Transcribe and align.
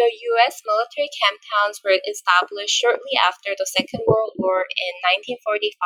The 0.00 0.16
U.S. 0.32 0.64
military 0.64 1.12
camp 1.12 1.44
towns 1.44 1.84
were 1.84 2.00
established 2.08 2.72
shortly 2.72 3.20
after 3.20 3.52
the 3.52 3.68
Second 3.68 4.08
World 4.08 4.32
War 4.40 4.64
in 4.64 4.94
1945, 5.36 5.76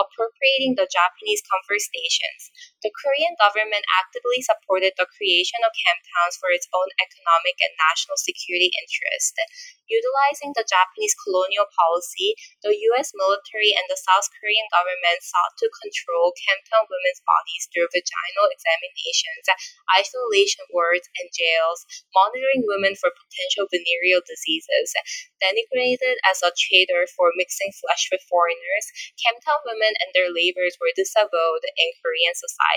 appropriating 0.00 0.80
the 0.80 0.88
Japanese 0.88 1.44
comfort 1.44 1.84
stations. 1.84 2.48
The 2.82 2.90
Korean 2.90 3.38
government 3.38 3.86
actively 3.94 4.42
supported 4.42 4.98
the 4.98 5.06
creation 5.06 5.62
of 5.62 5.70
camp 5.86 6.02
towns 6.02 6.34
for 6.34 6.50
its 6.50 6.66
own 6.74 6.90
economic 6.98 7.54
and 7.62 7.70
national 7.78 8.18
security 8.18 8.74
interests. 8.74 9.38
Utilizing 9.86 10.50
the 10.58 10.66
Japanese 10.66 11.14
colonial 11.14 11.70
policy, 11.70 12.34
the 12.66 12.74
U.S. 12.90 13.14
military 13.14 13.70
and 13.70 13.86
the 13.86 14.00
South 14.00 14.26
Korean 14.34 14.66
government 14.74 15.22
sought 15.22 15.54
to 15.62 15.70
control 15.78 16.34
camp 16.34 16.66
town 16.66 16.90
women's 16.90 17.22
bodies 17.22 17.70
through 17.70 17.92
vaginal 17.92 18.50
examinations, 18.50 19.46
isolation 19.94 20.66
wards, 20.74 21.06
and 21.20 21.30
jails, 21.30 21.86
monitoring 22.16 22.66
women 22.66 22.98
for 22.98 23.14
potential 23.14 23.70
venereal 23.70 24.24
diseases. 24.26 24.96
Denigrated 25.38 26.18
as 26.24 26.40
a 26.40 26.50
traitor 26.56 27.06
for 27.14 27.30
mixing 27.38 27.70
flesh 27.76 28.08
with 28.10 28.26
foreigners, 28.26 28.86
camp 29.20 29.44
town 29.44 29.60
women 29.68 29.92
and 30.00 30.10
their 30.16 30.32
labors 30.32 30.80
were 30.80 30.94
disavowed 30.96 31.62
in 31.76 31.92
Korean 32.00 32.32
society. 32.32 32.71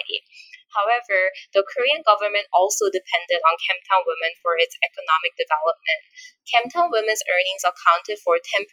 However, 0.76 1.32
the 1.56 1.64
Korean 1.64 2.04
government 2.04 2.52
also 2.52 2.92
depended 2.92 3.40
on 3.48 3.56
Camptown 3.64 4.04
women 4.04 4.36
for 4.44 4.60
its 4.60 4.76
economic 4.84 5.32
development. 5.40 6.02
Camptown 6.52 6.92
women's 6.92 7.24
earnings 7.32 7.64
accounted 7.64 8.20
for 8.20 8.36
10% 8.36 8.68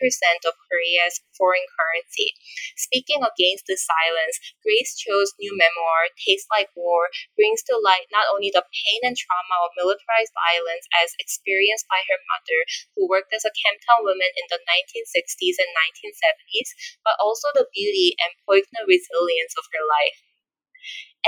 of 0.44 0.58
Korea's 0.66 1.22
foreign 1.38 1.62
currency. 1.78 2.34
Speaking 2.74 3.22
against 3.22 3.70
the 3.70 3.78
silence, 3.78 4.36
Grace 4.66 4.98
Cho's 4.98 5.32
new 5.38 5.54
memoir, 5.54 6.10
Tastes 6.18 6.50
Like 6.50 6.74
War, 6.74 7.06
brings 7.38 7.62
to 7.70 7.78
light 7.78 8.10
not 8.10 8.26
only 8.34 8.50
the 8.50 8.66
pain 8.66 9.00
and 9.06 9.14
trauma 9.16 9.62
of 9.62 9.78
militarized 9.78 10.34
violence 10.34 10.90
as 10.98 11.14
experienced 11.22 11.86
by 11.86 12.02
her 12.10 12.18
mother, 12.26 12.60
who 12.98 13.06
worked 13.06 13.30
as 13.30 13.46
a 13.46 13.54
Camptown 13.54 14.02
woman 14.02 14.32
in 14.34 14.46
the 14.50 14.58
1960s 14.66 15.56
and 15.62 15.70
1970s, 15.70 16.98
but 17.06 17.14
also 17.22 17.46
the 17.54 17.70
beauty 17.70 18.18
and 18.18 18.34
poignant 18.42 18.90
resilience 18.90 19.54
of 19.54 19.70
her 19.70 19.86
life. 19.86 20.31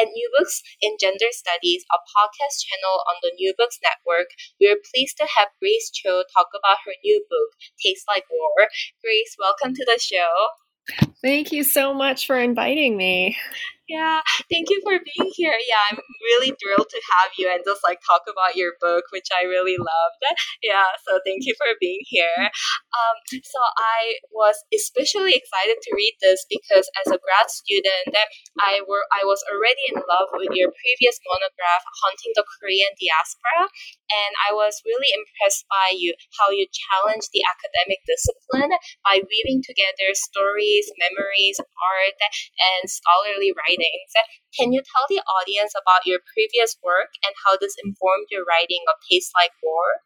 At 0.01 0.09
New 0.13 0.31
Books 0.39 0.63
in 0.81 0.97
Gender 1.01 1.31
Studies, 1.31 1.85
a 1.93 1.99
podcast 1.99 2.67
channel 2.67 3.03
on 3.07 3.17
the 3.23 3.33
New 3.39 3.55
Books 3.57 3.79
Network, 3.83 4.29
we 4.61 4.67
are 4.69 4.77
pleased 4.93 5.17
to 5.19 5.27
have 5.39 5.49
Grace 5.61 5.91
Cho 5.91 6.25
talk 6.37 6.49
about 6.51 6.79
her 6.85 6.93
new 7.05 7.25
book, 7.31 7.51
Tastes 7.81 8.05
Like 8.09 8.25
War. 8.31 8.69
Grace, 9.03 9.37
welcome 9.39 9.75
to 9.75 9.85
the 9.85 10.01
show. 10.01 10.49
Thank 11.23 11.53
you 11.53 11.65
so 11.65 11.95
much 11.95 12.27
for 12.27 12.39
inviting 12.39 12.97
me. 12.97 13.37
Yeah, 13.85 14.25
thank 14.49 14.73
you 14.73 14.81
for 14.81 14.97
being 14.97 15.29
here. 15.37 15.53
Yeah, 15.69 15.85
I'm 15.93 16.01
really 16.25 16.57
thrilled 16.57 16.89
to 16.89 17.01
have 17.21 17.37
you 17.37 17.53
and 17.53 17.61
just 17.69 17.85
like 17.85 18.01
talk 18.01 18.25
about 18.25 18.57
your 18.57 18.73
book, 18.81 19.05
which 19.13 19.29
I 19.29 19.45
really 19.45 19.77
loved. 19.77 20.25
Yeah, 20.65 20.89
so 21.05 21.21
thank 21.21 21.45
you 21.45 21.53
for 21.61 21.69
being 21.77 22.01
here. 22.09 22.49
Um, 22.49 23.17
so 23.45 23.61
I 23.77 24.25
was 24.33 24.57
especially 24.73 25.37
excited 25.37 25.85
to 25.85 25.91
read 25.93 26.17
this 26.25 26.49
because 26.49 26.89
as 27.05 27.13
a 27.13 27.21
grad 27.21 27.53
student, 27.53 28.17
I 28.57 28.81
were 28.89 29.05
I 29.13 29.29
was 29.29 29.45
already 29.53 29.93
in 29.93 30.01
love 30.01 30.33
with 30.33 30.57
your 30.57 30.73
previous 30.73 31.21
monograph, 31.29 31.85
Haunting 32.01 32.33
the 32.33 32.49
Korean 32.57 32.89
Diaspora, 32.97 33.69
and 33.69 34.33
I 34.49 34.57
was 34.57 34.81
really 34.89 35.13
impressed 35.13 35.69
by 35.69 35.93
you 35.93 36.17
how 36.41 36.49
you 36.49 36.65
challenged 36.73 37.37
the 37.37 37.45
academic 37.45 38.01
discipline 38.09 38.73
by 39.05 39.21
weaving 39.21 39.61
together 39.61 40.17
stories, 40.17 40.89
memories, 40.97 41.61
art, 41.61 42.17
and 42.17 42.89
scholarly 42.89 43.53
writing 43.53 43.74
writings. 43.75 44.13
Can 44.59 44.73
you 44.73 44.83
tell 44.83 45.05
the 45.09 45.23
audience 45.23 45.73
about 45.75 46.07
your 46.07 46.21
previous 46.33 46.77
work 46.83 47.11
and 47.25 47.35
how 47.45 47.57
this 47.57 47.77
informed 47.83 48.27
your 48.31 48.45
writing 48.45 48.85
of 48.89 49.01
Tastes 49.11 49.33
Like 49.35 49.53
War? 49.63 50.03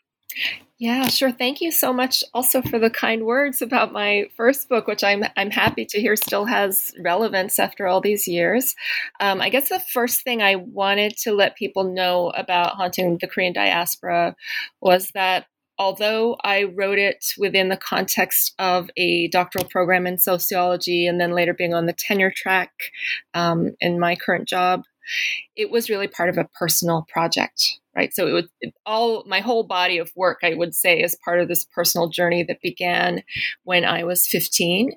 Yeah, 0.78 1.08
sure. 1.08 1.32
Thank 1.32 1.60
you 1.60 1.72
so 1.72 1.92
much 1.92 2.22
also 2.32 2.62
for 2.62 2.78
the 2.78 2.90
kind 2.90 3.24
words 3.24 3.60
about 3.60 3.92
my 3.92 4.26
first 4.36 4.68
book, 4.68 4.86
which 4.86 5.02
I'm 5.02 5.24
I'm 5.36 5.50
happy 5.50 5.84
to 5.86 6.00
hear 6.00 6.14
still 6.14 6.44
has 6.44 6.94
relevance 7.02 7.58
after 7.58 7.88
all 7.88 8.00
these 8.00 8.28
years. 8.28 8.76
Um, 9.18 9.40
I 9.40 9.48
guess 9.48 9.70
the 9.70 9.80
first 9.80 10.22
thing 10.22 10.40
I 10.40 10.54
wanted 10.54 11.16
to 11.22 11.32
let 11.32 11.56
people 11.56 11.82
know 11.82 12.30
about 12.30 12.74
haunting 12.76 13.18
the 13.20 13.26
Korean 13.26 13.52
diaspora 13.52 14.36
was 14.80 15.10
that 15.14 15.46
although 15.78 16.36
I 16.42 16.64
wrote 16.64 16.98
it 16.98 17.26
within 17.38 17.68
the 17.68 17.76
context 17.76 18.54
of 18.58 18.90
a 18.96 19.28
doctoral 19.28 19.64
program 19.64 20.06
in 20.06 20.18
sociology 20.18 21.06
and 21.06 21.20
then 21.20 21.32
later 21.32 21.54
being 21.54 21.74
on 21.74 21.86
the 21.86 21.92
tenure 21.92 22.32
track 22.34 22.70
um, 23.34 23.74
in 23.80 24.00
my 24.00 24.16
current 24.16 24.48
job, 24.48 24.82
it 25.56 25.70
was 25.70 25.88
really 25.88 26.08
part 26.08 26.28
of 26.28 26.36
a 26.36 26.48
personal 26.58 27.06
project, 27.08 27.78
right? 27.96 28.14
So 28.14 28.26
it 28.26 28.32
was 28.32 28.44
it, 28.60 28.74
all 28.84 29.24
my 29.26 29.40
whole 29.40 29.64
body 29.64 29.98
of 29.98 30.10
work, 30.14 30.40
I 30.42 30.54
would 30.54 30.74
say, 30.74 31.00
is 31.00 31.18
part 31.24 31.40
of 31.40 31.48
this 31.48 31.64
personal 31.64 32.08
journey 32.08 32.42
that 32.44 32.60
began 32.60 33.22
when 33.64 33.84
I 33.84 34.04
was 34.04 34.26
15, 34.26 34.92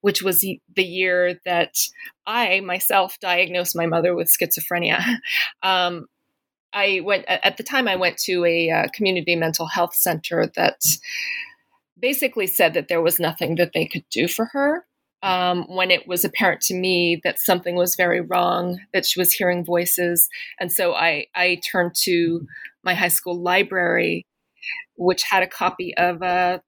which 0.00 0.22
was 0.22 0.40
the, 0.40 0.60
year 0.76 1.40
that 1.44 1.74
I 2.26 2.60
myself 2.60 3.18
diagnosed 3.20 3.74
my 3.76 3.86
mother 3.86 4.14
with 4.14 4.32
schizophrenia. 4.32 5.02
Um, 5.62 6.06
I 6.72 7.00
went 7.04 7.24
at 7.28 7.56
the 7.56 7.62
time. 7.62 7.88
I 7.88 7.96
went 7.96 8.18
to 8.18 8.44
a 8.44 8.70
uh, 8.70 8.86
community 8.92 9.36
mental 9.36 9.66
health 9.66 9.94
center 9.94 10.50
that 10.56 10.80
basically 11.98 12.46
said 12.46 12.74
that 12.74 12.88
there 12.88 13.02
was 13.02 13.18
nothing 13.18 13.56
that 13.56 13.72
they 13.72 13.86
could 13.86 14.04
do 14.10 14.28
for 14.28 14.46
her. 14.46 14.84
Um, 15.20 15.64
when 15.68 15.90
it 15.90 16.06
was 16.06 16.24
apparent 16.24 16.60
to 16.62 16.74
me 16.74 17.20
that 17.24 17.40
something 17.40 17.74
was 17.74 17.96
very 17.96 18.20
wrong, 18.20 18.78
that 18.92 19.04
she 19.04 19.18
was 19.18 19.32
hearing 19.32 19.64
voices, 19.64 20.28
and 20.60 20.70
so 20.72 20.94
I 20.94 21.26
I 21.34 21.60
turned 21.68 21.96
to 22.02 22.46
my 22.84 22.94
high 22.94 23.08
school 23.08 23.36
library, 23.36 24.26
which 24.96 25.24
had 25.24 25.42
a 25.42 25.48
copy 25.48 25.96
of 25.96 26.22
a, 26.22 26.62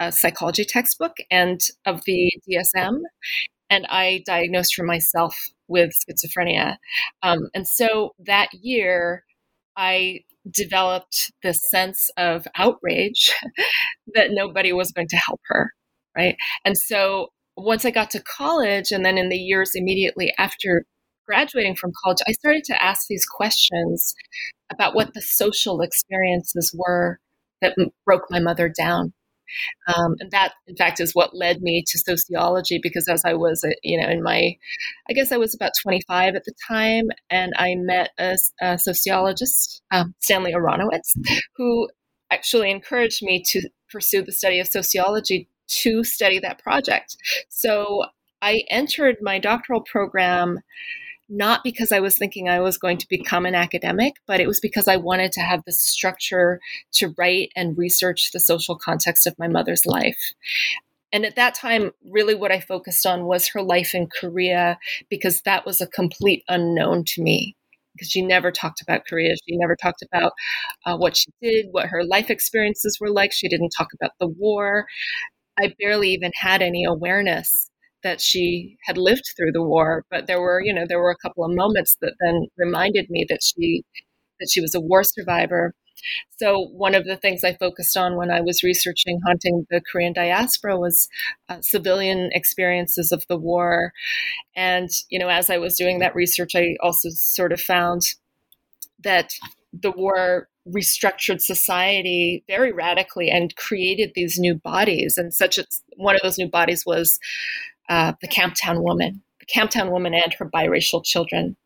a 0.00 0.12
psychology 0.12 0.66
textbook 0.66 1.16
and 1.30 1.62
of 1.86 2.04
the 2.04 2.30
DSM, 2.46 3.00
and 3.70 3.86
I 3.88 4.22
diagnosed 4.26 4.74
for 4.74 4.84
myself 4.84 5.34
with 5.66 5.92
schizophrenia. 5.92 6.76
Um, 7.22 7.48
and 7.54 7.66
so 7.66 8.14
that 8.18 8.52
year, 8.52 9.24
I 9.76 10.20
developed 10.50 11.32
this 11.42 11.58
sense 11.70 12.10
of 12.16 12.46
outrage 12.56 13.32
that 14.14 14.30
nobody 14.30 14.72
was 14.72 14.92
going 14.92 15.08
to 15.08 15.16
help 15.16 15.40
her. 15.46 15.72
Right. 16.16 16.36
And 16.64 16.76
so 16.76 17.28
once 17.56 17.84
I 17.84 17.90
got 17.90 18.10
to 18.10 18.22
college, 18.22 18.92
and 18.92 19.04
then 19.04 19.18
in 19.18 19.28
the 19.28 19.36
years 19.36 19.72
immediately 19.74 20.32
after 20.38 20.84
graduating 21.26 21.76
from 21.76 21.92
college, 22.02 22.18
I 22.28 22.32
started 22.32 22.64
to 22.64 22.82
ask 22.82 23.06
these 23.08 23.24
questions 23.24 24.14
about 24.70 24.94
what 24.94 25.14
the 25.14 25.22
social 25.22 25.80
experiences 25.80 26.74
were 26.76 27.18
that 27.60 27.76
broke 28.04 28.24
my 28.30 28.40
mother 28.40 28.68
down. 28.68 29.12
Um, 29.86 30.16
and 30.20 30.30
that, 30.30 30.52
in 30.66 30.76
fact, 30.76 31.00
is 31.00 31.14
what 31.14 31.36
led 31.36 31.62
me 31.62 31.84
to 31.86 31.98
sociology 31.98 32.78
because 32.82 33.08
as 33.08 33.24
I 33.24 33.34
was, 33.34 33.64
uh, 33.64 33.70
you 33.82 34.00
know, 34.00 34.08
in 34.08 34.22
my, 34.22 34.56
I 35.08 35.12
guess 35.12 35.32
I 35.32 35.36
was 35.36 35.54
about 35.54 35.72
25 35.82 36.34
at 36.34 36.44
the 36.44 36.54
time, 36.66 37.08
and 37.30 37.52
I 37.56 37.74
met 37.76 38.10
a, 38.18 38.36
a 38.60 38.78
sociologist, 38.78 39.82
um, 39.90 40.14
Stanley 40.20 40.52
Aronowitz, 40.52 41.16
who 41.56 41.88
actually 42.30 42.70
encouraged 42.70 43.22
me 43.22 43.42
to 43.48 43.68
pursue 43.90 44.22
the 44.22 44.32
study 44.32 44.58
of 44.60 44.66
sociology 44.66 45.48
to 45.66 46.04
study 46.04 46.38
that 46.40 46.58
project. 46.58 47.16
So 47.48 48.04
I 48.42 48.62
entered 48.70 49.16
my 49.22 49.38
doctoral 49.38 49.80
program 49.80 50.60
not 51.34 51.64
because 51.64 51.92
I 51.92 52.00
was 52.00 52.16
thinking 52.16 52.48
I 52.48 52.60
was 52.60 52.78
going 52.78 52.98
to 52.98 53.08
become 53.08 53.44
an 53.44 53.54
academic, 53.54 54.14
but 54.26 54.40
it 54.40 54.46
was 54.46 54.60
because 54.60 54.86
I 54.86 54.96
wanted 54.96 55.32
to 55.32 55.40
have 55.40 55.62
the 55.66 55.72
structure 55.72 56.60
to 56.92 57.14
write 57.18 57.50
and 57.56 57.76
research 57.76 58.30
the 58.32 58.40
social 58.40 58.76
context 58.76 59.26
of 59.26 59.38
my 59.38 59.48
mother's 59.48 59.84
life. 59.84 60.32
And 61.12 61.24
at 61.24 61.36
that 61.36 61.54
time, 61.54 61.90
really 62.10 62.34
what 62.34 62.52
I 62.52 62.60
focused 62.60 63.06
on 63.06 63.24
was 63.24 63.48
her 63.48 63.62
life 63.62 63.94
in 63.94 64.08
Korea 64.08 64.78
because 65.08 65.42
that 65.42 65.66
was 65.66 65.80
a 65.80 65.86
complete 65.86 66.44
unknown 66.48 67.04
to 67.06 67.22
me. 67.22 67.56
Because 67.94 68.10
she 68.10 68.22
never 68.22 68.50
talked 68.50 68.80
about 68.80 69.06
Korea. 69.06 69.36
She 69.48 69.56
never 69.56 69.76
talked 69.76 70.02
about 70.02 70.32
uh, 70.84 70.96
what 70.96 71.16
she 71.16 71.30
did, 71.40 71.66
what 71.70 71.86
her 71.86 72.02
life 72.02 72.28
experiences 72.28 72.98
were 73.00 73.10
like. 73.10 73.32
She 73.32 73.48
didn't 73.48 73.70
talk 73.70 73.88
about 73.94 74.10
the 74.18 74.26
war. 74.26 74.86
I 75.56 75.72
barely 75.78 76.10
even 76.10 76.32
had 76.34 76.60
any 76.60 76.84
awareness 76.84 77.70
that 78.04 78.20
she 78.20 78.76
had 78.84 78.96
lived 78.96 79.24
through 79.36 79.50
the 79.52 79.62
war, 79.62 80.04
but 80.10 80.28
there 80.28 80.40
were, 80.40 80.62
you 80.62 80.72
know, 80.72 80.86
there 80.86 81.00
were 81.00 81.10
a 81.10 81.16
couple 81.16 81.44
of 81.44 81.50
moments 81.54 81.96
that 82.00 82.14
then 82.20 82.46
reminded 82.56 83.10
me 83.10 83.26
that 83.28 83.42
she 83.42 83.82
that 84.40 84.48
she 84.50 84.60
was 84.60 84.74
a 84.74 84.80
war 84.80 85.02
survivor. 85.02 85.74
So 86.38 86.68
one 86.72 86.94
of 86.94 87.06
the 87.06 87.16
things 87.16 87.44
I 87.44 87.54
focused 87.54 87.96
on 87.96 88.16
when 88.16 88.30
I 88.30 88.40
was 88.40 88.62
researching 88.62 89.20
haunting 89.24 89.66
the 89.70 89.80
Korean 89.80 90.12
diaspora 90.12 90.78
was 90.78 91.08
uh, 91.48 91.58
civilian 91.62 92.30
experiences 92.32 93.10
of 93.10 93.24
the 93.28 93.38
war, 93.38 93.92
and 94.54 94.90
you 95.08 95.18
know, 95.18 95.28
as 95.28 95.50
I 95.50 95.58
was 95.58 95.76
doing 95.76 95.98
that 96.00 96.14
research, 96.14 96.54
I 96.54 96.76
also 96.82 97.08
sort 97.10 97.52
of 97.52 97.60
found 97.60 98.02
that 99.02 99.34
the 99.72 99.90
war 99.90 100.48
restructured 100.68 101.40
society 101.42 102.42
very 102.48 102.72
radically 102.72 103.30
and 103.30 103.54
created 103.56 104.12
these 104.14 104.38
new 104.38 104.54
bodies 104.54 105.18
and 105.18 105.34
such 105.34 105.58
a, 105.58 105.64
one 105.96 106.14
of 106.14 106.22
those 106.22 106.38
new 106.38 106.48
bodies 106.48 106.86
was 106.86 107.18
uh, 107.88 108.12
the 108.20 108.28
Camptown 108.28 108.82
woman, 108.82 109.22
the 109.40 109.46
Camptown 109.46 109.90
woman 109.90 110.14
and 110.14 110.32
her 110.34 110.48
biracial 110.48 111.04
children. 111.04 111.56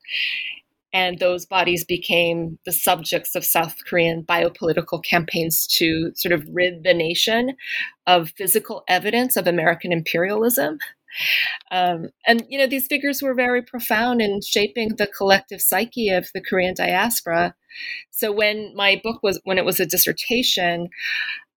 And 0.93 1.19
those 1.19 1.45
bodies 1.45 1.85
became 1.85 2.59
the 2.65 2.73
subjects 2.73 3.35
of 3.35 3.45
South 3.45 3.77
Korean 3.87 4.23
biopolitical 4.23 5.05
campaigns 5.05 5.67
to 5.79 6.13
sort 6.15 6.33
of 6.33 6.49
rid 6.51 6.83
the 6.83 6.95
nation 6.95 7.57
of 8.07 8.31
physical 8.31 8.85
evidence 8.89 9.37
of 9.37 9.47
American 9.47 9.93
imperialism. 9.93 10.79
Um, 11.71 12.11
and 12.27 12.45
you 12.49 12.59
know 12.59 12.67
these 12.67 12.87
figures 12.87 13.23
were 13.23 13.35
very 13.35 13.63
profound 13.63 14.21
in 14.21 14.41
shaping 14.43 14.97
the 14.97 15.07
collective 15.07 15.61
psyche 15.61 16.11
of 16.11 16.29
the 16.35 16.41
Korean 16.41 16.75
diaspora. 16.75 17.55
So 18.11 18.33
when 18.33 18.73
my 18.75 19.01
book 19.03 19.23
was 19.23 19.41
when 19.45 19.59
it 19.59 19.65
was 19.65 19.81
a 19.81 19.87
dissertation, 19.87 20.89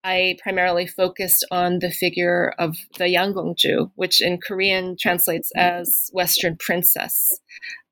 I 0.03 0.37
primarily 0.41 0.87
focused 0.87 1.45
on 1.51 1.79
the 1.79 1.91
figure 1.91 2.53
of 2.57 2.75
the 2.97 3.05
Yanggongju, 3.05 3.91
which 3.95 4.21
in 4.21 4.39
Korean 4.39 4.95
translates 4.99 5.51
as 5.55 6.09
Western 6.11 6.57
princess. 6.57 7.39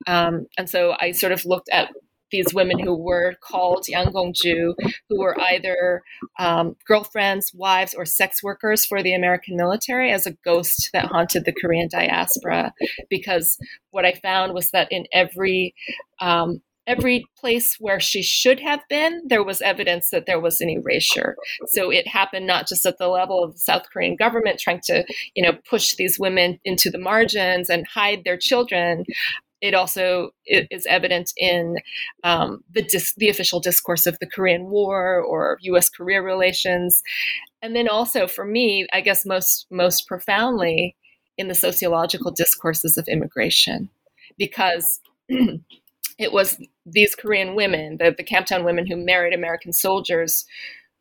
Um, 0.07 0.47
and 0.57 0.69
so 0.69 0.95
I 0.99 1.11
sort 1.11 1.31
of 1.31 1.45
looked 1.45 1.69
at 1.71 1.89
these 2.31 2.53
women 2.53 2.79
who 2.79 2.95
were 2.95 3.35
called 3.41 3.85
Yanggongju, 3.91 4.73
who 5.09 5.19
were 5.19 5.39
either 5.39 6.03
um, 6.37 6.75
girlfriends, 6.87 7.51
wives, 7.53 7.93
or 7.93 8.05
sex 8.05 8.43
workers 8.43 8.85
for 8.85 9.01
the 9.01 9.13
American 9.13 9.55
military 9.55 10.11
as 10.11 10.25
a 10.25 10.35
ghost 10.45 10.89
that 10.93 11.05
haunted 11.05 11.45
the 11.45 11.53
Korean 11.53 11.89
diaspora. 11.91 12.73
Because 13.09 13.57
what 13.91 14.05
I 14.05 14.13
found 14.13 14.53
was 14.53 14.71
that 14.71 14.87
in 14.91 15.05
every 15.11 15.73
um, 16.21 16.61
every 16.89 17.23
place 17.37 17.77
where 17.79 17.99
she 17.99 18.23
should 18.23 18.59
have 18.59 18.81
been, 18.89 19.21
there 19.25 19.43
was 19.43 19.61
evidence 19.61 20.09
that 20.09 20.25
there 20.25 20.39
was 20.39 20.59
an 20.59 20.69
erasure. 20.69 21.35
So 21.67 21.91
it 21.91 22.07
happened 22.07 22.47
not 22.47 22.67
just 22.67 22.85
at 22.85 22.97
the 22.97 23.07
level 23.07 23.43
of 23.43 23.53
the 23.53 23.59
South 23.59 23.83
Korean 23.93 24.15
government 24.15 24.59
trying 24.59 24.81
to, 24.85 25.05
you 25.35 25.43
know, 25.43 25.53
push 25.69 25.93
these 25.95 26.19
women 26.19 26.59
into 26.65 26.89
the 26.89 26.97
margins 26.97 27.69
and 27.69 27.87
hide 27.87 28.23
their 28.23 28.37
children. 28.37 29.05
It 29.61 29.75
also 29.75 30.31
is 30.47 30.87
evident 30.87 31.31
in 31.37 31.75
um, 32.23 32.63
the 32.71 32.81
dis- 32.81 33.13
the 33.17 33.29
official 33.29 33.59
discourse 33.59 34.07
of 34.07 34.17
the 34.19 34.27
Korean 34.27 34.65
War 34.65 35.21
or 35.21 35.59
U.S. 35.61 35.89
Korea 35.89 36.21
relations, 36.21 37.03
and 37.61 37.75
then 37.75 37.89
also 37.89 38.25
for 38.25 38.45
me, 38.45 38.87
I 38.93 39.01
guess 39.01 39.25
most 39.25 39.67
most 39.69 40.07
profoundly 40.07 40.95
in 41.37 41.49
the 41.49 41.55
sociological 41.55 42.31
discourses 42.31 42.97
of 42.97 43.09
immigration, 43.09 43.89
because 44.37 45.01
it 46.19 46.33
was 46.33 46.61
these 46.85 47.15
Korean 47.15 47.55
women, 47.55 47.97
the, 47.97 48.13
the 48.15 48.23
Camptown 48.23 48.65
women 48.65 48.85
who 48.85 48.97
married 48.97 49.33
American 49.33 49.73
soldiers, 49.73 50.45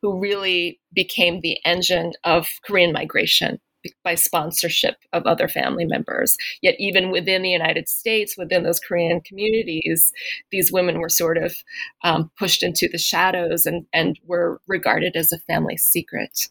who 0.01 0.19
really 0.19 0.81
became 0.93 1.41
the 1.41 1.59
engine 1.65 2.13
of 2.25 2.49
Korean 2.65 2.93
migration 2.93 3.61
by 4.05 4.15
sponsorship 4.15 4.97
of 5.13 5.27
other 5.27 5.49
family 5.49 5.85
members. 5.85 6.37
Yet, 6.63 6.77
even 6.79 7.11
within 7.11 7.43
the 7.43 7.51
United 7.51 7.89
States, 7.89 8.37
within 8.37 8.63
those 8.63 8.81
Korean 8.81 9.21
communities, 9.21 10.13
these 10.51 10.73
women 10.73 11.01
were 11.01 11.09
sort 11.09 11.39
of 11.39 11.55
um, 12.05 12.31
pushed 12.39 12.63
into 12.63 12.89
the 12.89 12.99
shadows 12.99 13.67
and, 13.67 13.87
and 13.93 14.19
were 14.25 14.61
regarded 14.67 15.17
as 15.17 15.33
a 15.33 15.39
family 15.39 15.77
secret. 15.77 16.49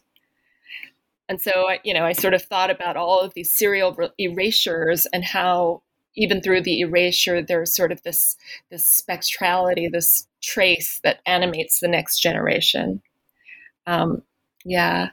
And 1.28 1.40
so, 1.40 1.68
you 1.84 1.92
know, 1.92 2.04
I 2.04 2.12
sort 2.12 2.34
of 2.34 2.42
thought 2.42 2.70
about 2.70 2.96
all 2.96 3.20
of 3.20 3.34
these 3.34 3.56
serial 3.56 3.96
erasures 4.18 5.06
and 5.12 5.24
how 5.24 5.82
even 6.16 6.40
through 6.40 6.62
the 6.62 6.80
erasure, 6.80 7.42
there's 7.42 7.74
sort 7.74 7.92
of 7.92 8.02
this 8.02 8.36
this 8.70 9.02
spectrality, 9.02 9.90
this 9.90 10.26
trace 10.42 11.00
that 11.04 11.20
animates 11.26 11.80
the 11.80 11.88
next 11.88 12.20
generation. 12.20 13.02
Um, 13.86 14.22
yeah. 14.64 15.10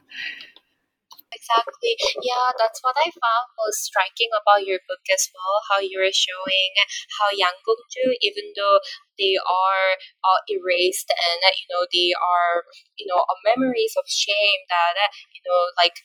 Exactly. 1.35 1.93
Yeah, 2.23 2.55
that's 2.57 2.79
what 2.81 2.95
I 2.97 3.11
found 3.11 3.45
most 3.59 3.83
striking 3.83 4.31
about 4.31 4.65
your 4.65 4.79
book 4.87 5.03
as 5.11 5.27
well. 5.35 5.61
How 5.69 5.77
you 5.83 5.99
were 5.99 6.13
showing 6.13 6.71
how 7.19 7.27
Yanggongju, 7.35 8.15
even 8.23 8.55
though 8.55 8.79
they 9.19 9.35
are 9.35 9.85
uh, 10.23 10.41
erased 10.47 11.11
and 11.11 11.39
you 11.59 11.67
know 11.69 11.83
they 11.91 12.15
are 12.15 12.63
you 12.97 13.05
know 13.07 13.25
memories 13.43 13.93
of 13.99 14.07
shame 14.07 14.61
that 14.69 14.95
you 15.35 15.41
know 15.45 15.71
like 15.75 15.95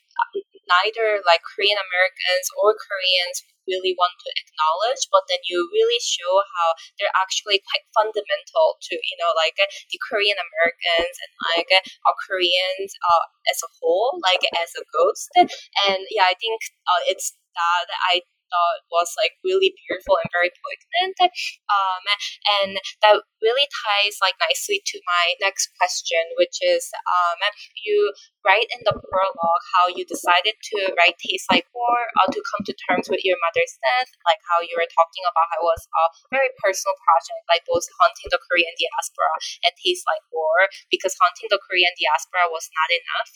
neither 0.69 1.23
like 1.27 1.43
Korean 1.47 1.79
Americans 1.79 2.47
or 2.59 2.75
Koreans 2.75 3.43
really 3.69 3.97
want 3.97 4.17
to 4.23 4.31
acknowledge, 4.37 5.09
but 5.11 5.27
then 5.29 5.41
you 5.49 5.69
really 5.73 6.01
show 6.01 6.41
how 6.45 6.69
they're 6.97 7.15
actually 7.17 7.61
quite 7.67 7.85
fundamental 7.93 8.81
to, 8.89 8.95
you 8.97 9.17
know, 9.21 9.33
like 9.37 9.57
the 9.59 10.01
Korean 10.01 10.39
Americans 10.39 11.15
and 11.21 11.33
like 11.57 11.71
our 12.07 12.17
Koreans 12.17 12.93
uh, 13.05 13.25
as 13.51 13.61
a 13.61 13.71
whole, 13.81 14.21
like 14.25 14.45
as 14.57 14.71
a 14.77 14.85
ghost. 14.91 15.29
And 15.37 16.03
yeah, 16.11 16.29
I 16.31 16.37
think 16.39 16.61
uh, 16.87 17.03
it's 17.11 17.37
that 17.55 17.89
I 18.13 18.23
thought 18.51 18.85
was 18.91 19.15
like 19.17 19.39
really 19.47 19.73
beautiful 19.87 20.19
and 20.19 20.29
very 20.35 20.51
poignant. 20.51 21.17
Um, 21.71 22.03
and 22.61 22.73
that 23.07 23.23
really 23.41 23.67
ties 23.87 24.21
like 24.21 24.37
nicely 24.43 24.83
to 24.85 24.99
my 25.07 25.39
next 25.41 25.73
question, 25.79 26.21
which 26.37 26.61
is 26.61 26.91
um, 27.09 27.41
you 27.79 28.13
write 28.45 28.69
in 28.73 28.81
the 28.85 28.97
prologue 28.97 29.65
how 29.77 29.89
you 29.89 30.05
decided 30.05 30.57
to 30.61 30.93
write 30.97 31.17
Tastes 31.21 31.49
Like 31.49 31.69
War 31.73 31.97
or 32.21 32.27
to 32.33 32.41
come 32.41 32.63
to 32.69 32.75
terms 32.89 33.09
with 33.09 33.25
your 33.25 33.37
mother's 33.41 33.77
death, 33.81 34.11
like 34.25 34.41
how 34.49 34.61
you 34.65 34.77
were 34.77 34.89
talking 34.89 35.25
about 35.29 35.49
how 35.53 35.61
it 35.61 35.69
was 35.69 35.85
a 35.89 36.05
very 36.33 36.51
personal 36.61 36.97
project, 37.01 37.43
like 37.49 37.65
both 37.69 37.85
haunting 38.01 38.29
the 38.33 38.41
Korean 38.41 38.73
diaspora 38.77 39.33
and 39.65 39.73
Tastes 39.77 40.05
Like 40.09 40.25
War, 40.33 40.69
because 40.89 41.17
haunting 41.21 41.49
the 41.53 41.61
Korean 41.61 41.93
diaspora 41.97 42.49
was 42.49 42.69
not 42.73 42.89
enough. 42.91 43.33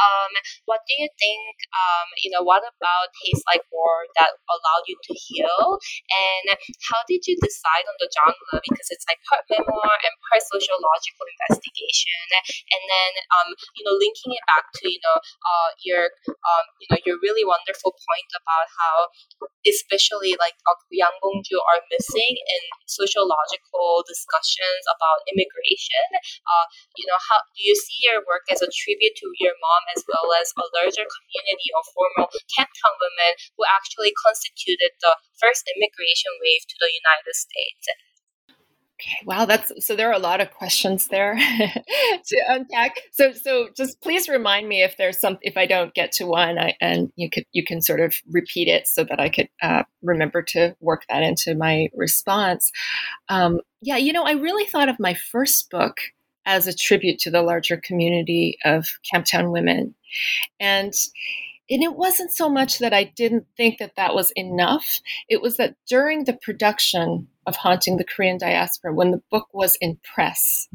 Um, 0.00 0.32
what 0.66 0.82
do 0.88 0.98
you 0.98 1.08
think, 1.20 1.54
um, 1.72 2.08
you 2.20 2.32
know, 2.32 2.42
what 2.42 2.64
about 2.64 3.12
Tastes 3.20 3.44
Like 3.46 3.64
War 3.70 4.08
that 4.18 4.40
allowed 4.56 4.84
you 4.88 4.96
to 4.96 5.12
heal? 5.12 5.76
And 6.08 6.56
how 6.88 7.04
did 7.04 7.28
you 7.28 7.36
decide 7.38 7.84
on 7.84 7.96
the 8.00 8.08
genre? 8.08 8.58
Because 8.64 8.88
it's 8.88 9.04
like 9.04 9.20
part 9.28 9.44
memoir 9.52 9.94
and 10.00 10.14
part 10.24 10.40
sociological 10.40 11.26
investigation. 11.28 12.24
And 12.72 12.82
then, 12.88 13.12
um, 13.36 13.48
you 13.76 13.84
know, 13.84 13.94
linking 14.00 14.32
it 14.32 14.44
back 14.48 14.72
to 14.80 14.84
you 14.88 15.00
know 15.04 15.18
uh, 15.20 15.70
your 15.84 16.08
um, 16.30 16.64
you 16.80 16.88
know 16.90 16.98
your 17.04 17.16
really 17.20 17.44
wonderful 17.44 17.92
point 17.92 18.30
about 18.32 18.66
how 18.72 18.96
especially 19.66 20.38
like 20.38 20.54
uh, 20.70 20.78
Yanggongju 20.94 21.58
are 21.58 21.82
missing 21.90 22.38
in 22.38 22.62
sociological 22.86 24.06
discussions 24.06 24.82
about 24.86 25.26
immigration. 25.26 26.06
Uh, 26.46 26.66
you 26.94 27.04
know, 27.04 27.18
how 27.18 27.42
do 27.42 27.60
you 27.60 27.74
see 27.74 28.06
your 28.06 28.22
work 28.24 28.46
as 28.48 28.62
a 28.62 28.70
tribute 28.70 29.18
to 29.18 29.26
your 29.42 29.54
mom 29.58 29.82
as 29.94 30.06
well 30.06 30.30
as 30.38 30.54
a 30.54 30.66
larger 30.78 31.02
community 31.02 31.70
of 31.74 31.82
former 31.92 32.30
Camptown 32.54 32.94
women 33.02 33.32
who 33.58 33.66
actually 33.66 34.14
consider 34.14 34.45
constituted 34.46 34.90
the 35.00 35.16
first 35.40 35.70
immigration 35.76 36.30
wave 36.42 36.66
to 36.68 36.76
the 36.80 36.90
United 36.92 37.34
States. 37.34 37.88
Okay, 38.98 39.26
wow, 39.26 39.44
that's 39.44 39.86
so 39.86 39.94
there 39.94 40.08
are 40.08 40.14
a 40.14 40.18
lot 40.18 40.40
of 40.40 40.50
questions 40.52 41.08
there 41.08 41.34
to 42.26 42.42
unpack. 42.48 42.98
So 43.12 43.32
so 43.32 43.68
just 43.76 44.00
please 44.00 44.26
remind 44.26 44.68
me 44.68 44.82
if 44.82 44.96
there's 44.96 45.20
some 45.20 45.36
if 45.42 45.58
I 45.58 45.66
don't 45.66 45.92
get 45.92 46.12
to 46.12 46.26
one 46.26 46.58
I, 46.58 46.74
and 46.80 47.12
you 47.14 47.28
could 47.28 47.44
you 47.52 47.62
can 47.62 47.82
sort 47.82 48.00
of 48.00 48.14
repeat 48.30 48.68
it 48.68 48.86
so 48.86 49.04
that 49.04 49.20
I 49.20 49.28
could 49.28 49.48
uh, 49.60 49.82
remember 50.02 50.40
to 50.42 50.74
work 50.80 51.02
that 51.10 51.22
into 51.22 51.54
my 51.54 51.88
response. 51.94 52.72
Um, 53.28 53.60
yeah, 53.82 53.98
you 53.98 54.14
know, 54.14 54.24
I 54.24 54.32
really 54.32 54.64
thought 54.64 54.88
of 54.88 54.98
my 54.98 55.12
first 55.12 55.68
book 55.68 55.98
as 56.46 56.66
a 56.66 56.74
tribute 56.74 57.18
to 57.18 57.30
the 57.30 57.42
larger 57.42 57.76
community 57.76 58.56
of 58.64 58.86
Camptown 59.12 59.52
women. 59.52 59.94
And 60.58 60.94
and 61.68 61.82
it 61.82 61.96
wasn't 61.96 62.32
so 62.32 62.48
much 62.48 62.78
that 62.78 62.92
I 62.92 63.04
didn't 63.04 63.46
think 63.56 63.78
that 63.78 63.96
that 63.96 64.14
was 64.14 64.30
enough. 64.32 65.00
It 65.28 65.42
was 65.42 65.56
that 65.56 65.74
during 65.88 66.24
the 66.24 66.34
production 66.34 67.28
of 67.46 67.56
Haunting 67.56 67.96
the 67.96 68.04
Korean 68.04 68.38
Diaspora, 68.38 68.94
when 68.94 69.10
the 69.10 69.22
book 69.30 69.48
was 69.52 69.76
in 69.80 69.98
press, 70.14 70.68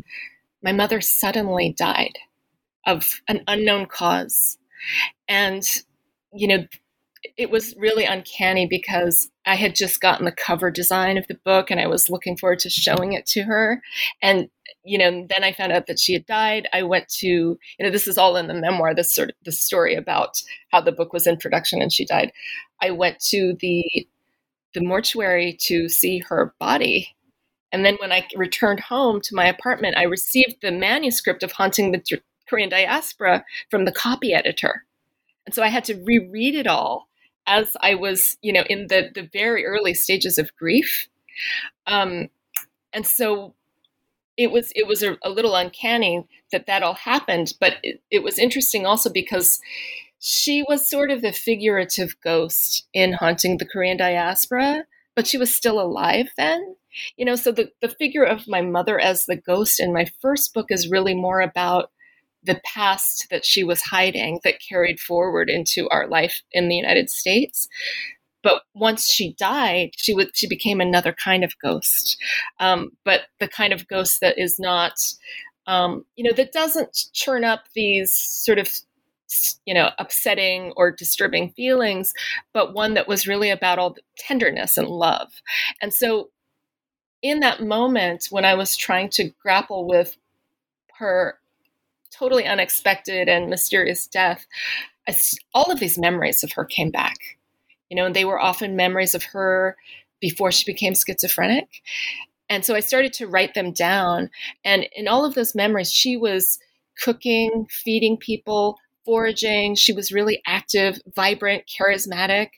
my 0.62 0.72
mother 0.72 1.02
suddenly 1.02 1.74
died 1.78 2.18
of 2.86 3.22
an 3.28 3.44
unknown 3.48 3.86
cause. 3.86 4.58
And, 5.28 5.64
you 6.34 6.48
know, 6.48 6.66
it 7.38 7.52
was 7.52 7.76
really 7.78 8.06
uncanny 8.06 8.66
because 8.66 9.30
I 9.46 9.56
had 9.56 9.76
just 9.76 10.02
gotten 10.02 10.26
the 10.26 10.32
cover 10.32 10.72
design 10.72 11.18
of 11.18 11.28
the 11.28 11.40
book 11.46 11.70
and 11.70 11.80
I 11.80 11.88
was 11.88 12.10
looking 12.10 12.38
forward 12.38 12.60
to 12.60 12.70
showing 12.70 13.14
it 13.14 13.26
to 13.28 13.44
her. 13.44 13.82
And, 14.22 14.50
you 14.84 14.98
know, 14.98 15.28
then 15.30 15.44
I 15.44 15.52
found 15.52 15.72
out 15.72 15.88
that 15.88 16.00
she 16.00 16.14
had 16.14 16.26
died. 16.26 16.68
I 16.74 16.84
went 16.84 17.10
to, 17.20 17.28
you 17.28 17.60
know, 17.80 17.92
this 17.92 18.08
is 18.08 18.18
all 18.18 18.38
in 18.38 18.48
the 18.48 18.54
memoir, 18.54 18.96
this 18.96 19.14
sort 19.14 19.30
of 19.30 19.36
the 19.46 19.52
story 19.52 19.96
about 19.96 20.42
how 20.72 20.82
the 20.82 20.92
book 20.92 21.14
was 21.14 21.28
in 21.28 21.38
production 21.38 21.82
and 21.82 21.94
she 21.94 22.06
died. 22.06 22.32
I 22.82 22.92
went 22.92 23.20
to 23.30 23.56
the 23.60 24.08
the 24.74 24.82
mortuary 24.82 25.58
to 25.60 25.90
see 25.90 26.20
her 26.20 26.56
body. 26.58 27.14
And 27.74 27.86
then 27.86 27.98
when 28.00 28.14
I 28.14 28.26
returned 28.38 28.80
home 28.80 29.20
to 29.22 29.36
my 29.36 29.46
apartment, 29.46 29.98
I 29.98 30.04
received 30.04 30.56
the 30.62 30.72
manuscript 30.72 31.44
of 31.44 31.52
Haunting 31.52 31.92
the 31.92 32.02
Korean 32.48 32.70
Diaspora 32.70 33.44
from 33.70 33.84
the 33.84 33.92
copy 33.92 34.34
editor. 34.34 34.86
And 35.46 35.54
so 35.54 35.62
I 35.62 35.68
had 35.68 35.84
to 35.86 36.02
reread 36.06 36.56
it 36.56 36.68
all 36.68 37.10
as 37.48 37.76
I 37.82 37.96
was, 37.96 38.38
you 38.42 38.54
know, 38.54 38.64
in 38.70 38.88
the 38.88 39.10
the 39.14 39.30
very 39.32 39.66
early 39.66 39.94
stages 39.94 40.38
of 40.38 40.56
grief. 40.56 41.08
Um, 41.88 42.30
and 42.94 43.06
so 43.06 43.56
it 44.38 44.52
was 44.52 44.72
it 44.76 44.88
was 44.88 45.04
a, 45.04 45.18
a, 45.24 45.30
little 45.30 45.56
uncanny 45.56 46.26
that 46.52 46.68
that 46.68 46.84
all 46.84 46.94
happened, 46.94 47.54
but 47.60 47.78
it, 47.84 48.02
it 48.10 48.24
was 48.24 48.40
interesting 48.40 48.86
also 48.86 49.10
because 49.10 49.60
she 50.20 50.64
was 50.68 50.90
sort 50.90 51.12
of 51.12 51.22
the 51.22 51.32
figurative 51.32 52.16
ghost 52.24 52.88
in 52.94 53.14
haunting 53.14 53.58
the 53.58 53.66
Korean 53.66 53.98
diaspora, 53.98 54.86
but 55.16 55.28
she 55.28 55.38
was 55.38 55.54
still 55.54 55.80
alive 55.82 56.30
then. 56.38 56.76
You 57.18 57.26
know, 57.26 57.36
so 57.36 57.52
the, 57.52 57.72
the 57.82 57.90
figure 57.90 58.24
of 58.24 58.48
my 58.48 58.62
mother 58.62 59.00
as 59.00 59.26
the 59.26 59.36
ghost 59.36 59.80
in 59.80 59.94
my 59.94 60.06
first 60.22 60.54
book 60.54 60.68
is 60.70 60.90
really 60.90 61.16
more 61.16 61.42
about 61.42 61.92
the 62.44 62.60
past 62.66 63.28
that 63.30 63.46
she 63.46 63.64
was 63.64 63.82
hiding 63.82 64.40
that 64.44 64.62
carried 64.68 65.00
forward 65.00 65.50
into 65.50 65.88
our 65.90 66.08
life 66.08 66.42
in 66.52 66.70
the 66.70 66.76
United 66.76 67.10
States. 67.10 67.68
But 68.44 68.64
once 68.74 69.08
she 69.08 69.34
died, 69.34 69.92
she 69.96 70.16
would 70.16 70.36
she 70.36 70.48
became 70.48 70.82
another 70.82 71.14
kind 71.14 71.44
of 71.44 71.54
ghost, 71.62 72.18
um, 72.60 72.92
but 73.06 73.22
the 73.40 73.48
kind 73.48 73.72
of 73.72 73.88
ghost 73.88 74.20
that 74.22 74.40
is 74.40 74.60
not, 74.60 74.94
um, 75.68 76.06
you 76.16 76.24
know, 76.24 76.36
that 76.36 76.52
doesn't 76.52 77.10
churn 77.14 77.44
up 77.44 77.66
these 77.76 78.12
sort 78.12 78.58
of 78.58 78.70
you 79.66 79.74
know 79.74 79.92
upsetting 79.98 80.74
or 80.76 80.92
disturbing 80.92 81.52
feelings 81.52 82.14
but 82.54 82.74
one 82.74 82.96
that 82.96 83.08
was 83.08 83.28
really 83.28 83.50
about 83.50 83.80
all 83.80 83.92
the 83.92 84.02
tenderness 84.18 84.78
and 84.78 84.90
love 84.90 85.32
and 85.82 85.94
so 85.94 86.30
in 87.22 87.40
that 87.40 87.64
moment 87.64 88.28
when 88.30 88.44
i 88.44 88.54
was 88.54 88.76
trying 88.76 89.10
to 89.10 89.32
grapple 89.42 89.88
with 89.88 90.18
her 90.98 91.40
totally 92.22 92.46
unexpected 92.46 93.28
and 93.28 93.50
mysterious 93.50 94.06
death, 94.06 94.46
I, 95.08 95.16
all 95.56 95.72
of 95.72 95.80
these 95.80 95.98
memories 95.98 96.44
of 96.44 96.52
her 96.54 96.66
came 96.66 96.92
back. 96.92 97.18
You 97.90 97.98
know, 97.98 98.06
and 98.06 98.16
they 98.16 98.26
were 98.26 98.40
often 98.40 98.76
memories 98.76 99.16
of 99.16 99.24
her 99.24 99.76
before 100.22 100.52
she 100.52 100.72
became 100.72 100.94
schizophrenic. 100.94 101.68
And 102.48 102.64
so 102.64 102.76
I 102.76 102.80
started 102.80 103.12
to 103.14 103.28
write 103.28 103.54
them 103.54 103.74
down. 103.74 104.30
And 104.64 104.88
in 104.96 105.08
all 105.08 105.26
of 105.26 105.34
those 105.34 105.56
memories, 105.56 105.92
she 105.92 106.16
was 106.16 106.60
cooking, 107.02 107.66
feeding 107.70 108.18
people, 108.18 108.78
foraging. 109.04 109.76
She 109.76 109.94
was 109.94 110.12
really 110.12 110.42
active, 110.46 111.02
vibrant, 111.16 111.64
charismatic, 111.66 112.50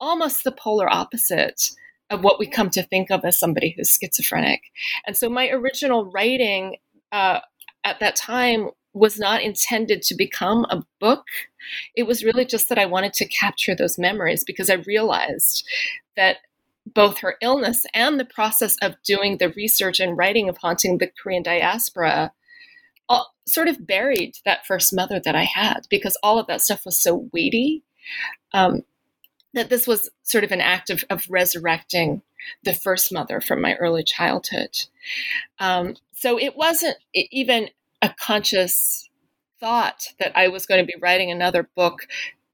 almost 0.00 0.44
the 0.44 0.52
polar 0.52 0.92
opposite 0.92 1.70
of 2.10 2.24
what 2.24 2.38
we 2.38 2.46
come 2.46 2.70
to 2.70 2.82
think 2.82 3.10
of 3.10 3.24
as 3.24 3.38
somebody 3.38 3.74
who's 3.76 3.96
schizophrenic. 3.96 4.60
And 5.06 5.16
so 5.16 5.30
my 5.30 5.48
original 5.50 6.10
writing 6.10 6.76
uh, 7.12 7.40
at 7.84 8.00
that 8.00 8.16
time 8.16 8.70
was 8.98 9.18
not 9.18 9.42
intended 9.42 10.02
to 10.02 10.14
become 10.14 10.66
a 10.70 10.84
book. 11.00 11.26
It 11.94 12.04
was 12.04 12.24
really 12.24 12.44
just 12.44 12.68
that 12.68 12.78
I 12.78 12.86
wanted 12.86 13.12
to 13.14 13.28
capture 13.28 13.74
those 13.74 13.98
memories 13.98 14.44
because 14.44 14.70
I 14.70 14.74
realized 14.74 15.66
that 16.16 16.38
both 16.86 17.18
her 17.18 17.36
illness 17.42 17.84
and 17.94 18.18
the 18.18 18.24
process 18.24 18.76
of 18.80 18.94
doing 19.04 19.38
the 19.38 19.50
research 19.50 20.00
and 20.00 20.16
writing 20.16 20.48
of 20.48 20.56
Haunting 20.58 20.98
the 20.98 21.10
Korean 21.22 21.42
Diaspora 21.42 22.32
all, 23.08 23.34
sort 23.46 23.68
of 23.68 23.86
buried 23.86 24.36
that 24.44 24.66
first 24.66 24.94
mother 24.94 25.20
that 25.24 25.34
I 25.34 25.44
had 25.44 25.86
because 25.90 26.16
all 26.22 26.38
of 26.38 26.46
that 26.46 26.62
stuff 26.62 26.84
was 26.84 27.00
so 27.00 27.28
weighty. 27.32 27.82
Um, 28.52 28.82
that 29.54 29.70
this 29.70 29.86
was 29.86 30.10
sort 30.22 30.44
of 30.44 30.52
an 30.52 30.60
act 30.60 30.90
of, 30.90 31.04
of 31.10 31.26
resurrecting 31.28 32.22
the 32.62 32.74
first 32.74 33.12
mother 33.12 33.40
from 33.40 33.60
my 33.60 33.74
early 33.74 34.02
childhood. 34.02 34.86
Um, 35.58 35.96
so 36.12 36.38
it 36.38 36.56
wasn't 36.56 36.96
even 37.14 37.70
a 38.02 38.14
conscious 38.20 39.08
thought 39.60 40.08
that 40.18 40.32
I 40.36 40.48
was 40.48 40.66
going 40.66 40.80
to 40.80 40.86
be 40.86 40.98
writing 41.00 41.30
another 41.30 41.68
book 41.74 42.06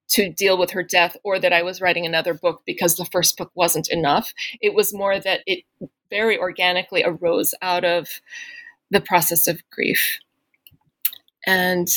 to 0.08 0.30
deal 0.30 0.56
with 0.56 0.70
her 0.70 0.82
death 0.82 1.16
or 1.24 1.38
that 1.38 1.52
I 1.52 1.62
was 1.62 1.80
writing 1.80 2.06
another 2.06 2.34
book 2.34 2.62
because 2.66 2.96
the 2.96 3.06
first 3.06 3.36
book 3.36 3.50
wasn't 3.54 3.88
enough. 3.90 4.32
It 4.60 4.74
was 4.74 4.94
more 4.94 5.18
that 5.18 5.40
it 5.46 5.64
very 6.10 6.38
organically 6.38 7.02
arose 7.04 7.54
out 7.62 7.84
of 7.84 8.20
the 8.90 9.00
process 9.00 9.46
of 9.48 9.68
grief. 9.70 10.18
And 11.46 11.88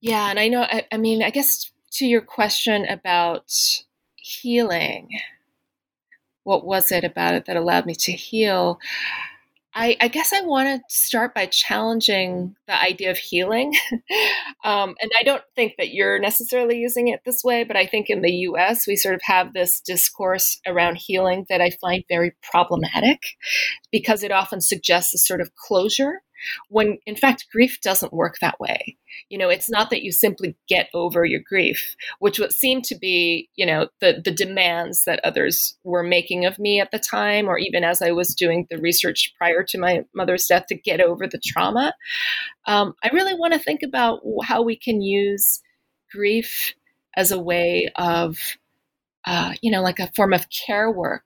yeah, 0.00 0.30
and 0.30 0.38
I 0.38 0.48
know, 0.48 0.62
I, 0.62 0.86
I 0.90 0.96
mean, 0.96 1.22
I 1.22 1.30
guess 1.30 1.70
to 1.92 2.06
your 2.06 2.22
question 2.22 2.86
about 2.86 3.52
healing, 4.16 5.10
what 6.44 6.64
was 6.64 6.90
it 6.90 7.04
about 7.04 7.34
it 7.34 7.44
that 7.44 7.56
allowed 7.56 7.86
me 7.86 7.94
to 7.96 8.12
heal? 8.12 8.78
I, 9.74 9.96
I, 10.00 10.08
guess 10.08 10.32
I 10.32 10.42
want 10.42 10.68
to 10.68 10.94
start 10.94 11.34
by 11.34 11.46
challenging 11.46 12.54
the 12.66 12.80
idea 12.80 13.10
of 13.10 13.16
healing. 13.16 13.74
um, 14.64 14.94
and 15.00 15.10
I 15.18 15.22
don't 15.24 15.42
think 15.56 15.74
that 15.78 15.94
you're 15.94 16.18
necessarily 16.18 16.78
using 16.78 17.08
it 17.08 17.20
this 17.24 17.42
way, 17.42 17.64
but 17.64 17.76
I 17.76 17.86
think 17.86 18.10
in 18.10 18.20
the 18.20 18.32
US, 18.48 18.86
we 18.86 18.96
sort 18.96 19.14
of 19.14 19.22
have 19.24 19.54
this 19.54 19.80
discourse 19.80 20.60
around 20.66 20.96
healing 20.96 21.46
that 21.48 21.62
I 21.62 21.70
find 21.80 22.04
very 22.08 22.32
problematic 22.42 23.20
because 23.90 24.22
it 24.22 24.30
often 24.30 24.60
suggests 24.60 25.14
a 25.14 25.18
sort 25.18 25.40
of 25.40 25.54
closure 25.54 26.22
when 26.68 26.98
in 27.06 27.16
fact 27.16 27.46
grief 27.50 27.80
doesn't 27.80 28.12
work 28.12 28.36
that 28.40 28.58
way. 28.60 28.96
You 29.28 29.38
know 29.38 29.48
it's 29.48 29.70
not 29.70 29.90
that 29.90 30.02
you 30.02 30.12
simply 30.12 30.56
get 30.68 30.88
over 30.94 31.24
your 31.24 31.40
grief 31.46 31.96
which 32.18 32.38
would 32.38 32.52
seem 32.52 32.82
to 32.82 32.94
be 32.94 33.48
you 33.56 33.66
know 33.66 33.88
the 34.00 34.20
the 34.24 34.30
demands 34.30 35.04
that 35.04 35.20
others 35.24 35.76
were 35.84 36.02
making 36.02 36.44
of 36.46 36.58
me 36.58 36.80
at 36.80 36.90
the 36.90 36.98
time 36.98 37.48
or 37.48 37.58
even 37.58 37.84
as 37.84 38.00
i 38.00 38.10
was 38.10 38.34
doing 38.34 38.66
the 38.70 38.78
research 38.78 39.34
prior 39.36 39.62
to 39.62 39.78
my 39.78 40.04
mother's 40.14 40.46
death 40.46 40.66
to 40.66 40.74
get 40.74 41.00
over 41.00 41.26
the 41.26 41.40
trauma. 41.44 41.92
Um, 42.66 42.94
i 43.02 43.08
really 43.08 43.34
want 43.34 43.52
to 43.52 43.58
think 43.58 43.82
about 43.82 44.20
how 44.44 44.62
we 44.62 44.76
can 44.76 45.02
use 45.02 45.60
grief 46.10 46.74
as 47.16 47.30
a 47.30 47.38
way 47.38 47.90
of 47.96 48.38
uh, 49.24 49.54
you 49.60 49.70
know 49.70 49.82
like 49.82 49.98
a 49.98 50.10
form 50.12 50.32
of 50.32 50.46
care 50.48 50.90
work 50.90 51.24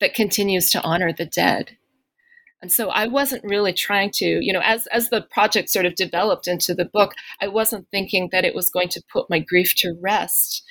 that 0.00 0.14
continues 0.14 0.70
to 0.70 0.82
honor 0.82 1.12
the 1.12 1.26
dead 1.26 1.76
and 2.62 2.72
so 2.72 2.88
I 2.88 3.06
wasn't 3.06 3.44
really 3.44 3.72
trying 3.72 4.10
to, 4.14 4.26
you 4.26 4.52
know, 4.52 4.62
as 4.64 4.86
as 4.88 5.10
the 5.10 5.22
project 5.22 5.70
sort 5.70 5.86
of 5.86 5.94
developed 5.94 6.48
into 6.48 6.74
the 6.74 6.84
book, 6.86 7.14
I 7.40 7.48
wasn't 7.48 7.88
thinking 7.90 8.30
that 8.32 8.44
it 8.44 8.54
was 8.54 8.70
going 8.70 8.88
to 8.90 9.02
put 9.12 9.30
my 9.30 9.38
grief 9.38 9.74
to 9.76 9.96
rest, 10.00 10.64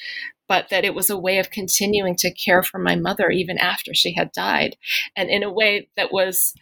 but 0.48 0.70
that 0.70 0.86
it 0.86 0.96
was 0.96 1.10
a 1.10 1.18
way 1.18 1.38
of 1.40 1.52
continuing 1.52 2.16
to 2.18 2.34
care 2.34 2.64
for 2.64 2.80
my 2.80 2.96
mother 2.96 3.30
even 3.30 3.58
after 3.58 3.94
she 3.94 4.14
had 4.14 4.32
died, 4.32 4.78
and 5.16 5.30
in 5.30 5.44
a 5.44 5.52
way 5.52 5.90
that 5.96 6.12
was 6.12 6.54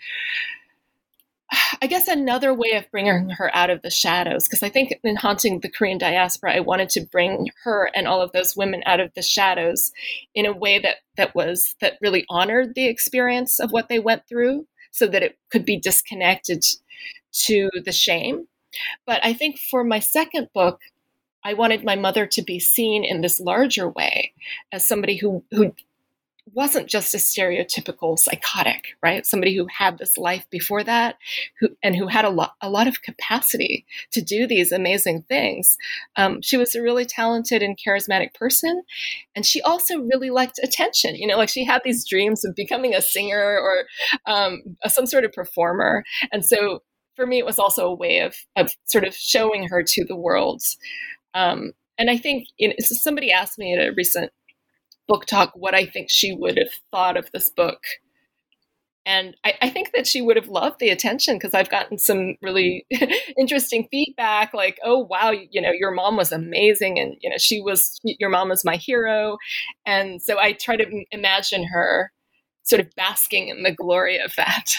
I 1.82 1.88
guess 1.88 2.08
another 2.08 2.54
way 2.54 2.72
of 2.72 2.90
bringing 2.92 3.30
her 3.30 3.56
out 3.56 3.70
of 3.70 3.82
the 3.82 3.90
shadows, 3.90 4.48
because 4.48 4.64
I 4.64 4.70
think 4.70 4.94
in 5.04 5.16
haunting 5.16 5.60
the 5.60 5.70
Korean 5.70 5.98
diaspora, 5.98 6.56
I 6.56 6.62
wanted 6.62 6.90
to 6.90 7.06
bring 7.06 7.50
her 7.64 7.90
and 7.94 8.08
all 8.08 8.22
of 8.22 8.32
those 8.32 8.56
women 8.56 8.82
out 8.86 9.00
of 9.00 9.14
the 9.14 9.22
shadows 9.22 9.92
in 10.34 10.46
a 10.46 10.56
way 10.56 10.80
that 10.80 10.98
that 11.18 11.36
was 11.36 11.76
that 11.82 11.98
really 12.02 12.26
honored 12.30 12.74
the 12.76 12.88
experience 12.88 13.60
of 13.60 13.72
what 13.72 13.90
they 13.90 14.00
went 14.00 14.28
through, 14.28 14.66
so 14.94 15.08
that 15.08 15.24
it 15.24 15.38
could 15.52 15.66
be 15.66 15.78
disconnected 15.78 16.64
to 17.32 17.70
the 17.84 17.92
shame. 17.92 18.48
But 19.06 19.20
I 19.26 19.34
think 19.34 19.60
for 19.60 19.84
my 19.84 20.00
second 20.00 20.50
book, 20.54 20.80
I 21.44 21.54
wanted 21.56 21.84
my 21.84 21.96
mother 21.96 22.26
to 22.28 22.42
be 22.42 22.60
seen 22.60 23.04
in 23.04 23.22
this 23.22 23.40
larger 23.40 23.90
way 23.90 24.34
as 24.72 24.88
somebody 24.88 25.18
who 25.18 25.44
who 25.52 25.74
wasn't 26.52 26.90
just 26.90 27.14
a 27.14 27.18
stereotypical 27.18 28.20
psychotic, 28.20 28.96
right? 29.02 29.26
Somebody 29.26 29.56
who 29.56 29.66
had 29.68 29.98
this 29.98 30.18
life 30.18 30.46
before 30.50 30.84
that, 30.84 31.16
who 31.60 31.70
and 31.82 31.96
who 31.96 32.08
had 32.08 32.26
a 32.26 32.30
lot 32.30 32.54
a 32.62 32.70
lot 32.70 32.88
of 32.88 33.02
capacity 33.02 33.86
to 34.12 34.22
do 34.22 34.46
these 34.46 34.72
amazing 34.72 35.24
things. 35.24 35.78
Um, 36.16 36.42
she 36.42 36.58
was 36.58 36.76
a 36.76 36.82
really 36.82 37.06
talented 37.06 37.62
and 37.64 37.78
charismatic 37.78 38.34
person, 38.34 38.84
and 39.36 39.46
she 39.46 39.62
also 39.62 40.00
really 40.00 40.30
liked 40.30 40.60
attention. 40.62 41.16
You 41.16 41.28
know, 41.28 41.38
like 41.38 41.50
she 41.50 41.64
had 41.64 41.82
these 41.84 42.08
dreams 42.08 42.44
of 42.44 42.56
becoming 42.56 42.94
a 42.94 43.02
singer 43.02 43.58
or 43.60 43.86
um, 44.26 44.62
some 44.88 45.06
sort 45.06 45.26
of 45.26 45.32
performer, 45.32 46.04
and 46.32 46.46
so 46.46 46.84
for 47.16 47.26
me, 47.26 47.38
it 47.38 47.46
was 47.46 47.60
also 47.60 47.88
a 47.88 47.96
way 47.96 48.20
of 48.20 48.36
of 48.56 48.72
sort 48.86 49.06
of 49.06 49.16
showing 49.16 49.68
her 49.70 49.84
to 49.84 50.04
the 50.04 50.16
world. 50.16 50.62
Um, 51.34 51.72
and 51.98 52.10
I 52.10 52.18
think 52.18 52.48
you 52.58 52.70
know, 52.70 52.76
somebody 52.80 53.32
asked 53.32 53.58
me 53.58 53.74
at 53.74 53.88
a 53.88 53.94
recent 53.96 54.32
book 55.08 55.26
talk 55.26 55.52
what 55.56 55.76
I 55.76 55.86
think 55.86 56.10
she 56.10 56.34
would 56.34 56.58
have 56.58 56.74
thought 56.92 57.18
of 57.18 57.30
this 57.32 57.50
book. 57.50 57.84
And 59.06 59.36
I, 59.44 59.54
I 59.62 59.70
think 59.70 59.92
that 59.94 60.08
she 60.08 60.22
would 60.22 60.38
have 60.38 60.48
loved 60.48 60.80
the 60.80 60.90
attention 60.90 61.36
because 61.36 61.54
I've 61.54 61.70
gotten 61.70 61.98
some 61.98 62.36
really 62.42 62.86
interesting 63.38 63.88
feedback 63.92 64.54
like, 64.54 64.80
oh, 64.84 65.00
wow, 65.00 65.32
you 65.32 65.62
know, 65.62 65.72
your 65.72 65.92
mom 65.92 66.16
was 66.16 66.32
amazing. 66.32 67.00
And, 67.00 67.18
you 67.22 67.30
know, 67.30 67.38
she 67.38 67.60
was, 67.60 68.00
your 68.04 68.30
mom 68.30 68.50
was 68.50 68.64
my 68.64 68.78
hero. 68.78 69.38
And 69.86 70.22
so 70.22 70.40
I 70.40 70.54
try 70.54 70.78
to 70.78 71.06
imagine 71.12 71.66
her 71.66 72.14
sort 72.64 72.80
of 72.80 72.96
basking 72.96 73.50
in 73.50 73.64
the 73.64 73.74
glory 73.74 74.20
of 74.20 74.34
that. 74.38 74.78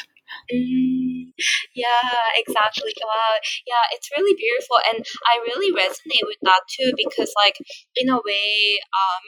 Mm, 0.53 1.33
yeah, 1.75 2.11
exactly. 2.37 2.93
Wow. 3.03 3.37
Yeah, 3.67 3.85
it's 3.93 4.11
really 4.17 4.35
beautiful. 4.37 4.79
And 4.93 5.05
I 5.27 5.39
really 5.47 5.73
resonate 5.73 6.27
with 6.27 6.39
that 6.43 6.61
too 6.69 6.93
because, 6.97 7.33
like, 7.45 7.57
in 7.97 8.09
a 8.09 8.17
way, 8.17 8.79
um, 8.93 9.25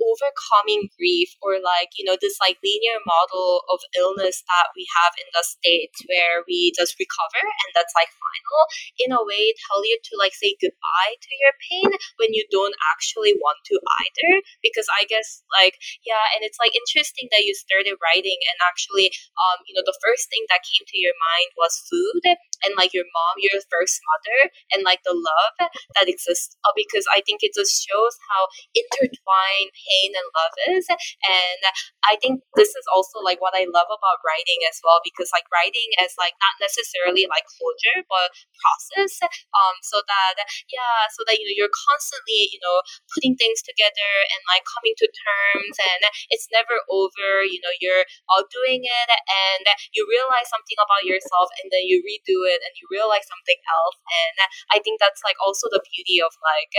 overcoming 0.00 0.88
grief 0.96 1.34
or 1.42 1.58
like 1.60 1.92
you 1.98 2.04
know 2.06 2.16
this 2.20 2.38
like 2.40 2.58
linear 2.62 2.98
model 3.04 3.62
of 3.70 3.80
illness 3.98 4.42
that 4.48 4.70
we 4.74 4.86
have 4.94 5.12
in 5.18 5.28
the 5.34 5.44
states 5.44 5.98
where 6.08 6.42
we 6.46 6.72
just 6.74 6.96
recover 6.98 7.42
and 7.42 7.70
that's 7.74 7.94
like 7.94 8.10
final. 8.14 8.60
In 8.98 9.10
a 9.14 9.22
way 9.22 9.54
tell 9.68 9.82
you 9.84 9.98
to 9.98 10.12
like 10.18 10.34
say 10.34 10.56
goodbye 10.58 11.14
to 11.18 11.32
your 11.40 11.54
pain 11.70 11.90
when 12.18 12.34
you 12.34 12.44
don't 12.50 12.74
actually 12.94 13.34
want 13.38 13.58
to 13.70 13.76
either. 14.06 14.32
Because 14.62 14.86
i 15.00 15.04
guess 15.06 15.42
like 15.60 15.78
yeah 16.06 16.30
and 16.36 16.44
it's 16.44 16.58
like 16.58 16.74
interesting 16.74 17.28
that 17.30 17.44
you 17.46 17.54
started 17.54 17.98
writing 18.02 18.38
and 18.48 18.58
actually 18.66 19.10
um 19.38 19.58
you 19.66 19.74
know 19.74 19.84
the 19.84 19.96
first 20.02 20.28
thing 20.30 20.44
that 20.48 20.64
came 20.66 20.84
to 20.86 20.98
your 20.98 21.14
mind 21.16 21.50
was 21.58 21.82
food 21.88 22.22
and 22.64 22.74
like 22.76 22.92
your 22.94 23.06
mom 23.14 23.34
your 23.38 23.58
first 23.70 24.00
mother 24.14 24.50
and 24.74 24.82
like 24.84 25.02
the 25.04 25.14
love 25.14 25.54
that 25.96 26.08
exists. 26.08 26.56
Uh, 26.64 26.74
because 26.76 27.06
i 27.14 27.20
think 27.24 27.40
it 27.42 27.54
just 27.54 27.74
shows 27.86 28.14
how 28.30 28.42
intertwined 28.74 29.72
pain 29.88 30.12
and 30.12 30.28
love 30.36 30.54
is. 30.76 30.86
And 30.88 31.60
I 32.04 32.20
think 32.20 32.44
this 32.54 32.76
is 32.76 32.86
also 32.92 33.24
like 33.24 33.40
what 33.40 33.56
I 33.56 33.64
love 33.64 33.88
about 33.88 34.20
writing 34.22 34.60
as 34.68 34.78
well, 34.84 35.00
because 35.02 35.32
like 35.32 35.48
writing 35.48 35.88
is 36.04 36.12
like 36.20 36.36
not 36.38 36.56
necessarily 36.60 37.24
like 37.28 37.48
closure, 37.48 38.04
but 38.06 38.28
process. 38.60 39.24
Um, 39.24 39.76
so 39.82 40.04
that 40.04 40.36
yeah, 40.68 41.08
so 41.12 41.24
that 41.26 41.36
you 41.40 41.44
know 41.48 41.56
you're 41.56 41.76
constantly 41.90 42.52
you 42.52 42.60
know 42.60 42.84
putting 43.14 43.34
things 43.38 43.64
together 43.64 44.10
and 44.34 44.40
like 44.50 44.64
coming 44.68 44.94
to 45.00 45.08
terms, 45.08 45.76
and 45.80 46.02
it's 46.30 46.48
never 46.52 46.80
over. 46.92 47.44
You 47.44 47.60
know, 47.64 47.72
you're 47.80 48.04
all 48.28 48.44
doing 48.48 48.84
it, 48.84 49.08
and 49.10 49.64
you 49.96 50.04
realize 50.08 50.48
something 50.50 50.78
about 50.78 51.04
yourself, 51.06 51.48
and 51.62 51.72
then 51.72 51.88
you 51.88 52.04
redo 52.04 52.44
it, 52.48 52.60
and 52.64 52.74
you 52.78 52.86
realize 52.92 53.24
something 53.26 53.60
else. 53.72 53.98
And 54.08 54.36
I 54.74 54.78
think 54.82 55.00
that's 55.00 55.22
like 55.24 55.38
also 55.40 55.70
the 55.70 55.82
beauty 55.82 56.20
of 56.20 56.32
like 56.42 56.72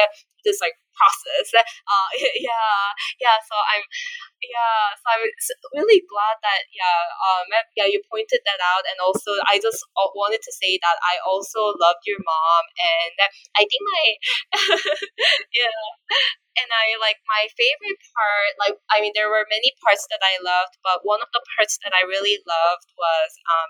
this 0.46 0.60
like 0.62 0.76
process. 0.96 1.48
Uh, 1.90 2.10
yeah, 2.38 2.86
yeah. 3.18 3.38
So 3.42 3.56
I'm, 3.56 3.82
yeah. 4.44 4.94
So 5.00 5.06
I'm 5.10 5.26
really 5.74 6.02
glad 6.06 6.38
that 6.44 6.70
yeah, 6.70 7.02
um, 7.18 7.48
yeah, 7.76 7.88
you 7.90 8.02
pointed 8.06 8.42
that 8.46 8.62
out, 8.62 8.86
and 8.86 8.98
also 9.02 9.34
I 9.50 9.58
just 9.58 9.82
wanted 10.14 10.42
to 10.44 10.54
say 10.54 10.78
that 10.82 10.98
I 11.02 11.18
also 11.26 11.74
loved 11.74 12.04
your 12.06 12.22
mom, 12.22 12.64
and 12.78 13.16
I 13.58 13.64
think 13.66 13.82
my, 13.82 14.06
yeah. 15.58 15.82
And 16.60 16.68
I 16.76 17.00
like 17.00 17.24
my 17.24 17.48
favorite 17.56 18.02
part, 18.12 18.52
like, 18.60 18.76
I 18.92 19.00
mean, 19.00 19.16
there 19.16 19.32
were 19.32 19.48
many 19.48 19.72
parts 19.80 20.04
that 20.12 20.20
I 20.20 20.44
loved, 20.44 20.76
but 20.84 21.08
one 21.08 21.24
of 21.24 21.32
the 21.32 21.40
parts 21.56 21.80
that 21.88 21.96
I 21.96 22.04
really 22.04 22.36
loved 22.44 22.90
was, 23.00 23.30
um, 23.48 23.70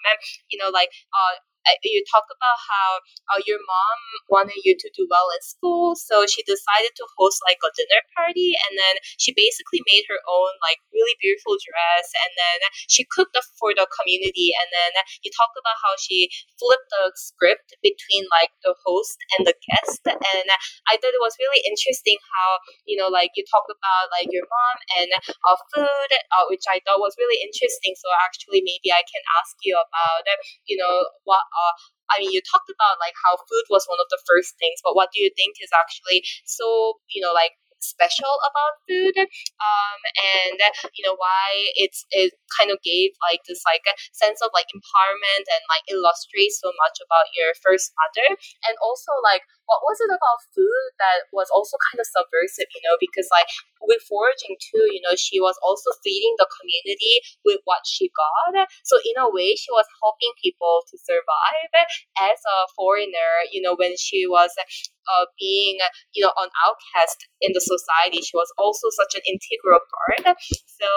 you 0.49 0.57
know, 0.57 0.73
like, 0.73 0.89
uh, 1.13 1.37
you 1.83 2.03
talked 2.07 2.31
about 2.31 2.57
how 2.59 2.89
uh, 3.35 3.39
your 3.45 3.59
mom 3.59 3.97
wanted 4.29 4.59
you 4.63 4.75
to 4.77 4.89
do 4.95 5.07
well 5.09 5.29
in 5.35 5.41
school, 5.41 5.95
so 5.95 6.25
she 6.25 6.41
decided 6.43 6.93
to 6.95 7.05
host 7.17 7.39
like 7.47 7.59
a 7.61 7.71
dinner 7.75 8.03
party, 8.15 8.55
and 8.67 8.77
then 8.77 8.95
she 9.17 9.33
basically 9.35 9.81
made 9.89 10.05
her 10.09 10.19
own 10.27 10.51
like 10.63 10.79
really 10.93 11.15
beautiful 11.21 11.57
dress, 11.59 12.05
and 12.25 12.31
then 12.37 12.59
she 12.87 13.05
cooked 13.09 13.37
for 13.59 13.75
the 13.75 13.85
community, 13.99 14.55
and 14.55 14.69
then 14.71 14.93
you 15.23 15.29
talked 15.35 15.57
about 15.59 15.77
how 15.83 15.93
she 15.99 16.29
flipped 16.57 16.89
the 16.89 17.11
script 17.15 17.75
between 17.83 18.25
like 18.33 18.51
the 18.63 18.73
host 18.85 19.19
and 19.37 19.45
the 19.45 19.55
guest, 19.67 20.01
and 20.07 20.47
I 20.89 20.97
thought 20.97 21.15
it 21.15 21.23
was 21.23 21.35
really 21.37 21.61
interesting 21.67 22.17
how 22.33 22.49
you 22.87 22.97
know 22.97 23.11
like 23.11 23.35
you 23.35 23.43
talked 23.45 23.71
about 23.71 24.09
like 24.15 24.29
your 24.31 24.45
mom 24.47 24.77
and 25.01 25.09
uh, 25.45 25.57
food, 25.75 26.11
uh, 26.33 26.45
which 26.49 26.65
I 26.69 26.81
thought 26.85 27.03
was 27.03 27.15
really 27.19 27.39
interesting. 27.43 27.93
So 27.99 28.07
actually, 28.25 28.61
maybe 28.65 28.89
I 28.93 29.03
can 29.05 29.23
ask 29.41 29.55
you 29.63 29.75
about 29.77 30.25
you 30.65 30.77
know 30.77 31.05
what 31.25 31.43
uh, 31.51 31.73
I 32.09 32.19
mean, 32.19 32.31
you 32.33 32.41
talked 32.41 32.69
about 32.69 32.97
like 33.01 33.13
how 33.25 33.37
food 33.37 33.65
was 33.69 33.85
one 33.85 34.01
of 34.01 34.09
the 34.09 34.21
first 34.25 34.57
things, 34.57 34.81
but 34.83 34.95
what 34.95 35.09
do 35.13 35.21
you 35.21 35.29
think 35.37 35.57
is 35.61 35.69
actually 35.73 36.25
so, 36.45 36.97
you 37.13 37.21
know, 37.21 37.33
like 37.33 37.53
special 37.79 38.33
about 38.43 38.73
food? 38.89 39.15
Um, 39.61 39.99
and 40.19 40.57
you 40.97 41.03
know 41.05 41.15
why 41.15 41.71
it's 41.79 42.03
it 42.11 42.33
kind 42.59 42.71
of 42.71 42.81
gave 42.83 43.15
like 43.23 43.45
this 43.47 43.61
like 43.63 43.85
a 43.87 43.95
sense 44.11 44.41
of 44.41 44.51
like 44.53 44.67
empowerment 44.73 45.45
and 45.47 45.63
like 45.71 45.85
illustrates 45.87 46.59
so 46.59 46.73
much 46.75 46.97
about 47.03 47.29
your 47.37 47.53
first 47.61 47.93
mother? 47.95 48.35
And 48.67 48.75
also 48.81 49.11
like 49.23 49.45
what 49.69 49.85
was 49.85 50.01
it 50.01 50.09
about 50.09 50.41
food 50.49 50.85
that 50.97 51.29
was 51.29 51.47
also 51.53 51.77
kind 51.93 52.01
of 52.01 52.09
subversive, 52.09 52.65
you 52.73 52.81
know, 52.89 52.97
because 52.97 53.29
like 53.29 53.45
with 53.85 54.01
foraging 54.09 54.57
too, 54.57 54.89
you 54.89 54.99
know, 55.05 55.13
she 55.13 55.37
was 55.37 55.53
also 55.61 55.93
feeding 56.01 56.33
the 56.41 56.49
community 56.57 57.21
with 57.45 57.61
what 57.69 57.85
she 57.85 58.09
got. 58.09 58.65
So 58.83 58.97
in 59.05 59.15
a 59.21 59.29
way, 59.29 59.53
she 59.53 59.69
was 59.69 59.85
helping 60.01 60.33
people 60.41 60.81
to 60.89 60.97
survive 60.97 61.71
as 62.17 62.39
a 62.41 62.57
foreigner, 62.73 63.45
you 63.53 63.61
know, 63.61 63.77
when 63.77 63.93
she 63.95 64.25
was 64.25 64.51
uh, 64.57 65.25
being, 65.39 65.77
you 66.13 66.25
know, 66.25 66.33
an 66.37 66.49
outcast 66.67 67.27
in 67.41 67.51
the 67.53 67.61
society, 67.61 68.21
she 68.21 68.35
was 68.35 68.51
also 68.57 68.89
such 68.89 69.15
an 69.15 69.21
integral 69.29 69.79
part. 69.85 70.37
So 70.79 70.87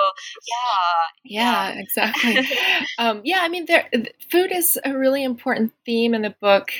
yeah. 0.48 1.74
Yeah, 1.74 1.80
exactly. 1.80 2.46
um, 2.98 3.20
yeah, 3.24 3.40
I 3.42 3.48
mean, 3.48 3.66
there, 3.66 3.88
food 4.30 4.52
is 4.52 4.78
a 4.84 4.96
really 4.96 5.24
important 5.24 5.72
theme 5.84 6.14
in 6.14 6.22
the 6.22 6.34
book. 6.40 6.70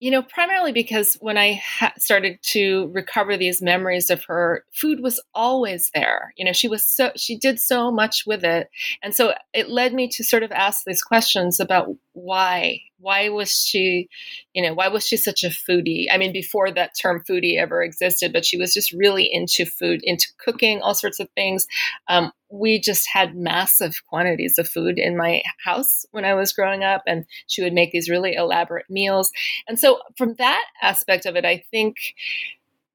You 0.00 0.10
know, 0.10 0.22
primarily 0.22 0.72
because 0.72 1.18
when 1.20 1.36
I 1.36 1.60
ha- 1.62 1.92
started 1.98 2.38
to 2.44 2.88
recover 2.92 3.36
these 3.36 3.60
memories 3.60 4.08
of 4.08 4.24
her, 4.24 4.64
food 4.72 5.00
was 5.00 5.22
always 5.34 5.90
there. 5.94 6.32
You 6.36 6.46
know, 6.46 6.52
she 6.52 6.68
was 6.68 6.86
so, 6.86 7.12
she 7.16 7.36
did 7.36 7.60
so 7.60 7.90
much 7.90 8.24
with 8.26 8.42
it. 8.42 8.70
And 9.02 9.14
so 9.14 9.34
it 9.52 9.68
led 9.68 9.92
me 9.92 10.08
to 10.08 10.24
sort 10.24 10.42
of 10.42 10.52
ask 10.52 10.84
these 10.86 11.02
questions 11.02 11.60
about 11.60 11.88
why 12.14 12.80
why 13.00 13.28
was 13.28 13.50
she 13.50 14.08
you 14.52 14.62
know 14.62 14.74
why 14.74 14.88
was 14.88 15.06
she 15.06 15.16
such 15.16 15.44
a 15.44 15.48
foodie? 15.48 16.06
I 16.10 16.18
mean 16.18 16.32
before 16.32 16.70
that 16.70 16.92
term 17.00 17.22
foodie 17.28 17.58
ever 17.58 17.82
existed 17.82 18.32
but 18.32 18.44
she 18.44 18.56
was 18.56 18.74
just 18.74 18.92
really 18.92 19.28
into 19.30 19.64
food 19.64 20.00
into 20.02 20.26
cooking 20.38 20.80
all 20.80 20.94
sorts 20.94 21.20
of 21.20 21.28
things. 21.34 21.66
Um, 22.08 22.32
we 22.50 22.80
just 22.80 23.08
had 23.12 23.36
massive 23.36 23.94
quantities 24.08 24.58
of 24.58 24.68
food 24.68 24.98
in 24.98 25.16
my 25.16 25.42
house 25.64 26.04
when 26.10 26.24
i 26.24 26.34
was 26.34 26.52
growing 26.52 26.84
up 26.84 27.02
and 27.06 27.24
she 27.46 27.62
would 27.62 27.72
make 27.72 27.92
these 27.92 28.10
really 28.10 28.34
elaborate 28.34 28.88
meals. 28.90 29.30
And 29.68 29.78
so 29.78 30.00
from 30.16 30.34
that 30.38 30.64
aspect 30.82 31.26
of 31.26 31.36
it 31.36 31.44
i 31.44 31.62
think 31.70 31.96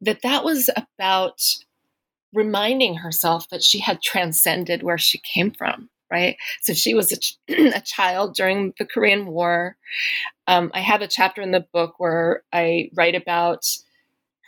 that 0.01 0.21
that 0.21 0.43
was 0.43 0.69
about 0.75 1.41
reminding 2.33 2.95
herself 2.95 3.47
that 3.49 3.63
she 3.63 3.79
had 3.79 4.01
transcended 4.01 4.83
where 4.83 4.97
she 4.97 5.17
came 5.19 5.51
from 5.51 5.89
right? 6.11 6.37
So 6.61 6.73
she 6.73 6.93
was 6.93 7.11
a, 7.11 7.17
ch- 7.17 7.37
a 7.49 7.81
child 7.81 8.35
during 8.35 8.73
the 8.77 8.85
Korean 8.85 9.27
War. 9.27 9.77
Um, 10.47 10.71
I 10.73 10.81
have 10.81 11.01
a 11.01 11.07
chapter 11.07 11.41
in 11.41 11.51
the 11.51 11.65
book 11.73 11.95
where 11.97 12.43
I 12.53 12.89
write 12.95 13.15
about 13.15 13.65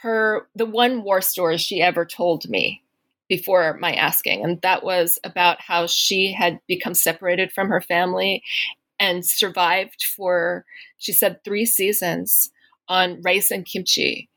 her, 0.02 0.48
the 0.56 0.66
one 0.66 1.04
war 1.04 1.22
story 1.22 1.58
she 1.58 1.82
ever 1.82 2.06
told 2.06 2.50
me 2.50 2.84
before 3.28 3.78
my 3.80 3.94
asking. 3.94 4.44
And 4.44 4.62
that 4.62 4.84
was 4.84 5.20
about 5.24 5.60
how 5.62 5.88
she 5.88 6.32
had 6.32 6.60
become 6.68 6.94
separated 6.94 7.52
from 7.52 7.70
her 7.70 7.82
family 7.82 8.44
and 9.00 9.26
survived 9.26 10.04
for, 10.04 10.66
she 10.98 11.12
said, 11.12 11.44
three 11.44 11.66
seasons 11.66 12.52
on 12.88 13.22
rice 13.22 13.52
and 13.52 13.66
kimchi 13.66 14.30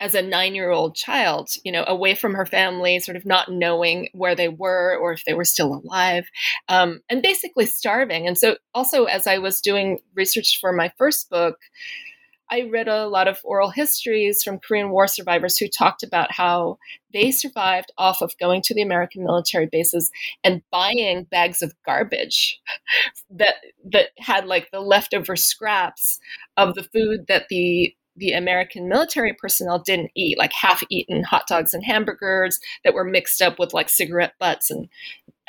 as 0.00 0.14
a 0.14 0.22
nine 0.22 0.54
year 0.54 0.70
old 0.70 0.94
child, 0.94 1.50
you 1.64 1.72
know, 1.72 1.84
away 1.86 2.14
from 2.14 2.34
her 2.34 2.46
family, 2.46 2.98
sort 3.00 3.16
of 3.16 3.24
not 3.24 3.50
knowing 3.50 4.08
where 4.12 4.34
they 4.34 4.48
were 4.48 4.96
or 5.00 5.12
if 5.12 5.24
they 5.24 5.34
were 5.34 5.44
still 5.44 5.74
alive, 5.74 6.26
um, 6.68 7.00
and 7.08 7.22
basically 7.22 7.66
starving. 7.66 8.26
And 8.26 8.36
so, 8.36 8.56
also, 8.74 9.04
as 9.04 9.26
I 9.26 9.38
was 9.38 9.60
doing 9.60 10.00
research 10.14 10.58
for 10.60 10.72
my 10.72 10.92
first 10.98 11.30
book, 11.30 11.58
I 12.50 12.68
read 12.70 12.88
a 12.88 13.08
lot 13.08 13.26
of 13.26 13.40
oral 13.42 13.70
histories 13.70 14.42
from 14.42 14.58
Korean 14.58 14.90
War 14.90 15.06
survivors 15.06 15.56
who 15.56 15.66
talked 15.66 16.02
about 16.02 16.30
how 16.30 16.78
they 17.12 17.30
survived 17.30 17.90
off 17.96 18.20
of 18.20 18.36
going 18.38 18.60
to 18.62 18.74
the 18.74 18.82
American 18.82 19.24
military 19.24 19.66
bases 19.66 20.10
and 20.42 20.62
buying 20.70 21.24
bags 21.30 21.62
of 21.62 21.74
garbage 21.86 22.60
that 23.30 23.56
that 23.90 24.10
had 24.18 24.46
like 24.46 24.70
the 24.70 24.80
leftover 24.80 25.36
scraps 25.36 26.18
of 26.56 26.74
the 26.74 26.82
food 26.82 27.26
that 27.28 27.46
the 27.48 27.94
the 28.16 28.32
American 28.32 28.88
military 28.88 29.32
personnel 29.32 29.78
didn't 29.78 30.10
eat, 30.14 30.38
like 30.38 30.52
half-eaten 30.52 31.24
hot 31.24 31.46
dogs 31.48 31.74
and 31.74 31.84
hamburgers 31.84 32.60
that 32.84 32.94
were 32.94 33.04
mixed 33.04 33.42
up 33.42 33.58
with 33.58 33.74
like 33.74 33.88
cigarette 33.88 34.34
butts 34.38 34.70
and 34.70 34.88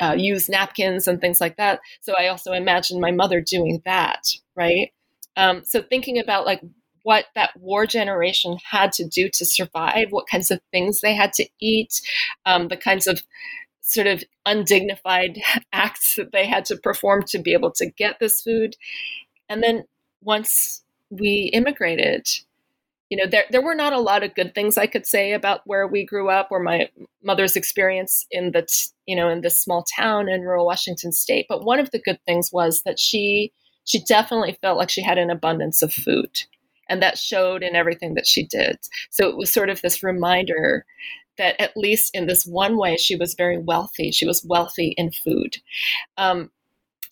uh, 0.00 0.14
used 0.16 0.48
napkins 0.48 1.06
and 1.06 1.20
things 1.20 1.40
like 1.40 1.56
that. 1.56 1.80
So 2.00 2.14
I 2.18 2.28
also 2.28 2.52
imagine 2.52 3.00
my 3.00 3.12
mother 3.12 3.40
doing 3.40 3.82
that, 3.84 4.28
right? 4.54 4.92
Um, 5.36 5.62
so 5.64 5.82
thinking 5.82 6.18
about 6.18 6.46
like 6.46 6.60
what 7.02 7.26
that 7.34 7.50
war 7.56 7.86
generation 7.86 8.58
had 8.68 8.90
to 8.92 9.06
do 9.06 9.28
to 9.28 9.44
survive, 9.44 10.08
what 10.10 10.26
kinds 10.28 10.50
of 10.50 10.60
things 10.72 11.00
they 11.00 11.14
had 11.14 11.32
to 11.34 11.46
eat, 11.60 12.00
um, 12.46 12.68
the 12.68 12.76
kinds 12.76 13.06
of 13.06 13.22
sort 13.80 14.08
of 14.08 14.24
undignified 14.44 15.38
acts 15.72 16.16
that 16.16 16.32
they 16.32 16.46
had 16.46 16.64
to 16.64 16.76
perform 16.76 17.22
to 17.28 17.38
be 17.38 17.52
able 17.52 17.70
to 17.70 17.86
get 17.86 18.18
this 18.18 18.42
food. 18.42 18.74
And 19.48 19.62
then 19.62 19.84
once 20.20 20.82
we 21.10 21.50
immigrated, 21.54 22.26
you 23.08 23.16
know, 23.16 23.26
there, 23.30 23.44
there 23.50 23.62
were 23.62 23.74
not 23.74 23.92
a 23.92 24.00
lot 24.00 24.22
of 24.22 24.34
good 24.34 24.54
things 24.54 24.76
I 24.76 24.86
could 24.86 25.06
say 25.06 25.32
about 25.32 25.60
where 25.64 25.86
we 25.86 26.04
grew 26.04 26.28
up 26.28 26.48
or 26.50 26.60
my 26.60 26.88
mother's 27.22 27.54
experience 27.54 28.26
in 28.30 28.52
the, 28.52 28.66
you 29.06 29.14
know, 29.14 29.28
in 29.28 29.42
this 29.42 29.62
small 29.62 29.84
town 29.96 30.28
in 30.28 30.40
rural 30.40 30.66
Washington 30.66 31.12
state. 31.12 31.46
But 31.48 31.64
one 31.64 31.78
of 31.78 31.90
the 31.92 32.00
good 32.00 32.18
things 32.26 32.50
was 32.52 32.82
that 32.82 32.98
she, 32.98 33.52
she 33.84 34.02
definitely 34.02 34.58
felt 34.60 34.76
like 34.76 34.90
she 34.90 35.02
had 35.02 35.18
an 35.18 35.30
abundance 35.30 35.82
of 35.82 35.92
food 35.92 36.30
and 36.88 37.02
that 37.02 37.18
showed 37.18 37.62
in 37.62 37.76
everything 37.76 38.14
that 38.14 38.26
she 38.26 38.46
did. 38.46 38.78
So 39.10 39.28
it 39.28 39.36
was 39.36 39.52
sort 39.52 39.70
of 39.70 39.82
this 39.82 40.02
reminder 40.02 40.84
that 41.38 41.60
at 41.60 41.76
least 41.76 42.14
in 42.14 42.26
this 42.26 42.44
one 42.44 42.76
way, 42.76 42.96
she 42.96 43.14
was 43.14 43.34
very 43.34 43.58
wealthy. 43.58 44.10
She 44.10 44.26
was 44.26 44.44
wealthy 44.48 44.94
in 44.96 45.10
food. 45.10 45.58
Um, 46.16 46.50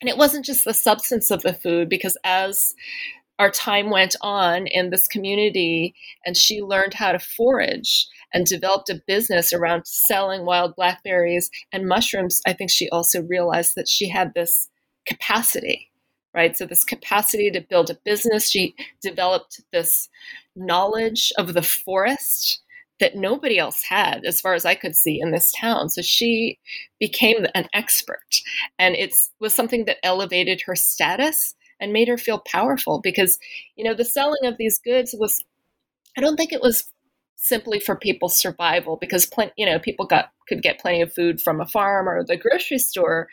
and 0.00 0.08
it 0.08 0.16
wasn't 0.16 0.44
just 0.44 0.64
the 0.64 0.74
substance 0.74 1.30
of 1.30 1.42
the 1.42 1.54
food, 1.54 1.88
because 1.88 2.16
as 2.24 2.74
our 3.44 3.50
time 3.50 3.90
went 3.90 4.16
on 4.22 4.66
in 4.68 4.88
this 4.88 5.06
community 5.06 5.94
and 6.24 6.34
she 6.34 6.62
learned 6.62 6.94
how 6.94 7.12
to 7.12 7.18
forage 7.18 8.06
and 8.32 8.46
developed 8.46 8.88
a 8.88 9.02
business 9.06 9.52
around 9.52 9.86
selling 9.86 10.46
wild 10.46 10.74
blackberries 10.76 11.50
and 11.70 11.86
mushrooms, 11.86 12.40
I 12.46 12.54
think 12.54 12.70
she 12.70 12.88
also 12.88 13.20
realized 13.20 13.74
that 13.76 13.86
she 13.86 14.08
had 14.08 14.32
this 14.32 14.70
capacity 15.06 15.90
right? 16.34 16.56
So, 16.56 16.66
this 16.66 16.82
capacity 16.82 17.48
to 17.52 17.60
build 17.60 17.90
a 17.90 17.98
business, 18.04 18.50
she 18.50 18.74
developed 19.00 19.60
this 19.72 20.08
knowledge 20.56 21.32
of 21.38 21.54
the 21.54 21.62
forest 21.62 22.60
that 22.98 23.14
nobody 23.14 23.56
else 23.56 23.84
had, 23.88 24.24
as 24.24 24.40
far 24.40 24.54
as 24.54 24.64
I 24.64 24.74
could 24.74 24.96
see 24.96 25.20
in 25.20 25.30
this 25.30 25.52
town. 25.52 25.90
So, 25.90 26.02
she 26.02 26.58
became 26.98 27.46
an 27.54 27.68
expert, 27.72 28.40
and 28.80 28.96
it 28.96 29.14
was 29.38 29.54
something 29.54 29.84
that 29.84 29.98
elevated 30.02 30.62
her 30.66 30.74
status 30.74 31.54
and 31.80 31.92
made 31.92 32.08
her 32.08 32.18
feel 32.18 32.38
powerful 32.38 33.00
because, 33.00 33.38
you 33.76 33.84
know, 33.84 33.94
the 33.94 34.04
selling 34.04 34.44
of 34.44 34.56
these 34.58 34.78
goods 34.78 35.14
was, 35.18 35.44
I 36.16 36.20
don't 36.20 36.36
think 36.36 36.52
it 36.52 36.62
was 36.62 36.92
simply 37.36 37.80
for 37.80 37.96
people's 37.96 38.36
survival 38.36 38.96
because 39.00 39.26
plenty, 39.26 39.52
you 39.56 39.66
know, 39.66 39.78
people 39.78 40.06
got 40.06 40.30
could 40.48 40.62
get 40.62 40.80
plenty 40.80 41.00
of 41.00 41.12
food 41.12 41.40
from 41.40 41.60
a 41.60 41.66
farm 41.66 42.08
or 42.08 42.24
the 42.24 42.36
grocery 42.36 42.78
store, 42.78 43.28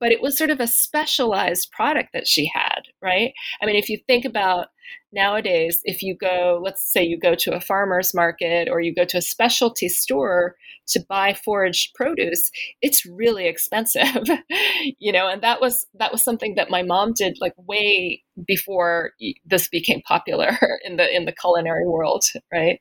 but 0.00 0.12
it 0.12 0.22
was 0.22 0.36
sort 0.36 0.50
of 0.50 0.60
a 0.60 0.66
specialized 0.66 1.70
product 1.72 2.10
that 2.12 2.26
she 2.26 2.50
had, 2.54 2.82
right? 3.00 3.32
I 3.60 3.66
mean, 3.66 3.76
if 3.76 3.88
you 3.88 3.98
think 4.06 4.24
about 4.24 4.68
nowadays, 5.12 5.80
if 5.84 6.02
you 6.02 6.16
go, 6.16 6.60
let's 6.62 6.90
say 6.90 7.04
you 7.04 7.18
go 7.18 7.34
to 7.34 7.54
a 7.54 7.60
farmer's 7.60 8.14
market 8.14 8.68
or 8.70 8.80
you 8.80 8.94
go 8.94 9.04
to 9.04 9.18
a 9.18 9.22
specialty 9.22 9.88
store 9.88 10.56
to 10.88 11.04
buy 11.08 11.34
foraged 11.34 11.94
produce, 11.94 12.50
it's 12.80 13.06
really 13.06 13.46
expensive, 13.46 14.24
you 14.98 15.12
know, 15.12 15.28
and 15.28 15.42
that 15.42 15.60
was 15.60 15.86
that 15.94 16.12
was 16.12 16.22
something 16.22 16.54
that 16.56 16.70
my 16.70 16.82
mom 16.82 17.12
did 17.12 17.36
like 17.40 17.54
way 17.56 18.22
before 18.46 19.12
this 19.44 19.68
became 19.68 20.00
popular 20.02 20.58
in 20.84 20.96
the 20.96 21.14
in 21.14 21.24
the 21.24 21.32
culinary 21.32 21.86
world, 21.86 22.24
right? 22.52 22.78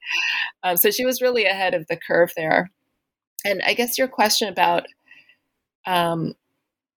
Um, 0.63 0.77
so 0.77 0.89
she 0.91 1.05
was 1.05 1.21
really 1.21 1.45
ahead 1.45 1.73
of 1.73 1.87
the 1.87 1.97
curve 1.97 2.31
there 2.35 2.71
and 3.45 3.61
I 3.65 3.73
guess 3.73 3.97
your 3.97 4.07
question 4.07 4.47
about, 4.47 4.85
um, 5.85 6.33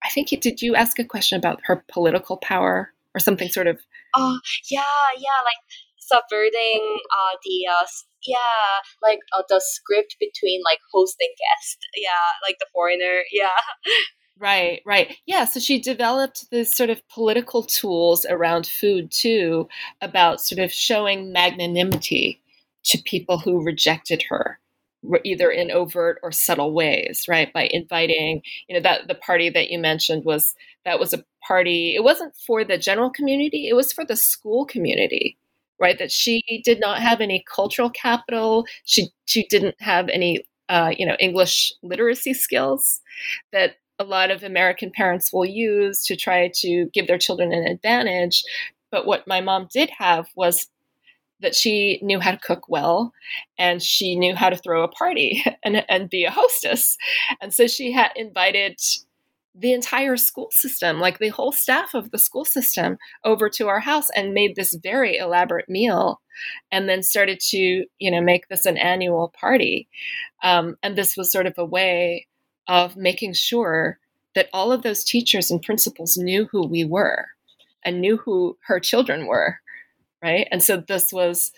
I 0.05 0.11
think 0.11 0.33
you, 0.33 0.39
did 0.39 0.61
you 0.61 0.75
ask 0.75 0.99
a 0.99 1.05
question 1.05 1.39
about 1.39 1.61
her 1.65 1.85
political 1.91 2.37
power 2.37 2.93
or 3.15 3.21
something 3.21 3.49
sort 3.49 3.67
of? 3.67 3.81
Oh 4.17 4.39
yeah, 4.71 4.83
yeah, 5.17 5.41
like 5.45 5.59
subverting 5.99 6.99
uh, 7.11 7.37
the 7.43 7.67
uh, 7.71 7.87
yeah, 8.27 8.37
like 9.03 9.21
uh, 9.37 9.43
the 9.49 9.61
script 9.65 10.17
between 10.21 10.61
like 10.65 10.79
host 10.93 11.17
and 11.21 11.31
guest. 11.31 11.79
Yeah, 11.97 12.09
like 12.47 12.57
the 12.59 12.67
foreigner. 12.73 13.23
Yeah. 13.33 13.49
Right, 14.37 14.83
right. 14.85 15.17
Yeah, 15.27 15.45
so 15.45 15.61
she 15.61 15.81
developed 15.81 16.51
this 16.51 16.73
sort 16.73 16.91
of 16.91 17.09
political 17.09 17.63
tools 17.63 18.27
around 18.29 18.67
food 18.67 19.13
too, 19.13 19.69
about 20.01 20.41
sort 20.41 20.59
of 20.59 20.73
showing 20.73 21.33
magnanimity 21.33 22.43
to 22.87 22.99
people 22.99 23.39
who 23.39 23.63
rejected 23.63 24.25
her 24.29 24.59
either 25.25 25.51
in 25.51 25.71
overt 25.71 26.19
or 26.23 26.33
subtle 26.33 26.73
ways 26.73 27.27
right? 27.29 27.53
By 27.53 27.69
inviting 27.71 28.43
you 28.69 28.75
know 28.75 28.83
that 28.83 29.09
the 29.09 29.15
party 29.15 29.51
that 29.51 29.71
you 29.71 29.79
mentioned 29.79 30.25
was 30.25 30.55
that 30.85 30.99
was 30.99 31.13
a 31.15 31.25
party 31.47 31.95
it 31.95 32.05
wasn't 32.05 32.35
for 32.47 32.65
the 32.65 32.79
general 32.79 33.11
community 33.11 33.69
it 33.69 33.75
was 33.75 33.93
for 33.93 34.05
the 34.05 34.17
school 34.17 34.65
community 34.67 35.37
right? 35.81 35.99
That 35.99 36.13
she 36.13 36.63
did 36.65 36.81
not 36.81 37.01
have 37.01 37.21
any 37.21 37.45
cultural 37.53 37.91
capital 37.91 38.67
she 38.85 39.09
she 39.27 39.47
didn't 39.49 39.77
have 39.81 40.09
any 40.09 40.41
uh, 40.69 40.93
you 40.97 41.05
know 41.07 41.17
english 41.21 41.73
literacy 41.83 42.33
skills 42.35 43.01
that 43.53 43.77
a 43.99 44.05
lot 44.05 44.31
of 44.31 44.43
american 44.43 44.91
parents 44.91 45.33
will 45.33 45.45
use 45.45 46.05
to 46.07 46.17
try 46.17 46.51
to 46.55 46.87
give 46.93 47.07
their 47.07 47.19
children 47.19 47.53
an 47.53 47.67
advantage. 47.67 48.43
But 48.91 49.07
what 49.07 49.27
my 49.27 49.41
mom 49.41 49.69
did 49.73 49.91
have 49.99 50.29
was 50.37 50.69
that 51.41 51.55
she 51.55 51.99
knew 52.03 52.21
how 52.21 52.31
to 52.31 52.39
cook 52.39 52.69
well 52.69 53.13
and 53.59 53.83
she 53.83 54.17
knew 54.17 54.35
how 54.35 54.49
to 54.49 54.57
throw 54.57 54.83
a 54.83 54.89
party 54.89 55.45
and, 55.65 55.85
and 55.89 56.11
be 56.11 56.25
a 56.25 56.31
hostess. 56.31 56.97
And 57.41 57.53
so 57.53 57.67
she 57.67 57.93
had 57.93 58.13
invited 58.17 58.81
the 59.55 59.73
entire 59.73 60.17
school 60.17 60.49
system, 60.51 60.99
like 60.99 61.19
the 61.19 61.29
whole 61.29 61.53
staff 61.53 61.95
of 61.95 62.11
the 62.11 62.19
school 62.19 62.45
system, 62.45 62.99
over 63.25 63.49
to 63.49 63.69
our 63.69 63.81
house 63.81 64.09
and 64.17 64.35
made 64.35 64.57
this 64.57 64.75
very 64.75 65.17
elaborate 65.17 65.69
meal 65.69 66.21
and 66.73 66.89
then 66.89 67.03
started 67.03 67.39
to, 67.39 67.85
you 67.99 68.11
know, 68.11 68.21
make 68.21 68.49
this 68.49 68.67
an 68.67 68.77
annual 68.77 69.33
party. 69.39 69.89
Um, 70.43 70.77
and 70.83 70.97
this 70.97 71.17
was 71.17 71.31
sort 71.31 71.47
of 71.47 71.55
a 71.57 71.65
way 71.65 72.27
of 72.67 72.97
making 72.97 73.35
sure 73.35 73.99
that 74.35 74.49
all 74.53 74.73
of 74.73 74.83
those 74.83 75.05
teachers 75.05 75.51
and 75.51 75.63
principals 75.63 76.17
knew 76.17 76.47
who 76.51 76.67
we 76.67 76.85
were 76.85 77.27
and 77.85 78.01
knew 78.01 78.17
who 78.17 78.59
her 78.67 78.81
children 78.81 79.27
were 79.27 79.61
right? 80.25 80.49
And 80.51 80.63
so 80.63 80.79
this 80.79 81.13
was 81.13 81.53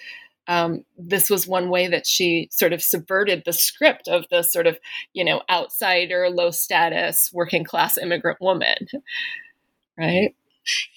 um, 0.49 0.85
this 0.97 1.29
was 1.31 1.49
one 1.49 1.71
way 1.71 1.89
that 1.89 2.07
she 2.07 2.49
sort 2.53 2.73
of 2.73 2.83
subverted 2.83 3.43
the 3.45 3.53
script 3.53 4.09
of 4.09 4.27
the 4.31 4.43
sort 4.43 4.67
of 4.67 4.79
you 5.15 5.25
know 5.25 5.43
outsider, 5.51 6.29
low 6.31 6.51
status, 6.51 7.31
working 7.33 7.65
class 7.65 7.97
immigrant 7.97 8.41
woman, 8.41 8.77
right? 9.99 10.35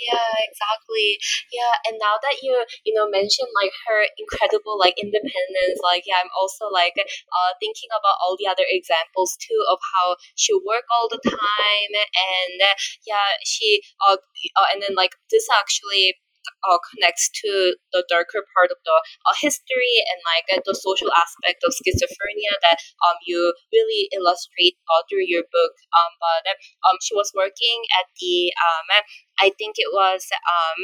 Yeah, 0.02 0.34
exactly. 0.50 1.22
Yeah, 1.54 1.74
and 1.86 2.02
now 2.02 2.18
that 2.18 2.42
you 2.42 2.66
you 2.86 2.94
know 2.94 3.06
mentioned 3.10 3.54
like 3.54 3.70
her 3.86 4.02
incredible 4.18 4.80
like 4.82 4.98
independence, 4.98 5.78
like 5.86 6.04
yeah, 6.10 6.18
I'm 6.26 6.34
also 6.34 6.66
like 6.74 6.98
uh 6.98 7.52
thinking 7.62 7.90
about 7.94 8.18
all 8.18 8.34
the 8.38 8.50
other 8.50 8.66
examples 8.66 9.38
too 9.38 9.62
of 9.70 9.78
how 9.94 10.18
she 10.34 10.54
work 10.66 10.90
all 10.90 11.06
the 11.10 11.22
time 11.22 11.94
and 11.94 12.58
yeah, 13.06 13.38
she 13.46 13.82
uh, 14.02 14.18
uh 14.18 14.68
and 14.74 14.82
then 14.82 14.96
like 14.98 15.14
this 15.30 15.46
actually 15.54 16.18
uh, 16.68 16.80
connects 16.92 17.30
to 17.44 17.76
the 17.94 18.04
darker 18.10 18.44
part 18.56 18.72
of 18.72 18.78
the 18.86 18.98
uh, 19.28 19.36
history 19.42 19.96
and 20.12 20.20
like 20.28 20.48
uh, 20.56 20.62
the 20.66 20.76
social 20.76 21.10
aspect 21.16 21.64
of 21.64 21.74
schizophrenia 21.76 22.54
that 22.64 22.78
um 23.08 23.18
you 23.26 23.54
really 23.74 24.10
illustrate 24.16 24.76
uh, 24.90 25.02
through 25.10 25.26
your 25.26 25.44
book. 25.52 25.74
Um, 25.96 26.12
but 26.20 26.44
um 26.88 26.98
she 27.02 27.16
was 27.16 27.32
working 27.36 27.80
at 28.00 28.08
the 28.20 28.52
um 28.58 28.88
I 29.40 29.52
think 29.58 29.76
it 29.80 29.90
was 29.94 30.28
um 30.48 30.80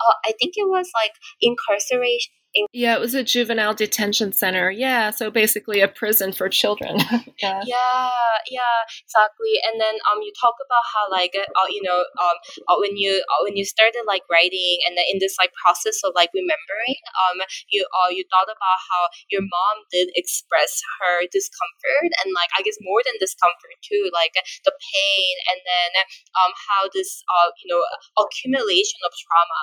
uh, 0.00 0.16
I 0.24 0.32
think 0.38 0.54
it 0.56 0.68
was 0.68 0.88
like 0.94 1.12
incarceration 1.40 2.32
yeah, 2.72 2.96
it 2.96 3.00
was 3.00 3.14
a 3.14 3.22
juvenile 3.22 3.74
detention 3.74 4.32
center. 4.32 4.70
Yeah, 4.70 5.10
so 5.10 5.30
basically 5.30 5.80
a 5.80 5.88
prison 5.88 6.32
for 6.32 6.48
children. 6.48 6.96
yeah. 7.42 7.60
yeah, 7.66 8.10
yeah, 8.48 8.78
exactly. 9.04 9.60
And 9.66 9.80
then 9.80 9.96
um, 10.08 10.22
you 10.22 10.32
talk 10.40 10.54
about 10.62 10.84
how 10.88 11.10
like 11.10 11.34
uh, 11.36 11.68
you 11.68 11.82
know 11.82 12.04
um 12.20 12.36
uh, 12.68 12.76
when 12.80 12.96
you 12.96 13.20
uh, 13.20 13.40
when 13.44 13.56
you 13.56 13.64
started 13.64 14.04
like 14.06 14.22
writing 14.30 14.78
and 14.88 14.96
then 14.96 15.04
in 15.12 15.18
this 15.20 15.36
like 15.38 15.52
process 15.60 16.00
of 16.04 16.12
like 16.14 16.30
remembering 16.32 16.98
um 17.28 17.42
you 17.70 17.84
uh 17.92 18.10
you 18.10 18.24
thought 18.32 18.48
about 18.48 18.78
how 18.88 19.02
your 19.30 19.42
mom 19.42 19.76
did 19.92 20.08
express 20.16 20.80
her 21.00 21.26
discomfort 21.32 22.10
and 22.24 22.32
like 22.32 22.50
I 22.56 22.62
guess 22.62 22.78
more 22.80 23.00
than 23.04 23.18
discomfort 23.20 23.76
too 23.84 24.08
like 24.12 24.34
the 24.64 24.72
pain 24.72 25.34
and 25.52 25.60
then 25.64 25.90
um 26.38 26.52
how 26.56 26.88
this 26.92 27.22
uh 27.28 27.50
you 27.60 27.68
know 27.68 27.82
accumulation 28.16 29.00
of 29.04 29.12
trauma 29.12 29.62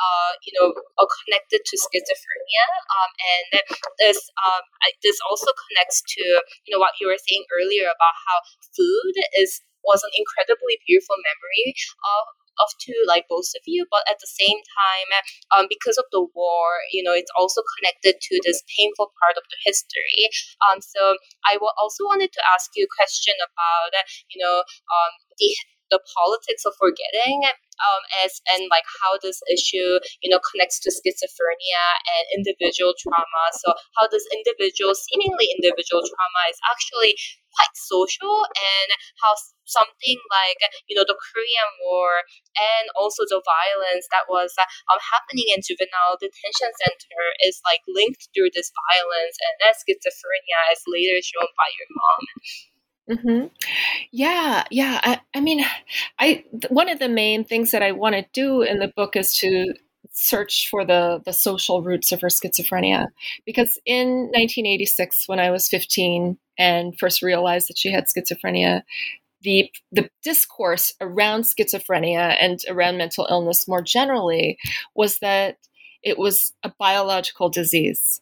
uh 0.00 0.32
you 0.42 0.52
know 0.56 0.74
connected 1.26 1.60
to 1.64 1.74
schizophrenia 1.76 2.31
um 3.00 3.10
and 3.32 3.48
this 3.98 4.18
um 4.40 4.64
this 5.02 5.18
also 5.28 5.50
connects 5.68 6.02
to 6.06 6.22
you 6.66 6.70
know 6.72 6.80
what 6.80 6.96
you 7.00 7.06
were 7.08 7.20
saying 7.20 7.44
earlier 7.58 7.88
about 7.88 8.16
how 8.28 8.38
food 8.74 9.14
is 9.38 9.60
was 9.84 10.02
an 10.06 10.12
incredibly 10.14 10.78
beautiful 10.86 11.16
memory 11.18 11.74
of 12.04 12.24
of 12.60 12.68
to 12.84 12.92
like 13.08 13.24
both 13.32 13.48
of 13.56 13.64
you 13.64 13.86
but 13.88 14.04
at 14.12 14.20
the 14.20 14.28
same 14.28 14.60
time 14.60 15.08
um, 15.56 15.64
because 15.72 15.96
of 15.96 16.04
the 16.12 16.20
war 16.36 16.84
you 16.92 17.00
know 17.02 17.16
it's 17.16 17.32
also 17.38 17.64
connected 17.80 18.20
to 18.20 18.40
this 18.44 18.60
painful 18.76 19.08
part 19.20 19.36
of 19.40 19.44
the 19.48 19.58
history. 19.64 20.28
Um, 20.68 20.80
so 20.84 21.16
i 21.48 21.56
also 21.80 22.04
wanted 22.04 22.32
to 22.32 22.42
ask 22.52 22.70
you 22.76 22.84
a 22.84 22.94
question 22.96 23.34
about 23.40 23.90
you 24.30 24.38
know 24.42 24.60
um, 24.60 25.12
the 25.40 25.48
the 25.92 26.00
politics 26.16 26.64
of 26.64 26.72
forgetting 26.80 27.44
um, 27.82 28.02
as 28.24 28.40
and 28.56 28.68
like 28.72 28.86
how 29.02 29.18
this 29.20 29.42
issue 29.52 30.00
you 30.24 30.32
know 30.32 30.40
connects 30.40 30.80
to 30.80 30.88
schizophrenia 30.88 31.84
and 32.08 32.24
individual 32.40 32.96
trauma 32.96 33.44
so 33.52 33.74
how 34.00 34.08
this 34.08 34.24
individual 34.32 34.96
seemingly 34.96 35.52
individual 35.60 36.00
trauma 36.00 36.42
is 36.48 36.58
actually 36.72 37.14
quite 37.52 37.74
social 37.76 38.48
and 38.56 38.88
how 39.20 39.36
something 39.68 40.18
like 40.32 40.60
you 40.88 40.96
know 40.96 41.04
the 41.04 41.16
Korean 41.16 41.70
War 41.84 42.24
and 42.56 42.88
also 42.96 43.28
the 43.28 43.44
violence 43.44 44.08
that 44.08 44.24
was 44.28 44.56
um, 44.58 45.00
happening 45.00 45.52
in 45.52 45.60
juvenile 45.60 46.16
detention 46.16 46.72
center 46.80 47.22
is 47.44 47.60
like 47.68 47.84
linked 47.88 48.32
through 48.32 48.52
this 48.56 48.72
violence 48.88 49.36
and 49.36 49.54
that 49.60 49.76
schizophrenia 49.76 50.60
is 50.72 50.82
later 50.88 51.20
shown 51.20 51.48
by 51.56 51.68
your 51.76 51.88
mom. 51.92 52.22
Mm-hmm. 53.10 53.46
Yeah, 54.12 54.64
yeah. 54.70 55.00
I, 55.02 55.20
I 55.34 55.40
mean, 55.40 55.64
I 56.18 56.44
one 56.70 56.88
of 56.88 56.98
the 57.00 57.08
main 57.08 57.44
things 57.44 57.72
that 57.72 57.82
I 57.82 57.92
want 57.92 58.14
to 58.14 58.24
do 58.32 58.62
in 58.62 58.78
the 58.78 58.88
book 58.88 59.16
is 59.16 59.34
to 59.36 59.74
search 60.10 60.68
for 60.70 60.84
the 60.84 61.22
the 61.24 61.32
social 61.32 61.82
roots 61.82 62.12
of 62.12 62.20
her 62.20 62.28
schizophrenia 62.28 63.08
because 63.46 63.78
in 63.86 64.30
1986 64.34 65.28
when 65.28 65.40
I 65.40 65.50
was 65.50 65.68
15 65.68 66.38
and 66.58 66.98
first 66.98 67.22
realized 67.22 67.68
that 67.68 67.78
she 67.78 67.90
had 67.92 68.06
schizophrenia 68.06 68.82
the 69.42 69.70
the 69.92 70.10
discourse 70.22 70.94
around 71.00 71.42
schizophrenia 71.42 72.36
and 72.40 72.60
around 72.68 72.98
mental 72.98 73.26
illness 73.30 73.68
more 73.68 73.82
generally 73.82 74.58
was 74.94 75.18
that 75.20 75.58
it 76.02 76.18
was 76.18 76.52
a 76.62 76.72
biological 76.78 77.48
disease 77.48 78.20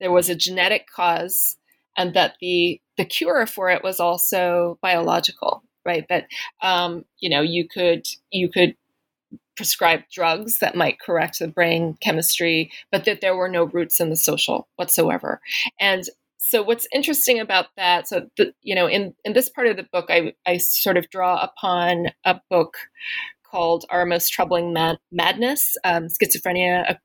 there 0.00 0.12
was 0.12 0.28
a 0.28 0.34
genetic 0.34 0.86
cause 0.88 1.56
and 1.96 2.14
that 2.14 2.36
the 2.40 2.80
the 2.96 3.04
cure 3.04 3.46
for 3.46 3.70
it 3.70 3.82
was 3.82 4.00
also 4.00 4.78
biological, 4.82 5.62
right? 5.84 6.06
That 6.08 6.26
um, 6.62 7.04
you 7.18 7.30
know 7.30 7.42
you 7.42 7.68
could 7.68 8.06
you 8.30 8.48
could 8.48 8.74
prescribe 9.56 10.02
drugs 10.12 10.58
that 10.58 10.76
might 10.76 11.00
correct 11.00 11.38
the 11.38 11.48
brain 11.48 11.96
chemistry, 12.02 12.70
but 12.92 13.04
that 13.06 13.20
there 13.22 13.36
were 13.36 13.48
no 13.48 13.64
roots 13.64 14.00
in 14.00 14.10
the 14.10 14.16
social 14.16 14.68
whatsoever. 14.76 15.40
And 15.80 16.04
so 16.38 16.62
what's 16.62 16.86
interesting 16.94 17.40
about 17.40 17.66
that 17.76 18.06
so 18.06 18.26
the, 18.36 18.52
you 18.62 18.74
know 18.74 18.86
in 18.86 19.14
in 19.24 19.32
this 19.32 19.48
part 19.48 19.66
of 19.66 19.76
the 19.76 19.86
book 19.92 20.06
i 20.10 20.32
i 20.46 20.56
sort 20.58 20.96
of 20.96 21.08
draw 21.10 21.42
upon 21.42 22.06
a 22.24 22.40
book 22.50 22.76
called 23.50 23.84
our 23.90 24.06
most 24.06 24.32
troubling 24.32 24.72
mad- 24.72 24.98
madness 25.10 25.76
um, 25.84 26.06
schizophrenia 26.06 26.96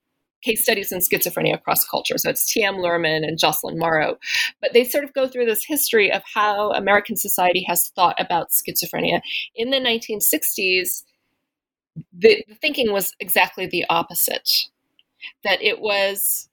case 0.42 0.64
studies 0.64 0.92
in 0.92 1.00
schizophrenia 1.00 1.54
across 1.54 1.88
culture. 1.88 2.18
So 2.18 2.30
it's 2.30 2.52
T.M. 2.52 2.76
Luhrmann 2.76 3.28
and 3.28 3.38
Jocelyn 3.38 3.78
Marrow. 3.78 4.18
But 4.62 4.74
they 4.74 4.84
sort 4.84 5.04
of 5.04 5.14
go 5.14 5.28
through 5.28 5.46
this 5.46 5.66
history 5.66 6.12
of 6.12 6.24
how 6.34 6.72
American 6.72 7.16
society 7.16 7.64
has 7.68 7.90
thought 7.90 8.16
about 8.20 8.50
schizophrenia. 8.50 9.22
In 9.56 9.70
the 9.70 9.78
1960s, 9.78 11.04
the, 12.14 12.44
the 12.48 12.56
thinking 12.56 12.92
was 12.92 13.14
exactly 13.20 13.66
the 13.66 13.86
opposite 13.90 14.68
that 15.44 15.62
it 15.62 15.80
was 15.80 16.50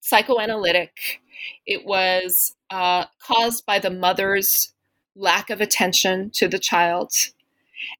psychoanalytic, 0.00 1.20
it 1.66 1.86
was 1.86 2.54
uh, 2.70 3.06
caused 3.22 3.64
by 3.64 3.78
the 3.78 3.90
mother's 3.90 4.72
lack 5.16 5.50
of 5.50 5.60
attention 5.60 6.30
to 6.30 6.48
the 6.48 6.58
child. 6.58 7.12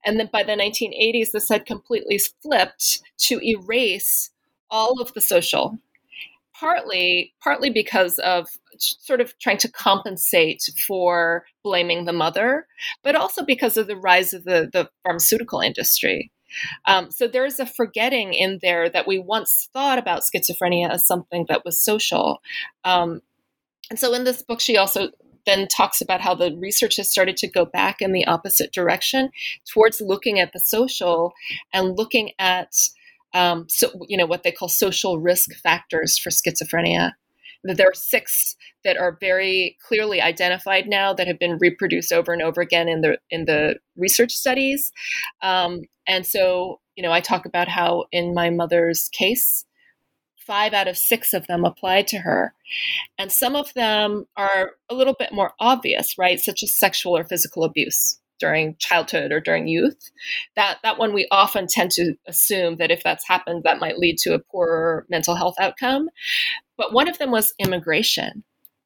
And 0.04 0.18
then 0.18 0.28
by 0.32 0.42
the 0.42 0.52
1980s, 0.52 1.32
this 1.32 1.48
had 1.48 1.66
completely 1.66 2.20
flipped 2.42 3.00
to 3.18 3.40
erase 3.42 4.30
all 4.70 5.00
of 5.00 5.12
the 5.14 5.20
social 5.20 5.78
partly 6.60 7.32
partly 7.42 7.70
because 7.70 8.18
of 8.18 8.48
sort 8.76 9.20
of 9.20 9.36
trying 9.38 9.56
to 9.56 9.70
compensate 9.70 10.62
for 10.86 11.44
blaming 11.64 12.04
the 12.04 12.12
mother 12.12 12.66
but 13.02 13.16
also 13.16 13.44
because 13.44 13.76
of 13.76 13.86
the 13.86 13.96
rise 13.96 14.32
of 14.32 14.44
the, 14.44 14.68
the 14.72 14.88
pharmaceutical 15.02 15.60
industry. 15.60 16.30
Um, 16.84 17.10
so 17.10 17.28
there's 17.28 17.60
a 17.60 17.66
forgetting 17.66 18.34
in 18.34 18.58
there 18.60 18.90
that 18.90 19.06
we 19.06 19.18
once 19.18 19.68
thought 19.72 19.98
about 19.98 20.22
schizophrenia 20.22 20.90
as 20.90 21.06
something 21.06 21.46
that 21.48 21.64
was 21.64 21.78
social. 21.78 22.42
Um, 22.84 23.22
and 23.88 23.98
so 23.98 24.12
in 24.12 24.24
this 24.24 24.42
book 24.42 24.60
she 24.60 24.76
also 24.76 25.10
then 25.46 25.66
talks 25.68 26.00
about 26.00 26.20
how 26.20 26.34
the 26.34 26.54
research 26.56 26.96
has 26.96 27.10
started 27.10 27.36
to 27.38 27.48
go 27.48 27.64
back 27.64 28.02
in 28.02 28.12
the 28.12 28.26
opposite 28.26 28.72
direction 28.72 29.30
towards 29.72 30.00
looking 30.00 30.38
at 30.38 30.52
the 30.52 30.60
social 30.60 31.32
and 31.72 31.96
looking 31.96 32.32
at 32.38 32.74
um, 33.34 33.66
so 33.68 33.90
you 34.08 34.16
know 34.16 34.26
what 34.26 34.42
they 34.42 34.52
call 34.52 34.68
social 34.68 35.18
risk 35.18 35.54
factors 35.62 36.18
for 36.18 36.30
schizophrenia. 36.30 37.12
There 37.62 37.88
are 37.88 37.94
six 37.94 38.56
that 38.84 38.96
are 38.96 39.18
very 39.20 39.76
clearly 39.86 40.22
identified 40.22 40.86
now 40.86 41.12
that 41.12 41.26
have 41.26 41.38
been 41.38 41.58
reproduced 41.58 42.10
over 42.10 42.32
and 42.32 42.40
over 42.40 42.60
again 42.60 42.88
in 42.88 43.02
the 43.02 43.18
in 43.30 43.44
the 43.44 43.76
research 43.96 44.32
studies. 44.32 44.92
Um, 45.42 45.82
and 46.06 46.26
so 46.26 46.80
you 46.96 47.02
know 47.02 47.12
I 47.12 47.20
talk 47.20 47.46
about 47.46 47.68
how 47.68 48.04
in 48.12 48.34
my 48.34 48.50
mother's 48.50 49.08
case, 49.10 49.64
five 50.38 50.72
out 50.72 50.88
of 50.88 50.96
six 50.96 51.32
of 51.32 51.46
them 51.46 51.64
applied 51.64 52.08
to 52.08 52.18
her. 52.18 52.54
And 53.18 53.30
some 53.30 53.56
of 53.56 53.74
them 53.74 54.26
are 54.36 54.72
a 54.88 54.94
little 54.94 55.14
bit 55.18 55.32
more 55.32 55.52
obvious, 55.60 56.16
right? 56.18 56.40
Such 56.40 56.62
as 56.62 56.78
sexual 56.78 57.16
or 57.16 57.24
physical 57.24 57.64
abuse 57.64 58.19
during 58.40 58.74
childhood 58.78 59.30
or 59.32 59.40
during 59.40 59.68
youth 59.68 60.10
that 60.56 60.78
that 60.82 60.98
one 60.98 61.12
we 61.12 61.28
often 61.30 61.66
tend 61.68 61.90
to 61.90 62.14
assume 62.26 62.76
that 62.76 62.90
if 62.90 63.02
that's 63.02 63.28
happened 63.28 63.62
that 63.62 63.80
might 63.80 63.98
lead 63.98 64.18
to 64.18 64.34
a 64.34 64.38
poorer 64.38 65.06
mental 65.08 65.34
health 65.34 65.54
outcome 65.60 66.08
but 66.76 66.92
one 66.92 67.08
of 67.08 67.18
them 67.18 67.30
was 67.30 67.54
immigration 67.58 68.42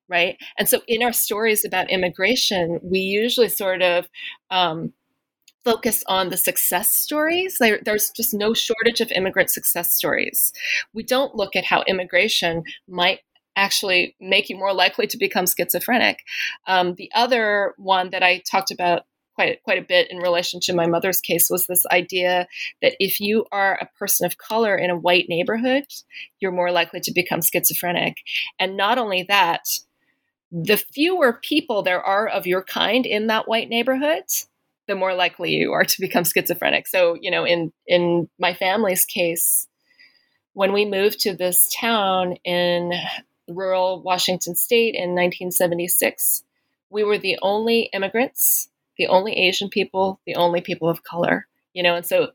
right 0.08 0.36
and 0.58 0.68
so 0.68 0.80
in 0.86 1.02
our 1.02 1.12
stories 1.12 1.64
about 1.64 1.90
immigration 1.90 2.78
we 2.82 2.98
usually 2.98 3.48
sort 3.48 3.82
of 3.82 4.08
um, 4.50 4.92
focus 5.64 6.04
on 6.06 6.28
the 6.28 6.36
success 6.36 6.92
stories. 6.92 7.56
There, 7.58 7.80
there's 7.82 8.10
just 8.10 8.34
no 8.34 8.54
shortage 8.54 9.00
of 9.00 9.10
immigrant 9.10 9.50
success 9.50 9.94
stories. 9.94 10.52
We 10.92 11.02
don't 11.02 11.34
look 11.34 11.56
at 11.56 11.64
how 11.64 11.82
immigration 11.88 12.64
might 12.86 13.20
actually 13.56 14.16
make 14.20 14.48
you 14.48 14.56
more 14.56 14.74
likely 14.74 15.06
to 15.06 15.16
become 15.16 15.46
schizophrenic. 15.46 16.18
Um, 16.66 16.94
the 16.96 17.10
other 17.14 17.74
one 17.76 18.10
that 18.10 18.22
I 18.22 18.42
talked 18.50 18.70
about 18.70 19.04
quite 19.34 19.62
quite 19.62 19.78
a 19.78 19.86
bit 19.86 20.10
in 20.10 20.18
relation 20.18 20.60
to 20.60 20.74
my 20.74 20.86
mother's 20.86 21.20
case 21.20 21.50
was 21.50 21.66
this 21.66 21.84
idea 21.86 22.46
that 22.82 22.94
if 22.98 23.20
you 23.20 23.46
are 23.52 23.74
a 23.74 23.98
person 23.98 24.26
of 24.26 24.38
color 24.38 24.76
in 24.76 24.90
a 24.90 24.96
white 24.96 25.28
neighborhood, 25.28 25.86
you're 26.40 26.52
more 26.52 26.70
likely 26.70 27.00
to 27.00 27.12
become 27.12 27.42
schizophrenic. 27.42 28.18
And 28.58 28.76
not 28.76 28.98
only 28.98 29.24
that, 29.24 29.80
the 30.50 30.76
fewer 30.76 31.32
people 31.42 31.82
there 31.82 32.02
are 32.02 32.28
of 32.28 32.46
your 32.46 32.62
kind 32.62 33.06
in 33.06 33.26
that 33.26 33.48
white 33.48 33.68
neighborhood, 33.68 34.24
the 34.86 34.94
more 34.94 35.14
likely 35.14 35.54
you 35.54 35.72
are 35.72 35.84
to 35.84 36.00
become 36.00 36.24
schizophrenic. 36.24 36.86
So, 36.86 37.16
you 37.20 37.30
know, 37.30 37.44
in 37.44 37.72
in 37.86 38.28
my 38.38 38.54
family's 38.54 39.04
case, 39.04 39.66
when 40.52 40.72
we 40.72 40.84
moved 40.84 41.20
to 41.20 41.34
this 41.34 41.74
town 41.74 42.36
in 42.44 42.92
rural 43.48 44.00
Washington 44.02 44.54
state 44.54 44.94
in 44.94 45.10
1976, 45.10 46.44
we 46.88 47.02
were 47.02 47.18
the 47.18 47.38
only 47.42 47.90
immigrants 47.92 48.68
the 48.96 49.06
only 49.06 49.32
Asian 49.32 49.68
people, 49.68 50.20
the 50.26 50.34
only 50.34 50.60
people 50.60 50.88
of 50.88 51.02
color, 51.02 51.46
you 51.72 51.82
know, 51.82 51.94
and 51.94 52.06
so 52.06 52.30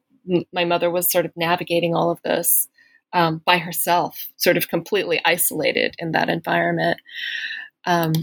my 0.53 0.65
mother 0.65 0.89
was 0.91 1.09
sort 1.09 1.25
of 1.25 1.35
navigating 1.35 1.95
all 1.95 2.11
of 2.11 2.21
this 2.23 2.67
um, 3.13 3.41
by 3.45 3.57
herself, 3.57 4.27
sort 4.37 4.57
of 4.57 4.69
completely 4.69 5.19
isolated 5.25 5.95
in 5.97 6.11
that 6.11 6.29
environment. 6.29 6.99
Um, 7.85 8.13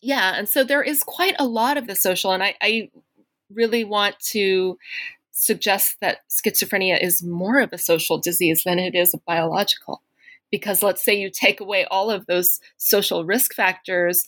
yeah, 0.00 0.34
and 0.36 0.48
so 0.48 0.64
there 0.64 0.82
is 0.82 1.02
quite 1.02 1.34
a 1.38 1.46
lot 1.46 1.76
of 1.76 1.86
the 1.86 1.96
social, 1.96 2.32
and 2.32 2.42
I, 2.42 2.54
I 2.62 2.90
really 3.52 3.84
want 3.84 4.18
to 4.30 4.78
suggest 5.32 5.96
that 6.00 6.20
schizophrenia 6.30 7.02
is 7.02 7.22
more 7.22 7.60
of 7.60 7.72
a 7.72 7.78
social 7.78 8.18
disease 8.18 8.62
than 8.64 8.78
it 8.78 8.94
is 8.94 9.12
a 9.12 9.18
biological 9.18 10.02
because 10.50 10.82
let's 10.82 11.04
say 11.04 11.14
you 11.14 11.30
take 11.30 11.60
away 11.60 11.84
all 11.90 12.10
of 12.10 12.26
those 12.26 12.60
social 12.76 13.24
risk 13.24 13.54
factors, 13.54 14.26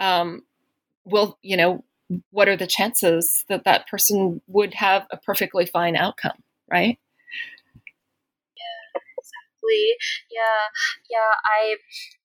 um, 0.00 0.42
will 1.04 1.38
you 1.42 1.56
know 1.56 1.84
what 2.30 2.48
are 2.48 2.56
the 2.56 2.66
chances 2.66 3.44
that 3.48 3.64
that 3.64 3.88
person 3.88 4.40
would 4.46 4.74
have 4.74 5.06
a 5.10 5.16
perfectly 5.16 5.66
fine 5.66 5.96
outcome, 5.96 6.38
right? 6.70 6.98
Yeah, 8.56 9.00
exactly. 9.18 9.86
Yeah, 10.30 10.62
yeah. 11.10 11.32
I, 11.42 11.76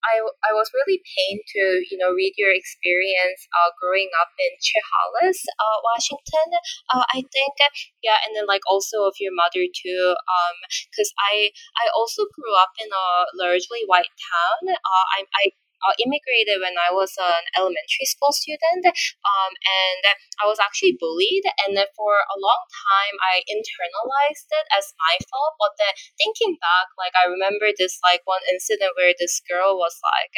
I, 0.06 0.22
I 0.22 0.52
was 0.54 0.70
really 0.74 1.02
pained 1.02 1.42
to 1.58 1.64
you 1.90 1.98
know 1.98 2.14
read 2.14 2.34
your 2.38 2.54
experience 2.54 3.48
uh, 3.58 3.74
growing 3.82 4.10
up 4.22 4.30
in 4.38 4.52
Chehalis, 4.62 5.42
uh, 5.50 5.78
Washington. 5.82 6.50
Uh, 6.94 7.06
I 7.10 7.26
think 7.26 7.58
yeah, 8.04 8.22
and 8.26 8.36
then 8.36 8.46
like 8.46 8.62
also 8.70 9.10
of 9.10 9.18
your 9.20 9.34
mother 9.34 9.66
too. 9.66 10.14
Um, 10.14 10.56
because 10.90 11.14
I 11.32 11.50
I 11.82 11.90
also 11.98 12.30
grew 12.38 12.54
up 12.62 12.74
in 12.78 12.90
a 12.94 13.08
largely 13.34 13.82
white 13.90 14.14
town. 14.14 14.78
Uh, 14.78 15.06
I 15.18 15.26
I 15.42 15.44
uh, 15.82 15.96
immigrated 16.02 16.62
when 16.62 16.78
I 16.78 16.94
was 16.94 17.14
an 17.18 17.44
elementary 17.58 18.06
school 18.06 18.32
student, 18.32 18.86
um, 18.86 19.52
and 19.58 20.02
I 20.42 20.46
was 20.46 20.62
actually 20.62 20.98
bullied. 20.98 21.46
And 21.66 21.78
then 21.78 21.90
for 21.98 22.22
a 22.22 22.38
long 22.38 22.64
time, 22.70 23.16
I 23.22 23.42
internalized 23.50 24.50
it 24.50 24.68
as 24.78 24.94
my 24.98 25.18
fault. 25.30 25.58
But 25.58 25.78
then 25.78 25.94
thinking 26.18 26.58
back, 26.62 26.94
like 26.98 27.14
I 27.18 27.30
remember 27.30 27.74
this 27.74 27.98
like 28.06 28.22
one 28.26 28.44
incident 28.50 28.94
where 28.98 29.14
this 29.18 29.42
girl 29.46 29.78
was 29.78 29.98
like, 30.02 30.34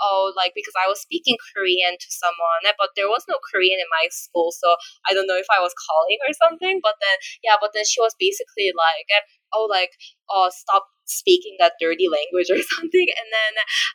oh, 0.00 0.32
like 0.36 0.52
because 0.54 0.74
I 0.78 0.88
was 0.88 1.00
speaking 1.00 1.36
Korean 1.52 1.96
to 1.98 2.08
someone, 2.10 2.64
but 2.78 2.94
there 2.96 3.10
was 3.10 3.24
no 3.28 3.36
Korean 3.50 3.80
in 3.80 3.90
my 3.90 4.08
school, 4.10 4.52
so 4.52 4.76
I 5.08 5.14
don't 5.14 5.28
know 5.28 5.38
if 5.38 5.50
I 5.52 5.60
was 5.60 5.74
calling 5.76 6.18
or 6.24 6.32
something. 6.34 6.80
But 6.82 6.96
then 7.00 7.16
yeah, 7.44 7.56
but 7.60 7.72
then 7.74 7.84
she 7.84 8.00
was 8.00 8.14
basically 8.18 8.72
like, 8.74 9.08
oh, 9.52 9.66
like 9.68 9.92
oh, 10.30 10.50
stop 10.52 10.88
speaking 11.08 11.56
that 11.58 11.80
dirty 11.80 12.06
language 12.06 12.52
or 12.52 12.60
something. 12.76 13.08
And 13.08 13.28
then, 13.32 13.54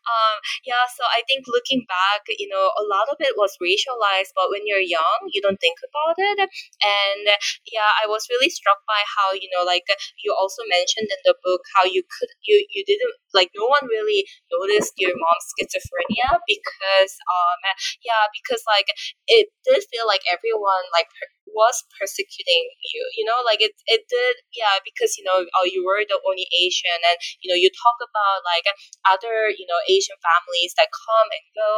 um, 0.10 0.36
yeah, 0.66 0.84
so 0.90 1.06
I 1.06 1.22
think 1.30 1.46
looking 1.48 1.86
back, 1.86 2.26
you 2.28 2.50
know, 2.50 2.74
a 2.74 2.84
lot 2.90 3.08
of 3.14 3.22
it 3.22 3.38
was 3.38 3.56
racialized, 3.62 4.34
but 4.34 4.50
when 4.50 4.66
you're 4.66 4.84
young, 4.84 5.30
you 5.30 5.42
don't 5.42 5.62
think 5.62 5.78
about 5.86 6.18
it. 6.18 6.50
And 6.82 7.26
yeah, 7.70 7.94
I 8.02 8.10
was 8.10 8.26
really 8.30 8.50
struck 8.50 8.82
by 8.90 9.02
how, 9.06 9.32
you 9.38 9.48
know, 9.54 9.64
like 9.64 9.86
you 10.26 10.34
also 10.34 10.66
mentioned 10.68 11.08
in 11.08 11.22
the 11.24 11.38
book 11.46 11.62
how 11.78 11.86
you 11.86 12.02
could, 12.02 12.32
you, 12.44 12.66
you 12.74 12.84
didn't, 12.84 13.14
like, 13.34 13.54
no 13.56 13.66
one 13.70 13.86
really 13.90 14.26
noticed 14.52 14.94
your 14.98 15.14
mom's 15.14 15.48
schizophrenia 15.54 16.42
because, 16.50 17.14
um, 17.30 17.60
yeah, 18.02 18.26
because 18.34 18.62
like 18.66 18.90
it 19.28 19.50
did 19.66 19.82
feel 19.90 20.06
like 20.10 20.26
everyone, 20.32 20.86
like, 20.94 21.10
was 21.54 21.86
persecuting 21.98 22.66
you 22.94 23.02
you 23.18 23.24
know 23.24 23.40
like 23.46 23.62
it 23.62 23.74
it 23.88 24.04
did 24.10 24.36
yeah 24.58 24.82
because 24.84 25.16
you 25.18 25.24
know 25.24 25.46
oh 25.58 25.66
you 25.70 25.86
were 25.86 26.02
the 26.10 26.20
only 26.28 26.46
asian 26.60 27.00
and 27.06 27.18
you 27.42 27.48
know 27.50 27.58
you 27.58 27.70
talk 27.72 27.98
about 28.02 28.42
like 28.44 28.66
other 29.10 29.50
you 29.54 29.66
know 29.70 29.80
asian 29.90 30.18
families 30.22 30.74
that 30.78 30.90
come 30.92 31.30
and 31.30 31.46
go 31.56 31.74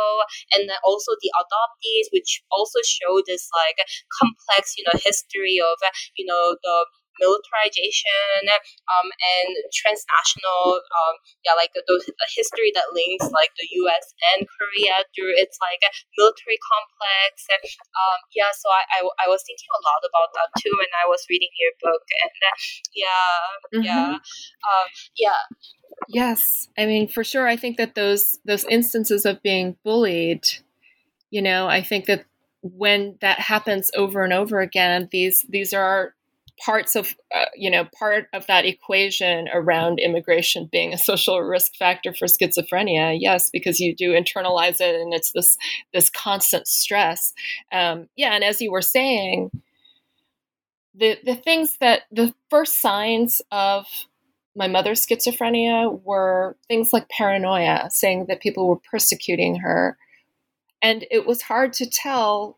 and 0.55 0.61
then 0.69 0.79
also 0.83 1.13
the 1.21 1.31
adoptees 1.37 2.07
which 2.11 2.41
also 2.51 2.79
show 2.85 3.19
this 3.27 3.47
like 3.53 3.79
complex 4.19 4.75
you 4.77 4.83
know 4.87 4.95
history 5.03 5.59
of 5.59 5.77
you 6.17 6.25
know 6.25 6.55
the 6.63 6.75
militarization 7.19 8.51
um, 8.91 9.07
and 9.09 9.51
transnational 9.71 10.81
um, 10.91 11.15
yeah 11.43 11.55
like 11.55 11.71
the, 11.75 11.83
the 11.87 12.29
history 12.35 12.71
that 12.75 12.91
links 12.91 13.27
like 13.31 13.51
the 13.55 13.67
US 13.85 14.05
and 14.35 14.47
Korea 14.57 15.05
through 15.15 15.33
its 15.37 15.57
like 15.63 15.81
military 16.17 16.59
complex 16.59 17.47
and 17.51 17.63
um, 17.95 18.19
yeah 18.35 18.51
so 18.53 18.67
I, 18.69 18.83
I, 18.99 18.99
I 19.25 19.27
was 19.29 19.43
thinking 19.45 19.69
a 19.71 19.81
lot 19.83 20.01
about 20.03 20.29
that 20.35 20.49
too 20.59 20.73
when 20.75 20.91
I 20.95 21.07
was 21.07 21.23
reading 21.29 21.51
your 21.59 21.73
book 21.79 22.03
and 22.23 22.37
uh, 22.43 22.55
yeah 22.93 23.31
mm-hmm. 23.71 23.83
yeah 23.83 24.11
um, 24.19 24.87
yeah 25.17 25.41
yes 26.09 26.67
I 26.77 26.85
mean 26.85 27.07
for 27.07 27.23
sure 27.23 27.47
I 27.47 27.55
think 27.55 27.77
that 27.77 27.95
those 27.95 28.37
those 28.45 28.65
instances 28.65 29.25
of 29.25 29.41
being 29.41 29.77
bullied 29.83 30.45
you 31.29 31.41
know 31.41 31.67
I 31.67 31.81
think 31.81 32.05
that 32.05 32.25
when 32.61 33.15
that 33.21 33.39
happens 33.39 33.91
over 33.95 34.23
and 34.23 34.33
over 34.33 34.59
again 34.59 35.07
these 35.11 35.45
these 35.49 35.73
are 35.73 36.14
parts 36.63 36.95
of 36.95 37.15
uh, 37.33 37.45
you 37.55 37.69
know 37.69 37.85
part 37.97 38.27
of 38.33 38.47
that 38.47 38.65
equation 38.65 39.47
around 39.53 39.99
immigration 39.99 40.69
being 40.71 40.93
a 40.93 40.97
social 40.97 41.41
risk 41.41 41.75
factor 41.75 42.13
for 42.13 42.27
schizophrenia 42.27 43.17
yes 43.19 43.49
because 43.49 43.79
you 43.79 43.95
do 43.95 44.13
internalize 44.13 44.79
it 44.79 44.95
and 44.95 45.13
it's 45.13 45.31
this 45.31 45.57
this 45.93 46.09
constant 46.09 46.67
stress. 46.67 47.33
Um, 47.71 48.07
yeah 48.15 48.33
and 48.33 48.43
as 48.43 48.61
you 48.61 48.71
were 48.71 48.81
saying 48.81 49.51
the 50.93 51.17
the 51.25 51.35
things 51.35 51.77
that 51.79 52.03
the 52.11 52.33
first 52.49 52.81
signs 52.81 53.41
of 53.51 53.85
my 54.55 54.67
mother's 54.67 55.05
schizophrenia 55.05 56.01
were 56.03 56.55
things 56.67 56.93
like 56.93 57.09
paranoia 57.09 57.89
saying 57.91 58.25
that 58.27 58.41
people 58.41 58.67
were 58.67 58.79
persecuting 58.89 59.57
her. 59.57 59.97
And 60.81 61.05
it 61.11 61.25
was 61.25 61.41
hard 61.41 61.73
to 61.73 61.89
tell 61.89 62.57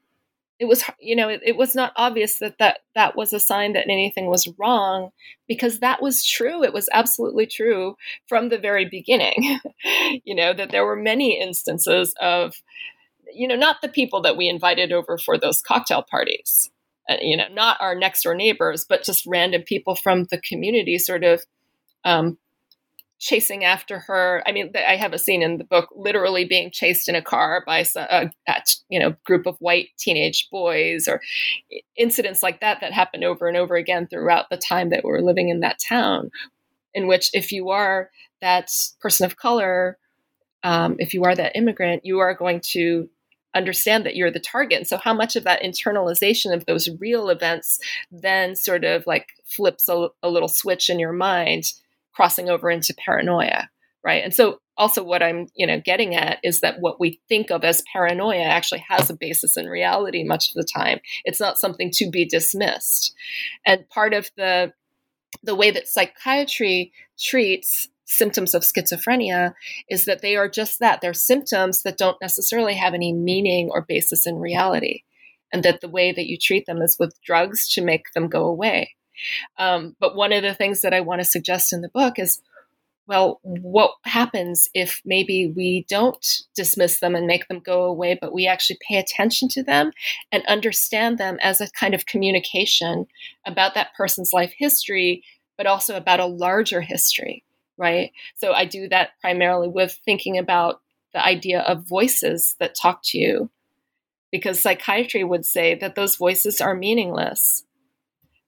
it 0.59 0.65
was 0.65 0.83
you 0.99 1.15
know 1.15 1.29
it, 1.29 1.41
it, 1.43 1.55
was 1.55 1.75
not 1.75 1.93
obvious 1.95 2.39
that, 2.39 2.57
that 2.59 2.79
that 2.95 3.15
was 3.15 3.33
a 3.33 3.39
sign 3.39 3.73
that 3.73 3.89
anything 3.89 4.27
was 4.27 4.47
wrong 4.57 5.11
because 5.47 5.79
that 5.79 6.01
was 6.01 6.25
true. 6.25 6.63
It 6.63 6.73
was 6.73 6.89
absolutely 6.91 7.45
true 7.45 7.95
from 8.27 8.49
the 8.49 8.57
very 8.57 8.85
beginning 8.85 9.59
you 10.25 10.35
know 10.35 10.53
that 10.53 10.71
there 10.71 10.85
were 10.85 10.95
many 10.95 11.39
instances 11.39 12.13
of 12.21 12.55
you 13.33 13.47
know 13.47 13.55
not 13.55 13.77
the 13.81 13.89
people 13.89 14.21
that 14.21 14.37
we 14.37 14.47
invited 14.47 14.91
over 14.91 15.17
for 15.17 15.37
those 15.37 15.61
cocktail 15.61 16.03
parties 16.03 16.71
uh, 17.09 17.17
you 17.21 17.37
know 17.37 17.47
not 17.51 17.77
our 17.79 17.95
next 17.95 18.23
door 18.23 18.35
neighbors 18.35 18.85
but 18.87 19.03
just 19.03 19.25
random 19.27 19.61
people 19.61 19.95
from 19.95 20.25
the 20.25 20.39
community 20.39 20.97
sort 20.97 21.23
of 21.23 21.43
um, 22.05 22.37
chasing 23.19 23.63
after 23.63 23.99
her. 23.99 24.43
I 24.45 24.51
mean, 24.51 24.71
I 24.75 24.95
have 24.95 25.13
a 25.13 25.19
scene 25.19 25.41
in 25.41 25.57
the 25.57 25.63
book 25.63 25.89
literally 25.95 26.45
being 26.45 26.71
chased 26.71 27.09
in 27.09 27.15
a 27.15 27.21
car 27.21 27.63
by 27.65 27.85
a, 27.95 28.29
a 28.47 28.63
you 28.89 28.99
know 28.99 29.15
group 29.25 29.45
of 29.45 29.57
white 29.59 29.89
teenage 29.97 30.49
boys, 30.51 31.07
or 31.07 31.21
incidents 31.95 32.43
like 32.43 32.61
that 32.61 32.81
that 32.81 32.93
happen 32.93 33.23
over 33.23 33.47
and 33.47 33.57
over 33.57 33.75
again 33.75 34.07
throughout 34.07 34.49
the 34.49 34.57
time 34.57 34.89
that 34.89 35.03
we're 35.03 35.21
living 35.21 35.49
in 35.49 35.61
that 35.61 35.79
town. 35.79 36.29
In 36.93 37.07
which, 37.07 37.29
if 37.33 37.51
you 37.51 37.69
are 37.69 38.09
that 38.41 38.71
person 38.99 39.25
of 39.25 39.37
color, 39.37 39.97
um, 40.63 40.95
if 40.99 41.13
you 41.13 41.23
are 41.23 41.35
that 41.35 41.55
immigrant, 41.55 42.05
you 42.05 42.19
are 42.19 42.33
going 42.33 42.59
to 42.61 43.09
understand 43.55 44.05
that 44.05 44.15
you're 44.15 44.31
the 44.31 44.39
target. 44.39 44.77
And 44.77 44.87
so, 44.87 44.97
how 44.97 45.13
much 45.13 45.35
of 45.35 45.43
that 45.43 45.63
internalization 45.63 46.53
of 46.53 46.65
those 46.65 46.89
real 46.99 47.29
events 47.29 47.79
then 48.11 48.55
sort 48.55 48.83
of 48.83 49.05
like 49.07 49.29
flips 49.45 49.89
a, 49.89 50.09
a 50.21 50.29
little 50.29 50.47
switch 50.47 50.89
in 50.89 50.99
your 50.99 51.13
mind 51.13 51.73
crossing 52.17 52.49
over 52.49 52.69
into 52.69 52.93
paranoia 53.05 53.69
right? 54.07 54.23
And 54.23 54.33
so 54.33 54.59
also 54.77 55.03
what 55.03 55.23
i'm 55.23 55.47
you 55.55 55.65
know 55.65 55.81
getting 55.83 56.15
at 56.15 56.37
is 56.43 56.61
that 56.61 56.79
what 56.79 56.99
we 56.99 57.19
think 57.27 57.49
of 57.49 57.63
as 57.63 57.83
paranoia 57.91 58.43
actually 58.43 58.83
has 58.87 59.09
a 59.09 59.15
basis 59.15 59.57
in 59.57 59.65
reality 59.65 60.23
much 60.23 60.49
of 60.49 60.53
the 60.53 60.63
time. 60.63 60.99
It's 61.25 61.39
not 61.39 61.57
something 61.57 61.91
to 61.95 62.09
be 62.09 62.23
dismissed. 62.23 63.13
And 63.65 63.89
part 63.89 64.13
of 64.13 64.29
the 64.37 64.73
the 65.43 65.55
way 65.55 65.71
that 65.71 65.87
psychiatry 65.87 66.93
treats 67.19 67.89
symptoms 68.05 68.53
of 68.53 68.61
schizophrenia 68.61 69.53
is 69.89 70.05
that 70.05 70.21
they 70.21 70.37
are 70.37 70.47
just 70.47 70.79
that. 70.79 71.01
They're 71.01 71.13
symptoms 71.13 71.83
that 71.83 71.97
don't 71.97 72.21
necessarily 72.21 72.75
have 72.75 72.93
any 72.93 73.11
meaning 73.11 73.69
or 73.71 73.81
basis 73.81 74.25
in 74.25 74.37
reality 74.37 75.01
and 75.51 75.63
that 75.63 75.81
the 75.81 75.89
way 75.89 76.13
that 76.13 76.27
you 76.27 76.37
treat 76.37 76.65
them 76.65 76.81
is 76.81 76.97
with 76.97 77.21
drugs 77.25 77.67
to 77.73 77.81
make 77.81 78.13
them 78.13 78.29
go 78.29 78.45
away 78.45 78.95
um, 79.57 79.95
but 79.99 80.15
one 80.15 80.33
of 80.33 80.43
the 80.43 80.53
things 80.53 80.81
that 80.81 80.93
I 80.93 81.01
want 81.01 81.21
to 81.21 81.25
suggest 81.25 81.73
in 81.73 81.81
the 81.81 81.89
book 81.89 82.19
is 82.19 82.41
well, 83.07 83.39
what 83.41 83.93
happens 84.03 84.67
if 84.73 85.01
maybe 85.05 85.51
we 85.55 85.85
don't 85.89 86.25
dismiss 86.55 86.99
them 86.99 87.15
and 87.15 87.25
make 87.25 87.47
them 87.47 87.59
go 87.59 87.83
away, 87.83 88.17
but 88.19 88.33
we 88.33 88.47
actually 88.47 88.77
pay 88.85 88.97
attention 88.97 89.47
to 89.47 89.63
them 89.63 89.91
and 90.31 90.45
understand 90.45 91.17
them 91.17 91.37
as 91.41 91.61
a 91.61 91.71
kind 91.71 91.93
of 91.93 92.05
communication 92.05 93.07
about 93.45 93.75
that 93.75 93.93
person's 93.95 94.33
life 94.33 94.53
history, 94.57 95.23
but 95.57 95.65
also 95.65 95.95
about 95.95 96.19
a 96.19 96.25
larger 96.25 96.81
history, 96.81 97.45
right? 97.77 98.11
So 98.35 98.51
I 98.51 98.65
do 98.65 98.89
that 98.89 99.11
primarily 99.21 99.69
with 99.69 99.97
thinking 100.03 100.37
about 100.37 100.81
the 101.13 101.25
idea 101.25 101.61
of 101.61 101.87
voices 101.87 102.57
that 102.59 102.75
talk 102.75 102.99
to 103.05 103.17
you, 103.17 103.49
because 104.33 104.61
psychiatry 104.61 105.23
would 105.23 105.45
say 105.45 105.75
that 105.75 105.95
those 105.95 106.17
voices 106.17 106.59
are 106.59 106.75
meaningless 106.75 107.63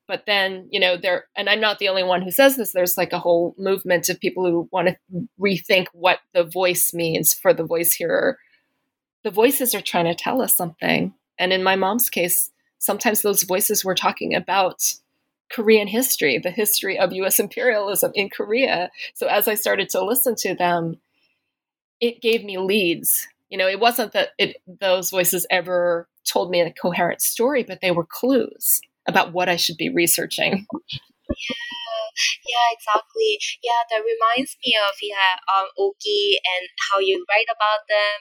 but 0.09 0.25
then 0.25 0.67
you 0.71 0.79
know 0.79 0.97
there 0.97 1.25
and 1.37 1.47
i'm 1.47 1.61
not 1.61 1.79
the 1.79 1.87
only 1.87 2.03
one 2.03 2.21
who 2.21 2.31
says 2.31 2.57
this 2.57 2.73
there's 2.73 2.97
like 2.97 3.13
a 3.13 3.19
whole 3.19 3.55
movement 3.57 4.09
of 4.09 4.19
people 4.19 4.43
who 4.45 4.67
want 4.71 4.89
to 4.89 5.27
rethink 5.39 5.85
what 5.93 6.19
the 6.33 6.43
voice 6.43 6.93
means 6.93 7.33
for 7.33 7.53
the 7.53 7.63
voice 7.63 7.93
hearer. 7.93 8.37
The 9.23 9.31
voices 9.31 9.75
are 9.75 9.81
trying 9.81 10.05
to 10.05 10.15
tell 10.15 10.41
us 10.41 10.55
something. 10.55 11.13
And 11.37 11.53
in 11.53 11.63
my 11.63 11.77
mom's 11.77 12.09
case 12.09 12.51
sometimes 12.79 13.21
those 13.21 13.43
voices 13.43 13.85
were 13.85 13.95
talking 13.95 14.35
about 14.35 14.93
korean 15.51 15.87
history 15.87 16.37
the 16.37 16.51
history 16.51 16.97
of 16.99 17.11
us 17.13 17.39
imperialism 17.39 18.11
in 18.15 18.29
korea. 18.29 18.89
So 19.13 19.27
as 19.27 19.47
i 19.47 19.53
started 19.53 19.89
to 19.89 20.03
listen 20.03 20.35
to 20.39 20.55
them 20.55 20.97
it 22.01 22.21
gave 22.21 22.43
me 22.43 22.57
leads. 22.57 23.27
You 23.49 23.59
know 23.59 23.67
it 23.67 23.79
wasn't 23.79 24.13
that 24.13 24.29
it 24.39 24.57
those 24.81 25.11
voices 25.11 25.45
ever 25.51 26.07
told 26.23 26.49
me 26.49 26.61
a 26.61 26.73
coherent 26.73 27.21
story 27.21 27.63
but 27.63 27.81
they 27.81 27.91
were 27.91 28.05
clues 28.05 28.81
about 29.07 29.33
what 29.33 29.49
I 29.49 29.55
should 29.55 29.77
be 29.77 29.89
researching. 29.89 30.65
Yeah, 32.43 32.67
exactly. 32.75 33.39
Yeah, 33.63 33.81
that 33.89 34.03
reminds 34.03 34.57
me 34.63 34.75
of 34.75 34.95
yeah, 35.01 35.39
um, 35.55 35.67
Oki 35.79 36.35
and 36.43 36.65
how 36.91 36.99
you 36.99 37.23
write 37.31 37.47
about 37.47 37.87
them, 37.87 38.19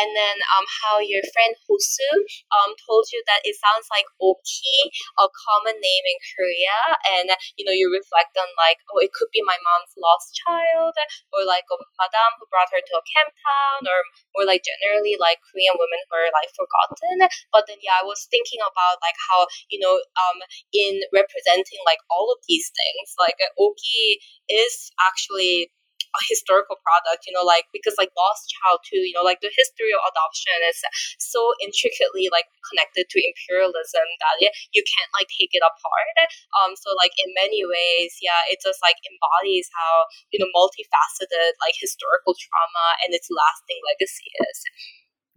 and 0.00 0.12
then 0.16 0.36
um, 0.56 0.66
how 0.84 0.98
your 1.00 1.22
friend 1.32 1.54
Hosu 1.68 2.08
um 2.52 2.76
told 2.84 3.08
you 3.12 3.22
that 3.26 3.44
it 3.48 3.56
sounds 3.56 3.88
like 3.92 4.04
Oki, 4.20 4.92
a 5.16 5.26
common 5.32 5.76
name 5.80 6.04
in 6.08 6.18
Korea, 6.36 6.78
and 7.20 7.28
you 7.56 7.64
know 7.64 7.72
you 7.74 7.88
reflect 7.92 8.36
on 8.36 8.48
like 8.60 8.80
oh 8.92 9.00
it 9.00 9.12
could 9.16 9.30
be 9.32 9.40
my 9.44 9.56
mom's 9.64 9.94
lost 9.96 10.36
child, 10.36 10.94
or 11.32 11.42
like 11.48 11.64
a 11.72 11.76
madam 12.00 12.30
who 12.38 12.46
brought 12.52 12.70
her 12.72 12.82
to 12.82 12.94
a 13.00 13.04
camp 13.16 13.32
town, 13.32 13.80
or 13.88 14.00
more 14.36 14.46
like 14.48 14.64
generally 14.64 15.16
like 15.20 15.40
Korean 15.48 15.76
women 15.78 16.00
who 16.08 16.14
are 16.20 16.32
like 16.36 16.52
forgotten. 16.52 17.16
But 17.52 17.64
then 17.68 17.80
yeah, 17.80 18.00
I 18.00 18.04
was 18.06 18.26
thinking 18.28 18.60
about 18.60 19.00
like 19.00 19.16
how 19.30 19.46
you 19.72 19.80
know 19.80 19.96
um 19.96 20.38
in 20.74 21.00
representing 21.14 21.80
like 21.86 22.00
all 22.12 22.30
of 22.32 22.38
these 22.48 22.70
things 22.74 23.14
like 23.18 23.37
Oki 23.58 24.20
is 24.48 24.90
actually 25.00 25.70
a 26.16 26.22
historical 26.28 26.80
product, 26.80 27.28
you 27.28 27.32
know, 27.36 27.44
like 27.44 27.68
because 27.70 27.94
like 28.00 28.08
Lost 28.16 28.48
Child 28.48 28.80
too, 28.84 29.04
you 29.04 29.12
know, 29.12 29.24
like 29.24 29.44
the 29.44 29.52
history 29.52 29.92
of 29.92 30.00
adoption 30.08 30.56
is 30.72 30.80
so 31.20 31.52
intricately 31.60 32.32
like 32.32 32.48
connected 32.64 33.12
to 33.12 33.18
imperialism 33.20 34.06
that 34.24 34.36
you 34.72 34.82
can't 34.82 35.12
like 35.12 35.28
take 35.28 35.52
it 35.52 35.60
apart. 35.60 36.16
Um, 36.64 36.74
so 36.80 36.96
like 36.96 37.12
in 37.20 37.28
many 37.36 37.62
ways, 37.64 38.16
yeah, 38.24 38.40
it 38.48 38.64
just 38.64 38.80
like 38.80 38.96
embodies 39.04 39.68
how 39.76 40.08
you 40.32 40.40
know 40.40 40.48
multifaceted 40.56 41.60
like 41.60 41.76
historical 41.76 42.32
trauma 42.34 42.86
and 43.04 43.12
its 43.12 43.28
lasting 43.28 43.80
legacy 43.92 44.32
is. 44.48 44.58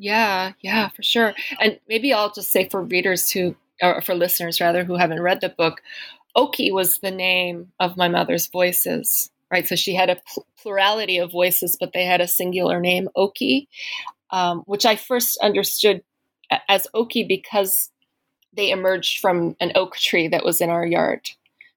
Yeah, 0.01 0.53
yeah, 0.61 0.89
for 0.89 1.03
sure. 1.03 1.35
And 1.59 1.79
maybe 1.87 2.11
I'll 2.13 2.31
just 2.31 2.49
say 2.49 2.67
for 2.67 2.81
readers 2.81 3.29
who, 3.29 3.55
or 3.83 4.01
for 4.01 4.15
listeners 4.15 4.59
rather, 4.59 4.83
who 4.83 4.95
haven't 4.95 5.21
read 5.21 5.41
the 5.41 5.49
book, 5.49 5.83
Oki 6.35 6.71
was 6.71 6.99
the 6.99 7.11
name 7.11 7.71
of 7.79 7.97
my 7.97 8.07
mother's 8.07 8.47
voices, 8.47 9.31
right? 9.51 9.67
So 9.67 9.75
she 9.75 9.95
had 9.95 10.09
a 10.09 10.17
pl- 10.33 10.45
plurality 10.61 11.17
of 11.17 11.31
voices, 11.31 11.77
but 11.79 11.93
they 11.93 12.05
had 12.05 12.21
a 12.21 12.27
singular 12.27 12.79
name, 12.79 13.09
Oki, 13.15 13.67
um, 14.29 14.59
which 14.65 14.85
I 14.85 14.95
first 14.95 15.37
understood 15.41 16.03
as 16.67 16.87
Oki 16.93 17.23
because 17.23 17.89
they 18.53 18.71
emerged 18.71 19.19
from 19.19 19.55
an 19.59 19.71
oak 19.75 19.95
tree 19.95 20.27
that 20.27 20.43
was 20.43 20.61
in 20.61 20.69
our 20.69 20.85
yard. 20.85 21.29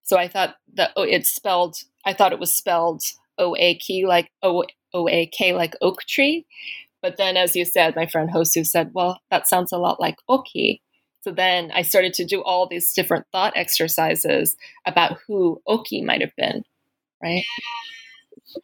So 0.03 0.19
I 0.19 0.29
thought 0.29 0.57
that 0.75 0.93
oh, 0.97 1.03
it's 1.03 1.31
spelled, 1.31 1.77
I 2.05 2.13
thought 2.13 2.33
it 2.33 2.41
was 2.41 2.55
spelled 2.55 3.03
O 3.39 3.57
A 3.57 3.75
K 3.77 4.05
like 4.07 4.31
O 4.43 4.65
O 4.93 5.09
A 5.09 5.27
K 5.27 5.55
like 5.55 5.77
oak 5.81 6.03
tree. 6.05 6.47
But 7.03 7.17
then, 7.17 7.37
as 7.37 7.55
you 7.55 7.65
said, 7.65 7.97
my 7.97 8.07
friend 8.07 8.31
Hosu 8.31 8.67
said, 8.67 8.93
well, 8.95 9.21
that 9.31 9.47
sounds 9.47 9.73
a 9.73 9.79
lot 9.79 10.01
like 10.01 10.17
Oki. 10.29 10.81
So 11.25 11.33
then 11.33 11.73
I 11.73 11.81
started 11.81 12.13
to 12.21 12.25
do 12.29 12.45
all 12.45 12.69
these 12.69 12.93
different 12.93 13.25
thought 13.33 13.57
exercises 13.57 14.57
about 14.85 15.17
who 15.27 15.57
Oki 15.67 16.05
might 16.05 16.21
have 16.21 16.37
been, 16.37 16.63
right? 17.23 17.45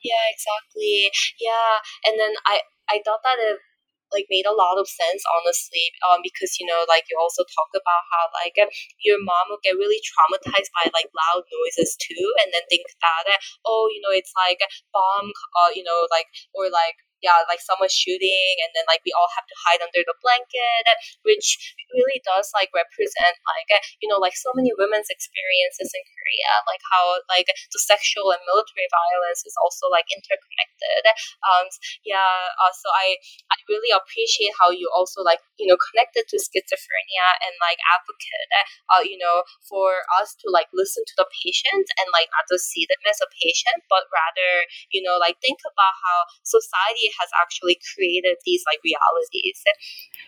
Yeah, 0.05 0.25
exactly. 0.29 1.09
Yeah, 1.41 1.81
and 2.05 2.21
then 2.21 2.37
I 2.45 2.61
I 2.93 3.01
thought 3.01 3.25
that 3.25 3.41
it 3.41 3.65
like 4.13 4.27
made 4.29 4.45
a 4.45 4.53
lot 4.53 4.75
of 4.75 4.91
sense 4.91 5.23
honestly 5.39 5.87
um 6.03 6.19
because 6.19 6.59
you 6.59 6.67
know 6.67 6.83
like 6.91 7.07
you 7.07 7.15
also 7.15 7.47
talk 7.47 7.71
about 7.79 8.03
how 8.11 8.27
like 8.43 8.59
your 9.07 9.23
mom 9.23 9.47
will 9.47 9.63
get 9.63 9.79
really 9.79 10.03
traumatized 10.03 10.67
by 10.75 10.91
like 10.91 11.07
loud 11.15 11.47
noises 11.47 11.95
too 11.95 12.27
and 12.43 12.51
then 12.51 12.63
think 12.67 12.83
that 12.99 13.39
oh 13.63 13.87
you 13.95 14.03
know 14.03 14.11
it's 14.11 14.35
like 14.35 14.59
bomb 14.91 15.31
uh, 15.63 15.71
you 15.71 15.87
know 15.87 16.11
like 16.11 16.27
or 16.59 16.67
like 16.67 16.99
yeah, 17.21 17.45
like 17.49 17.61
someone's 17.61 17.95
shooting, 17.95 18.55
and 18.65 18.71
then 18.77 18.85
like 18.89 19.05
we 19.05 19.13
all 19.17 19.29
have 19.37 19.47
to 19.47 19.57
hide 19.65 19.81
under 19.85 20.03
the 20.05 20.17
blanket, 20.25 20.85
which 21.25 21.77
really 21.93 22.21
does 22.25 22.51
like 22.57 22.71
represent 22.75 23.37
like 23.47 23.71
you 24.01 24.09
know 24.09 24.19
like 24.21 24.37
so 24.37 24.51
many 24.57 24.73
women's 24.77 25.09
experiences 25.13 25.93
in 25.93 26.03
Korea, 26.17 26.51
like 26.67 26.83
how 26.89 27.21
like 27.29 27.49
the 27.49 27.81
sexual 27.81 28.33
and 28.33 28.43
military 28.49 28.89
violence 28.91 29.45
is 29.45 29.55
also 29.61 29.89
like 29.93 30.09
interconnected. 30.13 31.05
Um, 31.45 31.67
yeah, 32.07 32.53
uh, 32.57 32.73
so 32.73 32.89
I 32.93 33.19
I 33.53 33.57
really 33.69 33.93
appreciate 33.93 34.55
how 34.59 34.71
you 34.73 34.89
also 34.95 35.23
like 35.23 35.41
you 35.59 35.69
know 35.69 35.79
connected 35.93 36.27
to 36.31 36.37
schizophrenia 36.41 37.27
and 37.45 37.55
like 37.61 37.79
advocate, 37.93 38.49
uh, 38.91 39.03
you 39.05 39.19
know, 39.19 39.45
for 39.69 40.07
us 40.21 40.35
to 40.41 40.51
like 40.51 40.71
listen 40.73 41.05
to 41.07 41.15
the 41.19 41.29
patient 41.45 41.87
and 42.01 42.09
like 42.15 42.31
not 42.33 42.47
just 42.51 42.71
see 42.71 42.87
them 42.89 43.03
as 43.09 43.21
a 43.21 43.29
patient, 43.43 43.85
but 43.91 44.09
rather 44.11 44.67
you 44.91 45.03
know 45.03 45.19
like 45.21 45.39
think 45.43 45.61
about 45.67 45.95
how 46.01 46.19
society 46.47 47.10
has 47.19 47.31
actually 47.41 47.79
created 47.95 48.37
these 48.45 48.63
like 48.67 48.79
realities. 48.85 49.63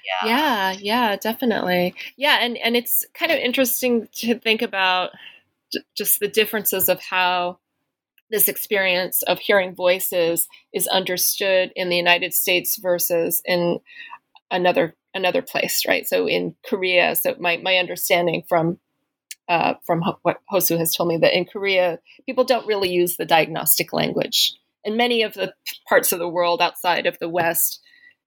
Yeah. 0.04 0.28
Yeah, 0.28 0.76
yeah, 0.80 1.16
definitely. 1.16 1.94
Yeah, 2.16 2.38
and 2.40 2.56
and 2.58 2.76
it's 2.76 3.06
kind 3.14 3.32
of 3.32 3.38
interesting 3.38 4.08
to 4.16 4.38
think 4.38 4.62
about 4.62 5.10
just 5.96 6.20
the 6.20 6.28
differences 6.28 6.88
of 6.88 7.00
how 7.00 7.58
this 8.30 8.48
experience 8.48 9.22
of 9.22 9.38
hearing 9.38 9.74
voices 9.74 10.48
is 10.72 10.88
understood 10.88 11.70
in 11.76 11.90
the 11.90 11.96
United 11.96 12.32
States 12.34 12.78
versus 12.78 13.42
in 13.44 13.78
another 14.50 14.96
another 15.14 15.42
place, 15.42 15.84
right? 15.86 16.06
So 16.08 16.26
in 16.26 16.54
Korea, 16.66 17.14
so 17.14 17.36
my 17.38 17.58
my 17.58 17.76
understanding 17.76 18.42
from 18.48 18.78
uh, 19.48 19.74
from 19.84 20.02
what 20.22 20.38
Hosu 20.50 20.78
has 20.78 20.94
told 20.94 21.08
me 21.08 21.18
that 21.18 21.36
in 21.36 21.44
Korea, 21.44 21.98
people 22.26 22.44
don't 22.44 22.66
really 22.66 22.90
use 22.90 23.16
the 23.16 23.26
diagnostic 23.26 23.92
language 23.92 24.54
in 24.84 24.96
many 24.96 25.22
of 25.22 25.34
the 25.34 25.54
parts 25.88 26.12
of 26.12 26.18
the 26.18 26.28
world 26.28 26.60
outside 26.60 27.06
of 27.06 27.18
the 27.18 27.28
West, 27.28 27.80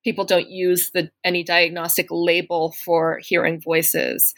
people 0.04 0.26
don't 0.26 0.50
use 0.50 0.92
the 0.94 1.10
any 1.24 1.44
diagnostic 1.44 2.08
label 2.10 2.74
for 2.84 3.20
hearing 3.24 3.60
voices. 3.60 4.34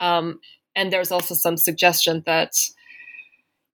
Um, 0.00 0.40
and 0.74 0.92
there's 0.92 1.12
also 1.12 1.34
some 1.34 1.56
suggestion 1.56 2.22
that 2.26 2.52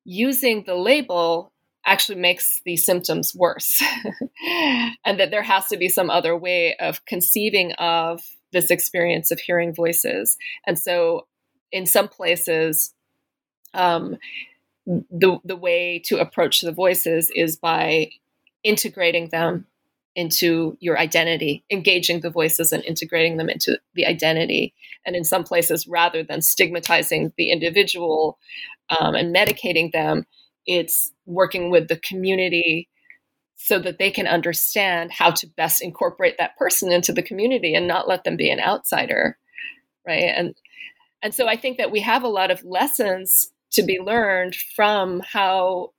using 0.04 0.64
the 0.64 0.74
label 0.74 1.52
actually 1.86 2.18
makes 2.18 2.60
the 2.64 2.76
symptoms 2.76 3.32
worse, 3.34 3.80
and 5.04 5.20
that 5.20 5.30
there 5.30 5.42
has 5.42 5.68
to 5.68 5.76
be 5.76 5.88
some 5.88 6.10
other 6.10 6.36
way 6.36 6.76
of 6.80 7.04
conceiving 7.06 7.72
of 7.74 8.22
this 8.52 8.70
experience 8.70 9.30
of 9.30 9.38
hearing 9.38 9.72
voices. 9.72 10.36
And 10.66 10.78
so, 10.78 11.26
in 11.70 11.86
some 11.86 12.08
places, 12.08 12.92
um, 13.74 14.16
the 14.86 15.38
the 15.44 15.56
way 15.56 16.00
to 16.06 16.18
approach 16.18 16.60
the 16.60 16.72
voices 16.72 17.30
is 17.34 17.56
by 17.56 18.10
integrating 18.62 19.28
them 19.30 19.66
into 20.14 20.76
your 20.80 20.98
identity, 20.98 21.62
engaging 21.70 22.20
the 22.20 22.30
voices 22.30 22.72
and 22.72 22.82
integrating 22.84 23.36
them 23.36 23.50
into 23.50 23.78
the 23.94 24.06
identity. 24.06 24.72
And 25.04 25.14
in 25.14 25.24
some 25.24 25.44
places, 25.44 25.86
rather 25.86 26.22
than 26.22 26.40
stigmatizing 26.40 27.32
the 27.36 27.52
individual 27.52 28.38
um, 28.98 29.14
and 29.14 29.34
medicating 29.34 29.92
them, 29.92 30.24
it's 30.64 31.12
working 31.26 31.70
with 31.70 31.88
the 31.88 31.98
community 31.98 32.88
so 33.56 33.78
that 33.78 33.98
they 33.98 34.10
can 34.10 34.26
understand 34.26 35.12
how 35.12 35.30
to 35.30 35.46
best 35.46 35.82
incorporate 35.82 36.38
that 36.38 36.56
person 36.56 36.90
into 36.90 37.12
the 37.12 37.22
community 37.22 37.74
and 37.74 37.86
not 37.86 38.08
let 38.08 38.24
them 38.24 38.36
be 38.36 38.50
an 38.50 38.60
outsider, 38.60 39.38
right? 40.06 40.32
And 40.34 40.54
and 41.22 41.34
so 41.34 41.48
I 41.48 41.56
think 41.56 41.78
that 41.78 41.90
we 41.90 42.00
have 42.00 42.22
a 42.22 42.28
lot 42.28 42.50
of 42.50 42.64
lessons 42.64 43.50
to 43.76 43.82
be 43.82 44.00
learned 44.00 44.56
from 44.56 45.20
how 45.20 45.92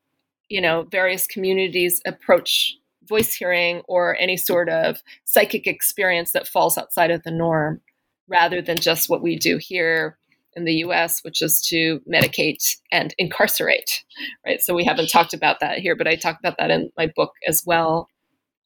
you 0.50 0.60
know 0.60 0.84
various 0.92 1.28
communities 1.28 2.02
approach 2.06 2.76
voice 3.08 3.34
hearing 3.34 3.82
or 3.88 4.18
any 4.20 4.36
sort 4.36 4.68
of 4.68 5.02
psychic 5.24 5.66
experience 5.68 6.32
that 6.32 6.48
falls 6.48 6.78
outside 6.78 7.12
of 7.12 7.24
the 7.24 7.32
norm 7.32 7.80
rather 8.28 8.62
than 8.62 8.78
just 8.78 9.10
what 9.10 9.22
we 9.22 9.38
do 9.38 9.58
here 9.58 10.18
in 10.56 10.66
the 10.66 10.76
US 10.76 11.24
which 11.24 11.42
is 11.42 11.62
to 11.70 12.02
medicate 12.12 12.78
and 12.92 13.14
incarcerate 13.18 14.04
right? 14.46 14.62
So 14.62 14.74
we 14.74 14.84
haven't 14.84 15.10
talked 15.10 15.34
about 15.34 15.60
that 15.60 15.80
here 15.80 15.96
but 15.96 16.08
I 16.08 16.16
talk 16.16 16.40
about 16.40 16.58
that 16.58 16.72
in 16.72 16.92
my 16.98 17.08
book 17.16 17.34
as 17.48 17.64
well 17.66 18.10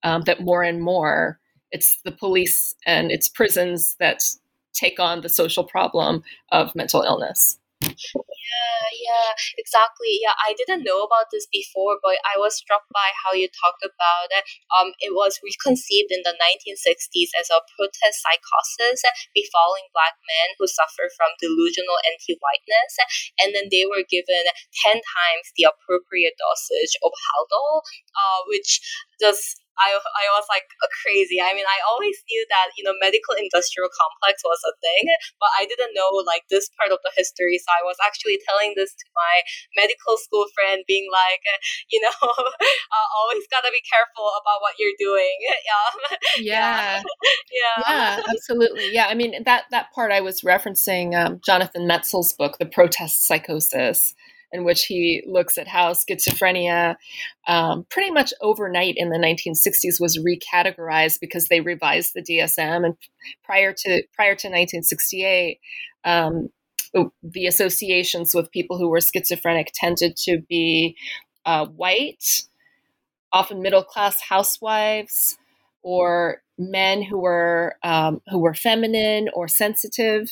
um, 0.03 0.23
that 0.25 0.41
more 0.41 0.63
and 0.63 0.81
more 0.81 1.39
it's 1.71 1.99
the 2.03 2.11
police 2.11 2.75
and 2.85 3.11
it's 3.11 3.29
prisons 3.29 3.95
that 3.99 4.23
take 4.73 4.99
on 4.99 5.21
the 5.21 5.29
social 5.29 5.65
problem 5.65 6.23
of 6.51 6.73
mental 6.75 7.01
illness 7.01 7.59
yeah, 8.51 8.83
yeah, 9.07 9.31
exactly. 9.57 10.19
Yeah, 10.19 10.35
I 10.43 10.51
didn't 10.53 10.83
know 10.83 11.03
about 11.07 11.31
this 11.31 11.47
before, 11.47 11.97
but 12.03 12.19
I 12.27 12.35
was 12.35 12.59
struck 12.59 12.83
by 12.91 13.15
how 13.23 13.31
you 13.31 13.47
talked 13.47 13.83
about 13.83 14.27
it. 14.35 14.43
Um, 14.75 14.91
it 14.99 15.15
was 15.15 15.39
reconceived 15.39 16.11
in 16.11 16.21
the 16.27 16.35
1960s 16.35 17.31
as 17.39 17.47
a 17.47 17.63
protest 17.75 18.19
psychosis 18.19 19.07
befalling 19.31 19.87
black 19.95 20.19
men 20.27 20.55
who 20.59 20.67
suffer 20.67 21.07
from 21.15 21.31
delusional 21.39 21.95
anti-whiteness, 22.11 22.93
and 23.39 23.55
then 23.55 23.71
they 23.71 23.87
were 23.87 24.03
given 24.03 24.43
10 24.83 24.99
times 24.99 25.45
the 25.55 25.67
appropriate 25.67 26.35
dosage 26.35 26.95
of 27.03 27.11
Haldol, 27.15 27.81
uh, 28.15 28.41
which 28.51 28.83
just 29.21 29.61
I, 29.81 29.97
I 29.97 30.25
was 30.37 30.45
like 30.51 30.67
crazy. 31.01 31.41
I 31.41 31.57
mean, 31.57 31.65
I 31.65 31.79
always 31.89 32.21
knew 32.29 32.43
that, 32.53 32.75
you 32.77 32.85
know, 32.85 32.93
medical 33.01 33.33
industrial 33.33 33.89
complex 33.89 34.45
was 34.45 34.61
a 34.61 34.73
thing, 34.77 35.09
but 35.41 35.49
I 35.57 35.65
didn't 35.65 35.97
know 35.97 36.21
like 36.21 36.45
this 36.53 36.69
part 36.77 36.93
of 36.93 37.01
the 37.01 37.11
history. 37.17 37.57
So 37.57 37.69
I 37.73 37.81
was 37.81 37.97
actually 38.03 38.37
telling 38.45 38.77
this 38.77 38.93
to 38.93 39.05
my 39.17 39.35
medical 39.73 40.21
school 40.21 40.45
friend, 40.53 40.85
being 40.85 41.09
like, 41.09 41.41
you 41.93 42.01
know, 42.01 42.13
uh, 42.21 43.07
always 43.17 43.45
got 43.49 43.65
to 43.65 43.73
be 43.73 43.81
careful 43.81 44.29
about 44.37 44.61
what 44.61 44.77
you're 44.77 44.97
doing. 44.99 45.37
Yeah. 46.41 46.41
Yeah. 46.41 47.01
yeah. 47.51 47.83
Yeah, 47.87 48.21
absolutely. 48.29 48.93
Yeah. 48.93 49.07
I 49.07 49.13
mean, 49.13 49.43
that, 49.43 49.65
that 49.71 49.91
part 49.93 50.11
I 50.11 50.21
was 50.21 50.41
referencing 50.41 51.13
um, 51.15 51.39
Jonathan 51.43 51.87
Metzl's 51.87 52.33
book, 52.33 52.57
The 52.57 52.65
Protest 52.65 53.25
Psychosis 53.25 54.15
in 54.51 54.63
which 54.63 54.85
he 54.85 55.23
looks 55.25 55.57
at 55.57 55.67
how 55.67 55.91
schizophrenia, 55.91 56.95
um, 57.47 57.85
pretty 57.89 58.11
much 58.11 58.33
overnight 58.41 58.95
in 58.97 59.09
the 59.09 59.17
1960s, 59.17 59.99
was 59.99 60.17
recategorized 60.17 61.19
because 61.19 61.47
they 61.47 61.61
revised 61.61 62.13
the 62.13 62.21
DSM, 62.21 62.85
and 62.85 62.95
prior 63.43 63.73
to 63.73 64.03
prior 64.13 64.35
to 64.35 64.47
1968. 64.47 65.59
Um, 66.03 66.49
the 67.23 67.47
associations 67.47 68.35
with 68.35 68.51
people 68.51 68.77
who 68.77 68.89
were 68.89 68.99
schizophrenic 68.99 69.71
tended 69.73 70.17
to 70.17 70.41
be 70.49 70.97
uh, 71.45 71.65
white, 71.65 72.43
often 73.31 73.61
middle 73.61 73.83
class 73.83 74.21
housewives, 74.21 75.37
or 75.83 76.41
men 76.69 77.01
who 77.01 77.19
were 77.19 77.75
um, 77.83 78.21
who 78.27 78.39
were 78.39 78.53
feminine 78.53 79.29
or 79.33 79.47
sensitive, 79.47 80.29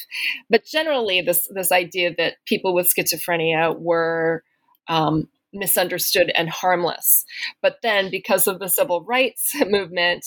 but 0.50 0.66
generally 0.66 1.22
this 1.22 1.48
this 1.54 1.72
idea 1.72 2.14
that 2.18 2.36
people 2.46 2.74
with 2.74 2.92
schizophrenia 2.94 3.78
were 3.80 4.44
um, 4.88 5.28
misunderstood 5.54 6.32
and 6.36 6.50
harmless. 6.50 7.26
But 7.62 7.78
then, 7.82 8.10
because 8.10 8.48
of 8.48 8.60
the 8.60 8.68
civil 8.68 9.04
rights 9.04 9.54
movement, 9.68 10.26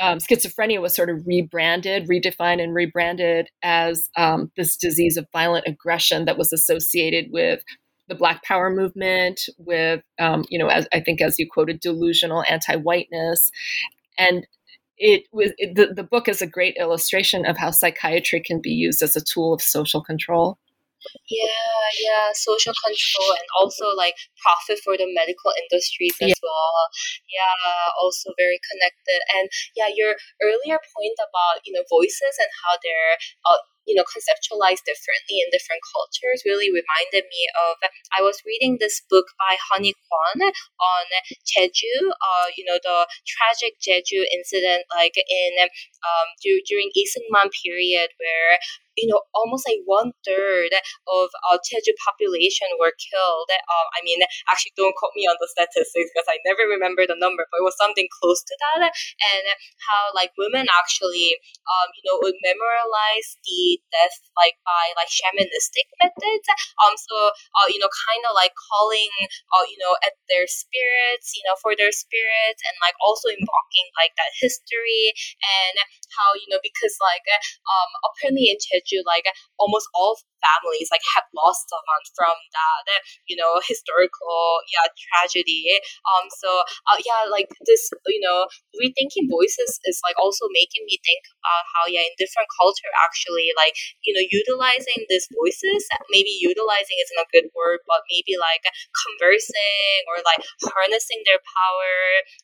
um, 0.00 0.18
schizophrenia 0.18 0.80
was 0.80 0.94
sort 0.94 1.10
of 1.10 1.26
rebranded, 1.26 2.08
redefined, 2.08 2.62
and 2.62 2.74
rebranded 2.74 3.48
as 3.62 4.08
um, 4.16 4.50
this 4.56 4.76
disease 4.76 5.16
of 5.16 5.26
violent 5.32 5.66
aggression 5.66 6.24
that 6.24 6.38
was 6.38 6.52
associated 6.52 7.26
with 7.30 7.62
the 8.08 8.14
Black 8.14 8.44
Power 8.44 8.70
movement, 8.70 9.40
with 9.58 10.02
um, 10.18 10.44
you 10.48 10.58
know, 10.58 10.68
as 10.68 10.86
I 10.92 11.00
think 11.00 11.20
as 11.20 11.38
you 11.38 11.48
quoted, 11.50 11.80
delusional 11.80 12.44
anti-whiteness, 12.44 13.50
and 14.18 14.46
it 14.98 15.24
was 15.32 15.52
it, 15.58 15.74
the, 15.74 15.92
the 15.94 16.02
book 16.02 16.28
is 16.28 16.40
a 16.40 16.46
great 16.46 16.76
illustration 16.78 17.46
of 17.46 17.56
how 17.56 17.70
psychiatry 17.70 18.40
can 18.40 18.60
be 18.60 18.70
used 18.70 19.02
as 19.02 19.16
a 19.16 19.20
tool 19.20 19.52
of 19.54 19.62
social 19.62 20.02
control. 20.02 20.58
Yeah, 21.30 21.86
yeah, 22.02 22.34
social 22.34 22.74
control 22.82 23.30
and 23.30 23.48
also 23.60 23.94
like 23.94 24.14
profit 24.42 24.82
for 24.82 24.96
the 24.96 25.06
medical 25.14 25.52
industries 25.54 26.16
as 26.18 26.34
yeah. 26.34 26.42
well. 26.42 26.78
Yeah, 27.30 27.92
also 28.00 28.32
very 28.36 28.58
connected. 28.72 29.20
And 29.36 29.46
yeah, 29.76 29.92
your 29.94 30.16
earlier 30.42 30.80
point 30.82 31.18
about 31.20 31.62
you 31.62 31.72
know 31.72 31.84
voices 31.88 32.34
and 32.40 32.50
how 32.64 32.74
they're 32.82 33.16
uh, 33.46 33.62
you 33.86 33.94
know 33.94 34.04
conceptualized 34.04 34.84
differently 34.84 35.40
in 35.40 35.48
different 35.54 35.82
cultures 35.94 36.42
really 36.44 36.68
reminded 36.68 37.24
me 37.30 37.42
of 37.56 37.78
I 38.16 38.22
was 38.22 38.42
reading 38.46 38.78
this 38.78 39.02
book 39.08 39.26
by 39.38 39.56
Honey 39.72 39.94
Kwon 39.94 40.38
on 40.42 41.06
Jeju, 41.46 41.94
uh, 42.10 42.48
you 42.56 42.66
know 42.66 42.78
the 42.82 43.06
tragic 43.26 43.78
Jeju 43.80 44.26
incident 44.34 44.84
like 44.94 45.16
in 45.16 45.52
um, 45.62 46.28
during 46.42 46.90
Iseungman 46.94 47.50
period 47.62 48.10
where 48.18 48.58
you 48.96 49.06
know, 49.12 49.20
almost 49.36 49.68
like 49.68 49.84
one 49.84 50.10
third 50.24 50.72
of 50.72 51.28
uh, 51.52 51.60
Jeju 51.60 51.92
population 52.00 52.66
were 52.80 52.96
killed. 52.96 53.48
Um, 53.52 53.86
I 53.92 54.00
mean, 54.00 54.24
actually, 54.48 54.72
don't 54.74 54.96
quote 54.96 55.12
me 55.14 55.28
on 55.28 55.36
the 55.36 55.48
statistics 55.52 56.10
because 56.10 56.26
I 56.26 56.40
never 56.48 56.64
remember 56.64 57.04
the 57.04 57.16
number, 57.20 57.44
but 57.52 57.60
it 57.60 57.68
was 57.68 57.76
something 57.76 58.08
close 58.08 58.40
to 58.40 58.56
that. 58.56 58.88
And 58.88 59.44
how 59.84 60.16
like 60.16 60.32
women 60.40 60.66
actually, 60.72 61.36
um, 61.68 61.88
you 61.92 62.02
know, 62.08 62.16
would 62.24 62.40
memorialize 62.40 63.36
the 63.44 63.75
death 63.92 64.16
like 64.36 64.56
by 64.66 64.92
like 64.96 65.08
shamanistic 65.10 65.86
methods. 66.02 66.46
Um, 66.82 66.94
so 66.96 67.30
uh, 67.32 67.66
you 67.70 67.78
know, 67.80 67.90
kind 68.08 68.22
of 68.28 68.32
like 68.36 68.52
calling, 68.56 69.10
uh, 69.54 69.64
you 69.68 69.78
know, 69.80 69.94
at 70.04 70.14
their 70.28 70.46
spirits, 70.48 71.32
you 71.36 71.42
know, 71.46 71.56
for 71.60 71.74
their 71.76 71.92
spirits, 71.92 72.60
and 72.66 72.76
like 72.84 72.96
also 73.02 73.28
invoking 73.32 73.88
like 73.98 74.12
that 74.20 74.32
history 74.38 75.12
and 75.42 75.76
how 76.14 76.32
you 76.38 76.46
know 76.48 76.60
because 76.62 76.94
like 77.02 77.24
um 77.66 77.90
apparently 78.06 78.48
in 78.52 78.58
Jeju 78.60 79.02
like 79.04 79.26
almost 79.58 79.88
all 79.94 80.16
families 80.40 80.88
like 80.92 81.02
have 81.16 81.26
lost 81.34 81.66
someone 81.66 82.04
from 82.14 82.36
that 82.54 83.02
you 83.26 83.34
know 83.36 83.58
historical 83.66 84.62
yeah 84.70 84.86
tragedy 84.94 85.66
um 86.06 86.28
so 86.30 86.62
uh, 86.92 86.98
yeah 87.02 87.26
like 87.30 87.50
this 87.66 87.90
you 88.06 88.20
know 88.22 88.46
rethinking 88.78 89.26
voices 89.30 89.80
is 89.88 89.98
like 90.06 90.16
also 90.20 90.46
making 90.54 90.86
me 90.86 90.98
think 91.02 91.22
about 91.42 91.64
how 91.74 91.84
yeah 91.90 92.04
in 92.04 92.14
different 92.20 92.46
culture 92.54 92.90
actually 93.02 93.50
like 93.58 93.65
you 94.04 94.12
know 94.14 94.24
utilizing 94.30 95.06
these 95.08 95.26
voices 95.32 95.86
maybe 96.10 96.30
utilizing 96.38 96.98
isn't 97.00 97.24
a 97.24 97.32
good 97.32 97.48
word 97.54 97.80
but 97.86 98.02
maybe 98.12 98.36
like 98.38 98.62
conversing 98.92 100.00
or 100.12 100.22
like 100.22 100.42
harnessing 100.62 101.22
their 101.26 101.40
power 101.42 101.94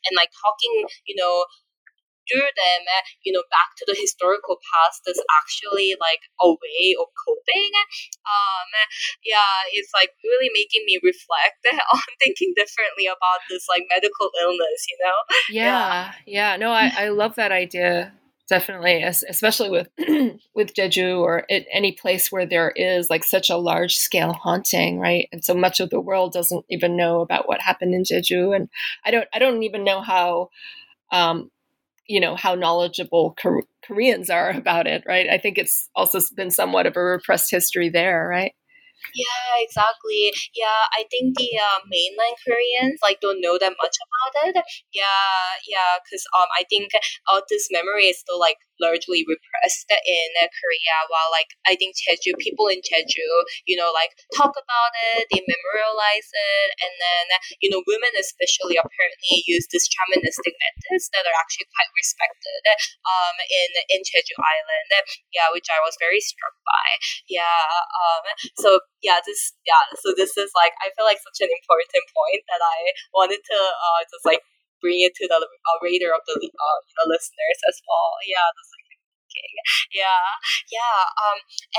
and 0.08 0.14
like 0.16 0.30
talking 0.42 0.86
you 1.06 1.14
know 1.18 1.44
through 2.30 2.46
them, 2.54 2.82
you 3.24 3.32
know, 3.32 3.42
back 3.50 3.74
to 3.78 3.84
the 3.86 3.98
historical 3.98 4.58
past 4.62 5.02
is 5.06 5.18
actually 5.42 5.94
like 5.98 6.22
a 6.40 6.48
way 6.48 6.94
of 6.98 7.10
coping. 7.18 7.72
Um, 8.22 8.68
yeah, 9.26 9.66
it's 9.72 9.90
like 9.94 10.14
really 10.22 10.50
making 10.54 10.86
me 10.86 11.02
reflect 11.02 11.62
on 11.94 12.08
thinking 12.22 12.54
differently 12.56 13.06
about 13.06 13.42
this 13.50 13.66
like 13.68 13.84
medical 13.90 14.30
illness, 14.40 14.80
you 14.88 14.98
know? 15.02 15.18
Yeah, 15.50 16.14
yeah. 16.26 16.54
yeah. 16.54 16.56
No, 16.56 16.70
I, 16.70 16.92
I 16.96 17.08
love 17.08 17.34
that 17.36 17.52
idea 17.52 18.12
definitely 18.48 19.02
especially 19.02 19.70
with 19.70 19.88
with 20.54 20.74
jeju 20.74 21.20
or 21.20 21.46
any 21.72 21.92
place 21.92 22.30
where 22.30 22.44
there 22.46 22.70
is 22.70 23.08
like 23.08 23.24
such 23.24 23.48
a 23.50 23.56
large 23.56 23.96
scale 23.96 24.32
haunting 24.32 24.98
right 24.98 25.28
and 25.32 25.44
so 25.44 25.54
much 25.54 25.80
of 25.80 25.90
the 25.90 26.00
world 26.00 26.32
doesn't 26.32 26.64
even 26.68 26.96
know 26.96 27.20
about 27.20 27.48
what 27.48 27.60
happened 27.60 27.94
in 27.94 28.02
jeju 28.02 28.54
and 28.54 28.68
i 29.04 29.10
don't 29.10 29.28
i 29.32 29.38
don't 29.38 29.62
even 29.62 29.84
know 29.84 30.00
how 30.00 30.48
um, 31.12 31.50
you 32.06 32.20
know 32.20 32.36
how 32.36 32.54
knowledgeable 32.54 33.36
Koreans 33.84 34.30
are 34.30 34.50
about 34.56 34.86
it, 34.86 35.04
right? 35.06 35.28
I 35.30 35.38
think 35.38 35.58
it's 35.58 35.88
also 35.94 36.20
been 36.34 36.50
somewhat 36.50 36.86
of 36.86 36.96
a 36.96 37.02
repressed 37.02 37.50
history 37.50 37.88
there, 37.88 38.26
right? 38.28 38.52
Yeah, 39.14 39.60
exactly. 39.60 40.32
Yeah, 40.54 40.82
I 40.96 41.04
think 41.10 41.36
the 41.36 41.50
uh, 41.58 41.80
mainland 41.90 42.36
Koreans 42.46 42.98
like 43.02 43.20
don't 43.20 43.40
know 43.40 43.58
that 43.58 43.74
much 43.82 43.96
about 43.98 44.32
it. 44.48 44.64
Yeah, 44.92 45.42
yeah, 45.68 45.98
because 46.02 46.24
um, 46.38 46.48
I 46.58 46.64
think 46.70 46.92
uh, 47.28 47.40
this 47.50 47.68
memory 47.70 48.06
is 48.08 48.18
still 48.20 48.38
like 48.40 48.56
largely 48.82 49.22
repressed 49.22 49.86
in 49.88 50.28
Korea. 50.42 50.96
While 51.06 51.30
like 51.30 51.54
I 51.64 51.78
think 51.78 51.94
Jeju 51.94 52.34
people 52.42 52.66
in 52.66 52.82
Jeju, 52.82 53.30
you 53.70 53.78
know, 53.78 53.94
like 53.94 54.10
talk 54.34 54.52
about 54.58 54.92
it, 55.14 55.30
they 55.30 55.40
memorialize 55.46 56.28
it, 56.34 56.68
and 56.82 56.94
then 56.98 57.26
you 57.62 57.70
know, 57.70 57.86
women 57.86 58.10
especially 58.18 58.74
apparently 58.74 59.46
use 59.46 59.70
these 59.70 59.86
shamanistic 59.86 60.58
methods 60.58 61.06
that 61.14 61.24
are 61.24 61.38
actually 61.38 61.70
quite 61.70 61.90
respected 61.94 62.62
um 63.06 63.36
in 63.46 63.70
in 63.94 64.00
Jeju 64.02 64.36
Island. 64.42 64.90
Yeah, 65.30 65.54
which 65.54 65.70
I 65.70 65.78
was 65.86 65.94
very 66.02 66.18
struck 66.18 66.58
by. 66.66 66.88
Yeah, 67.30 67.62
um, 67.94 68.24
so 68.58 68.82
yeah, 69.02 69.22
this 69.22 69.54
yeah, 69.66 69.82
so 70.02 70.14
this 70.16 70.34
is 70.36 70.50
like 70.58 70.74
I 70.82 70.90
feel 70.96 71.06
like 71.06 71.22
such 71.22 71.44
an 71.44 71.50
important 71.52 72.04
point 72.10 72.42
that 72.50 72.62
I 72.62 72.78
wanted 73.14 73.40
to 73.42 73.58
uh, 73.58 74.02
just 74.10 74.24
like 74.26 74.42
bring 74.82 75.00
it 75.06 75.14
to 75.16 75.24
the 75.30 75.38
uh, 75.38 75.78
radar 75.80 76.12
of 76.18 76.22
the 76.26 76.34
uh, 76.36 76.78
you 76.84 76.94
know, 76.98 77.06
listeners 77.08 77.60
as 77.70 77.78
well. 77.86 78.10
Yeah, 78.26 78.42
that's 78.58 78.72
Yeah, 79.92 80.24
yeah. 80.72 80.98
Um, 81.20 81.38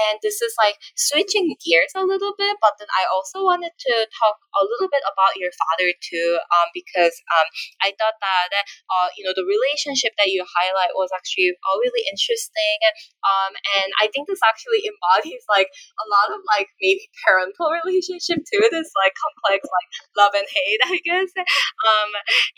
and 0.10 0.16
this 0.22 0.42
is 0.42 0.54
like 0.58 0.78
switching 0.96 1.56
gears 1.62 1.94
a 1.96 2.06
little 2.06 2.34
bit, 2.38 2.58
but 2.62 2.78
then 2.80 2.90
I 2.94 3.06
also 3.10 3.44
wanted 3.44 3.74
to 3.90 3.94
talk 4.14 4.38
a 4.54 4.64
little 4.64 4.90
bit 4.90 5.04
about 5.06 5.38
your 5.38 5.52
father 5.58 5.90
too, 6.02 6.38
um, 6.54 6.70
because 6.74 7.14
um, 7.34 7.48
I 7.82 7.94
thought 7.98 8.18
that 8.22 8.50
uh, 8.90 9.10
you 9.18 9.24
know, 9.26 9.34
the 9.36 9.46
relationship 9.46 10.14
that 10.18 10.30
you 10.30 10.46
highlight 10.46 10.94
was 10.94 11.10
actually 11.14 11.54
uh, 11.54 11.76
really 11.82 12.04
interesting. 12.10 12.78
Um, 13.24 13.52
and 13.82 13.90
I 14.00 14.10
think 14.12 14.28
this 14.30 14.42
actually 14.44 14.86
embodies 14.90 15.44
like 15.50 15.70
a 16.00 16.06
lot 16.10 16.34
of 16.34 16.42
like 16.54 16.70
maybe 16.82 17.10
parental 17.26 17.74
relationship 17.84 18.44
too. 18.46 18.62
This 18.70 18.90
like 18.98 19.14
complex 19.18 19.66
like 19.66 19.90
love 20.18 20.34
and 20.38 20.48
hate, 20.48 20.82
I 20.86 20.98
guess. 21.04 21.30
Um, 21.38 22.10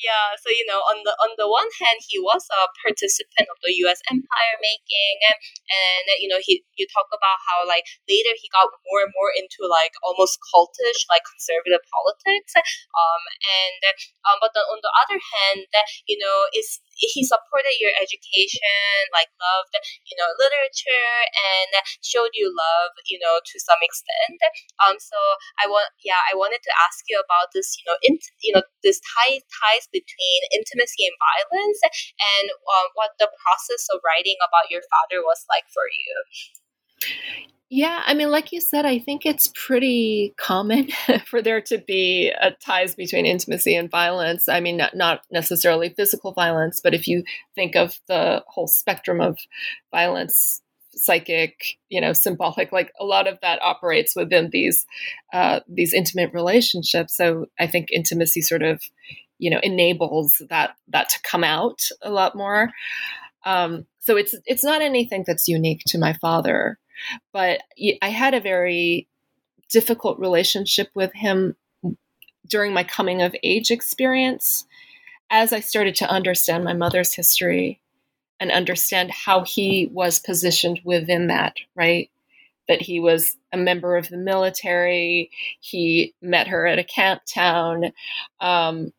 yeah. 0.01 0.35
So 0.39 0.51
you 0.51 0.65
know, 0.67 0.79
on 0.91 1.03
the 1.03 1.13
on 1.23 1.31
the 1.39 1.47
one 1.47 1.69
hand, 1.81 1.99
he 2.07 2.19
was 2.19 2.43
a 2.51 2.67
participant 2.83 3.47
of 3.49 3.57
the 3.63 3.73
U.S. 3.87 4.01
empire 4.11 4.55
making 4.61 4.84
and, 4.91 5.37
and 5.69 6.05
you 6.21 6.29
know 6.29 6.39
he 6.41 6.61
you 6.77 6.85
talk 6.89 7.09
about 7.09 7.39
how 7.45 7.65
like 7.65 7.85
later 8.07 8.33
he 8.37 8.47
got 8.53 8.69
more 8.89 9.01
and 9.01 9.11
more 9.17 9.31
into 9.33 9.65
like 9.65 9.93
almost 10.05 10.37
cultish 10.53 11.05
like 11.09 11.25
conservative 11.25 11.81
politics 11.89 12.53
um 12.57 13.23
and 13.41 13.81
um 14.29 14.37
but 14.41 14.53
on 14.55 14.79
the 14.81 14.93
other 15.05 15.17
hand 15.19 15.65
that 15.73 15.85
you 16.05 16.17
know 16.17 16.45
is 16.53 16.79
he 16.95 17.21
supported 17.23 17.75
your 17.79 17.91
education 17.99 18.95
like 19.11 19.29
loved 19.39 19.75
you 20.07 20.15
know 20.15 20.29
literature 20.39 21.15
and 21.35 21.71
showed 22.01 22.31
you 22.33 22.47
love 22.49 22.91
you 23.07 23.19
know 23.19 23.39
to 23.43 23.59
some 23.59 23.79
extent 23.83 24.39
um 24.83 24.95
so 24.99 25.17
i 25.59 25.67
want 25.67 25.87
yeah 26.03 26.19
i 26.31 26.33
wanted 26.35 26.63
to 26.63 26.71
ask 26.87 27.03
you 27.11 27.19
about 27.19 27.51
this 27.53 27.75
you 27.79 27.85
know 27.87 27.97
in, 28.03 28.15
you 28.41 28.51
know 28.55 28.63
this 28.83 29.01
tie, 29.01 29.41
ties 29.49 29.89
between 29.91 30.39
intimacy 30.53 31.09
and 31.09 31.15
violence 31.17 31.81
and 31.83 32.45
um, 32.53 32.87
what 32.93 33.17
the 33.17 33.29
process 33.41 33.89
of 33.91 33.99
writing 34.05 34.37
about 34.45 34.69
your 34.69 34.85
father 34.93 35.25
was 35.25 35.43
like 35.49 35.65
for 35.73 35.89
you. 35.89 36.15
Yeah, 37.75 38.03
I 38.05 38.13
mean, 38.13 38.31
like 38.31 38.53
you 38.53 38.61
said, 38.61 38.85
I 38.85 38.99
think 38.99 39.25
it's 39.25 39.51
pretty 39.53 40.33
common 40.37 40.87
for 41.25 41.41
there 41.41 41.59
to 41.63 41.77
be 41.77 42.29
a 42.29 42.51
ties 42.51 42.95
between 42.95 43.25
intimacy 43.25 43.75
and 43.75 43.91
violence. 43.91 44.47
I 44.47 44.61
mean, 44.61 44.77
not, 44.77 44.95
not 44.95 45.23
necessarily 45.29 45.89
physical 45.89 46.31
violence, 46.31 46.79
but 46.81 46.93
if 46.93 47.05
you 47.05 47.25
think 47.53 47.75
of 47.75 47.99
the 48.07 48.45
whole 48.47 48.67
spectrum 48.67 49.19
of 49.19 49.37
violence 49.91 50.61
psychic, 50.91 51.77
you 51.89 51.99
know, 51.99 52.13
symbolic. 52.13 52.71
Like 52.71 52.93
a 52.97 53.03
lot 53.03 53.27
of 53.27 53.39
that 53.41 53.61
operates 53.61 54.15
within 54.15 54.51
these 54.53 54.85
uh, 55.33 55.59
these 55.67 55.93
intimate 55.93 56.31
relationships. 56.33 57.17
So 57.17 57.47
I 57.59 57.67
think 57.67 57.89
intimacy 57.91 58.39
sort 58.41 58.63
of, 58.63 58.81
you 59.37 59.49
know, 59.49 59.59
enables 59.61 60.41
that 60.49 60.77
that 60.87 61.09
to 61.09 61.19
come 61.29 61.43
out 61.43 61.81
a 62.01 62.09
lot 62.09 62.37
more. 62.37 62.69
Um, 63.45 63.85
so 63.99 64.15
it's 64.15 64.33
it's 64.45 64.63
not 64.63 64.81
anything 64.81 65.25
that's 65.27 65.49
unique 65.49 65.81
to 65.87 65.97
my 65.97 66.13
father, 66.13 66.79
but 67.31 67.61
I 68.01 68.09
had 68.09 68.33
a 68.33 68.39
very 68.39 69.07
difficult 69.69 70.19
relationship 70.19 70.89
with 70.93 71.13
him 71.13 71.55
during 72.47 72.73
my 72.73 72.83
coming 72.83 73.21
of 73.21 73.35
age 73.43 73.71
experience 73.71 74.65
as 75.29 75.51
I 75.51 75.59
started 75.59 75.95
to 75.95 76.09
understand 76.09 76.63
my 76.63 76.73
mother's 76.73 77.13
history 77.13 77.81
and 78.39 78.51
understand 78.51 79.11
how 79.11 79.43
he 79.43 79.89
was 79.91 80.19
positioned 80.19 80.81
within 80.83 81.27
that, 81.27 81.55
right? 81.73 82.09
That 82.67 82.81
he 82.81 82.99
was 82.99 83.37
a 83.51 83.57
member 83.57 83.97
of 83.97 84.09
the 84.09 84.17
military, 84.17 85.31
he 85.59 86.13
met 86.21 86.47
her 86.47 86.67
at 86.67 86.79
a 86.79 86.83
camp 86.83 87.21
town. 87.25 87.91
Um, 88.39 88.91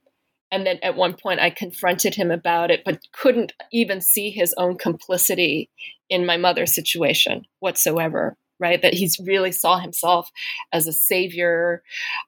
and 0.50 0.66
then 0.66 0.78
at 0.82 0.96
one 0.96 1.14
point, 1.14 1.40
I 1.40 1.50
confronted 1.50 2.14
him 2.14 2.30
about 2.30 2.70
it, 2.70 2.82
but 2.84 3.00
couldn't 3.12 3.52
even 3.72 4.00
see 4.00 4.30
his 4.30 4.54
own 4.56 4.78
complicity 4.78 5.70
in 6.08 6.24
my 6.24 6.36
mother's 6.36 6.74
situation 6.74 7.46
whatsoever 7.60 8.36
right? 8.58 8.80
That 8.82 8.94
he's 8.94 9.18
really 9.18 9.52
saw 9.52 9.78
himself 9.78 10.30
as 10.72 10.86
a 10.86 10.92
savior 10.92 11.82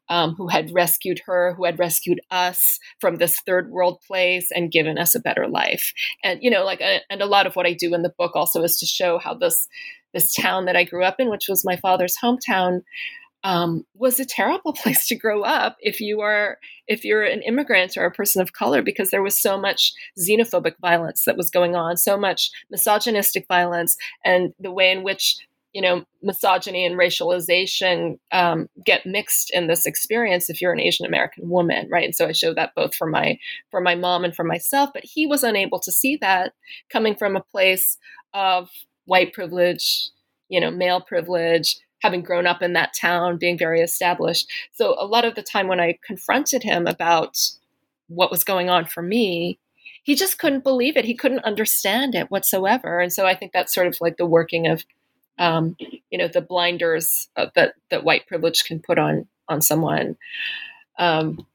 um, 0.08 0.34
who 0.34 0.48
had 0.48 0.70
rescued 0.72 1.20
her, 1.26 1.54
who 1.56 1.64
had 1.64 1.78
rescued 1.78 2.20
us 2.30 2.78
from 3.00 3.16
this 3.16 3.40
third 3.40 3.70
world 3.70 4.00
place 4.06 4.50
and 4.54 4.70
given 4.70 4.98
us 4.98 5.14
a 5.14 5.20
better 5.20 5.48
life. 5.48 5.92
And 6.22 6.42
you 6.42 6.50
know, 6.50 6.64
like, 6.64 6.80
uh, 6.80 6.98
and 7.10 7.22
a 7.22 7.26
lot 7.26 7.46
of 7.46 7.56
what 7.56 7.66
I 7.66 7.72
do 7.72 7.94
in 7.94 8.02
the 8.02 8.14
book 8.18 8.32
also 8.34 8.62
is 8.62 8.78
to 8.78 8.86
show 8.86 9.18
how 9.18 9.34
this 9.34 9.68
this 10.14 10.32
town 10.34 10.64
that 10.64 10.76
I 10.76 10.84
grew 10.84 11.04
up 11.04 11.16
in, 11.18 11.28
which 11.28 11.48
was 11.48 11.64
my 11.64 11.76
father's 11.76 12.16
hometown. 12.22 12.82
Um, 13.45 13.84
was 13.95 14.18
a 14.18 14.24
terrible 14.24 14.72
place 14.82 15.07
to 15.09 15.14
grow 15.16 15.43
up 15.43 15.76
if 15.80 16.01
you 16.01 16.20
are 16.22 16.59
if 16.89 17.05
you're 17.05 17.22
an 17.22 17.41
immigrant 17.43 17.97
or 17.97 18.05
a 18.05 18.11
person 18.11 18.43
of 18.43 18.53
color 18.53 18.82
because 18.82 19.11
there 19.11 19.22
was 19.22 19.41
so 19.41 19.57
much 19.57 19.93
xenophobic 20.18 20.74
violence 20.80 21.22
that 21.24 21.36
was 21.36 21.49
going 21.49 21.76
on 21.76 21.97
so 21.97 22.18
much 22.18 22.51
misogynistic 22.68 23.47
violence 23.47 23.97
and 24.24 24.55
the 24.59 24.72
way 24.72 24.91
in 24.91 25.05
which 25.05 25.36
you 25.72 25.82
know, 25.82 26.05
misogyny 26.22 26.84
and 26.86 26.99
racialization 26.99 28.18
um, 28.32 28.68
get 28.84 29.07
mixed 29.07 29.51
in 29.53 29.66
this 29.66 29.86
experience 29.86 30.49
if 30.49 30.61
you're 30.61 30.72
an 30.72 30.80
Asian 30.80 31.07
American 31.07 31.49
woman, 31.49 31.89
right? 31.91 32.05
And 32.05 32.14
so 32.14 32.26
I 32.26 32.32
show 32.32 32.55
that 32.55 32.74
both 32.74 32.95
for 32.95 33.07
my 33.07 33.39
for 33.70 33.80
my 33.80 33.95
mom 33.95 34.24
and 34.24 34.34
for 34.34 34.45
myself. 34.45 34.91
But 34.95 35.05
he 35.05 35.26
was 35.26 35.45
unable 35.45 35.78
to 35.80 35.93
see 35.93 36.16
that 36.16 36.55
coming 36.91 37.14
from 37.14 37.36
a 37.36 37.43
place 37.43 37.99
of 38.32 38.70
white 39.05 39.32
privilege, 39.32 40.11
you 40.49 40.61
know, 40.61 40.70
male 40.70 41.01
privilege, 41.01 41.76
having 42.01 42.22
grown 42.22 42.46
up 42.46 42.62
in 42.62 42.72
that 42.74 42.94
town, 42.99 43.38
being 43.38 43.59
very 43.59 43.80
established. 43.80 44.51
So 44.72 44.96
a 44.99 45.07
lot 45.07 45.24
of 45.24 45.34
the 45.34 45.42
time 45.42 45.68
when 45.68 45.80
I 45.80 45.99
confronted 46.07 46.62
him 46.62 46.86
about 46.86 47.38
what 48.09 48.30
was 48.30 48.44
going 48.44 48.70
on 48.70 48.84
for 48.84 49.03
me, 49.03 49.59
he 50.03 50.14
just 50.14 50.38
couldn't 50.38 50.64
believe 50.64 50.96
it. 50.96 51.05
He 51.05 51.14
couldn't 51.14 51.44
understand 51.44 52.14
it 52.14 52.30
whatsoever. 52.30 53.01
And 53.01 53.12
so 53.12 53.26
I 53.26 53.34
think 53.34 53.53
that's 53.53 53.74
sort 53.74 53.86
of 53.86 53.96
like 54.01 54.16
the 54.16 54.26
working 54.26 54.66
of 54.66 54.84
um, 55.38 55.76
you 56.11 56.18
know 56.18 56.28
the 56.28 56.40
blinders 56.40 57.28
uh, 57.36 57.46
that 57.55 57.74
that 57.90 58.05
white 58.05 58.26
privilege 58.26 58.64
can 58.64 58.80
put 58.80 58.99
on 58.99 59.26
on 59.49 59.62
someone 59.62 60.16
um, 60.99 61.46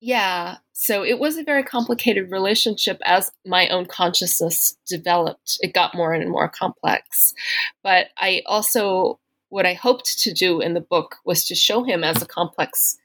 yeah 0.00 0.56
so 0.72 1.04
it 1.04 1.18
was 1.18 1.36
a 1.36 1.44
very 1.44 1.62
complicated 1.62 2.30
relationship 2.30 2.98
as 3.04 3.30
my 3.46 3.68
own 3.68 3.86
consciousness 3.86 4.76
developed 4.86 5.58
it 5.60 5.74
got 5.74 5.94
more 5.94 6.12
and 6.12 6.30
more 6.30 6.48
complex 6.48 7.34
but 7.82 8.08
i 8.16 8.42
also 8.46 9.18
what 9.52 9.66
i 9.66 9.74
hoped 9.74 10.18
to 10.18 10.32
do 10.32 10.60
in 10.60 10.74
the 10.74 10.80
book 10.80 11.16
was 11.24 11.44
to 11.44 11.54
show 11.54 11.84
him 11.84 12.02
as 12.02 12.22
a 12.22 12.26
complex 12.26 12.96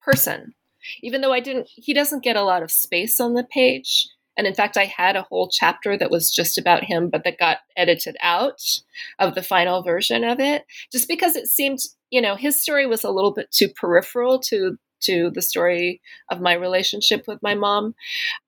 person. 0.00 0.54
Even 1.02 1.20
though 1.20 1.32
i 1.32 1.40
didn't 1.40 1.68
he 1.74 1.92
doesn't 1.92 2.24
get 2.24 2.36
a 2.36 2.42
lot 2.42 2.62
of 2.62 2.70
space 2.70 3.20
on 3.20 3.34
the 3.34 3.44
page. 3.44 4.08
And 4.36 4.46
in 4.46 4.54
fact, 4.54 4.78
I 4.78 4.86
had 4.86 5.16
a 5.16 5.22
whole 5.22 5.50
chapter 5.50 5.98
that 5.98 6.10
was 6.10 6.32
just 6.32 6.56
about 6.56 6.84
him, 6.84 7.10
but 7.10 7.24
that 7.24 7.38
got 7.38 7.58
edited 7.76 8.16
out 8.22 8.80
of 9.18 9.34
the 9.34 9.42
final 9.42 9.82
version 9.82 10.24
of 10.24 10.40
it, 10.40 10.64
just 10.90 11.08
because 11.08 11.36
it 11.36 11.46
seemed, 11.46 11.80
you 12.10 12.22
know, 12.22 12.36
his 12.36 12.58
story 12.62 12.86
was 12.86 13.04
a 13.04 13.10
little 13.10 13.34
bit 13.34 13.50
too 13.50 13.68
peripheral 13.68 14.38
to 14.48 14.78
to 15.02 15.30
the 15.34 15.42
story 15.42 16.00
of 16.30 16.40
my 16.40 16.54
relationship 16.54 17.24
with 17.26 17.42
my 17.42 17.54
mom. 17.54 17.94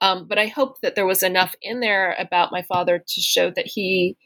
Um, 0.01 0.27
but 0.27 0.39
I 0.39 0.47
hope 0.47 0.81
that 0.81 0.95
there 0.95 1.07
was 1.07 1.23
enough 1.23 1.55
in 1.61 1.81
there 1.81 2.17
about 2.19 2.53
my 2.53 2.63
father 2.63 2.99
to 3.07 3.21
show 3.21 3.51
that 3.51 3.67
he 3.67 4.17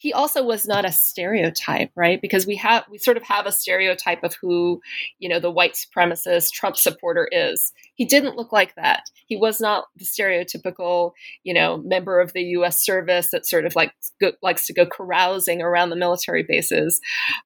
he 0.00 0.14
also 0.14 0.42
was 0.42 0.66
not 0.66 0.86
a 0.86 0.92
stereotype, 0.92 1.90
right? 1.94 2.22
Because 2.22 2.46
we 2.46 2.56
have 2.56 2.84
we 2.90 2.96
sort 2.96 3.18
of 3.18 3.22
have 3.24 3.44
a 3.44 3.52
stereotype 3.52 4.24
of 4.24 4.34
who, 4.40 4.80
you 5.18 5.28
know, 5.28 5.38
the 5.38 5.50
white 5.50 5.74
supremacist 5.74 6.52
Trump 6.52 6.78
supporter 6.78 7.28
is. 7.30 7.74
He 7.96 8.06
didn't 8.06 8.34
look 8.34 8.50
like 8.50 8.74
that. 8.76 9.02
He 9.26 9.36
was 9.36 9.60
not 9.60 9.88
the 9.96 10.06
stereotypical, 10.06 11.12
you 11.44 11.52
know, 11.52 11.82
member 11.84 12.18
of 12.18 12.32
the 12.32 12.42
U.S. 12.44 12.82
service 12.82 13.28
that 13.32 13.46
sort 13.46 13.66
of 13.66 13.76
like 13.76 13.92
go, 14.22 14.32
likes 14.40 14.66
to 14.68 14.72
go 14.72 14.86
carousing 14.86 15.60
around 15.60 15.90
the 15.90 15.96
military 15.96 16.44
bases. 16.44 16.98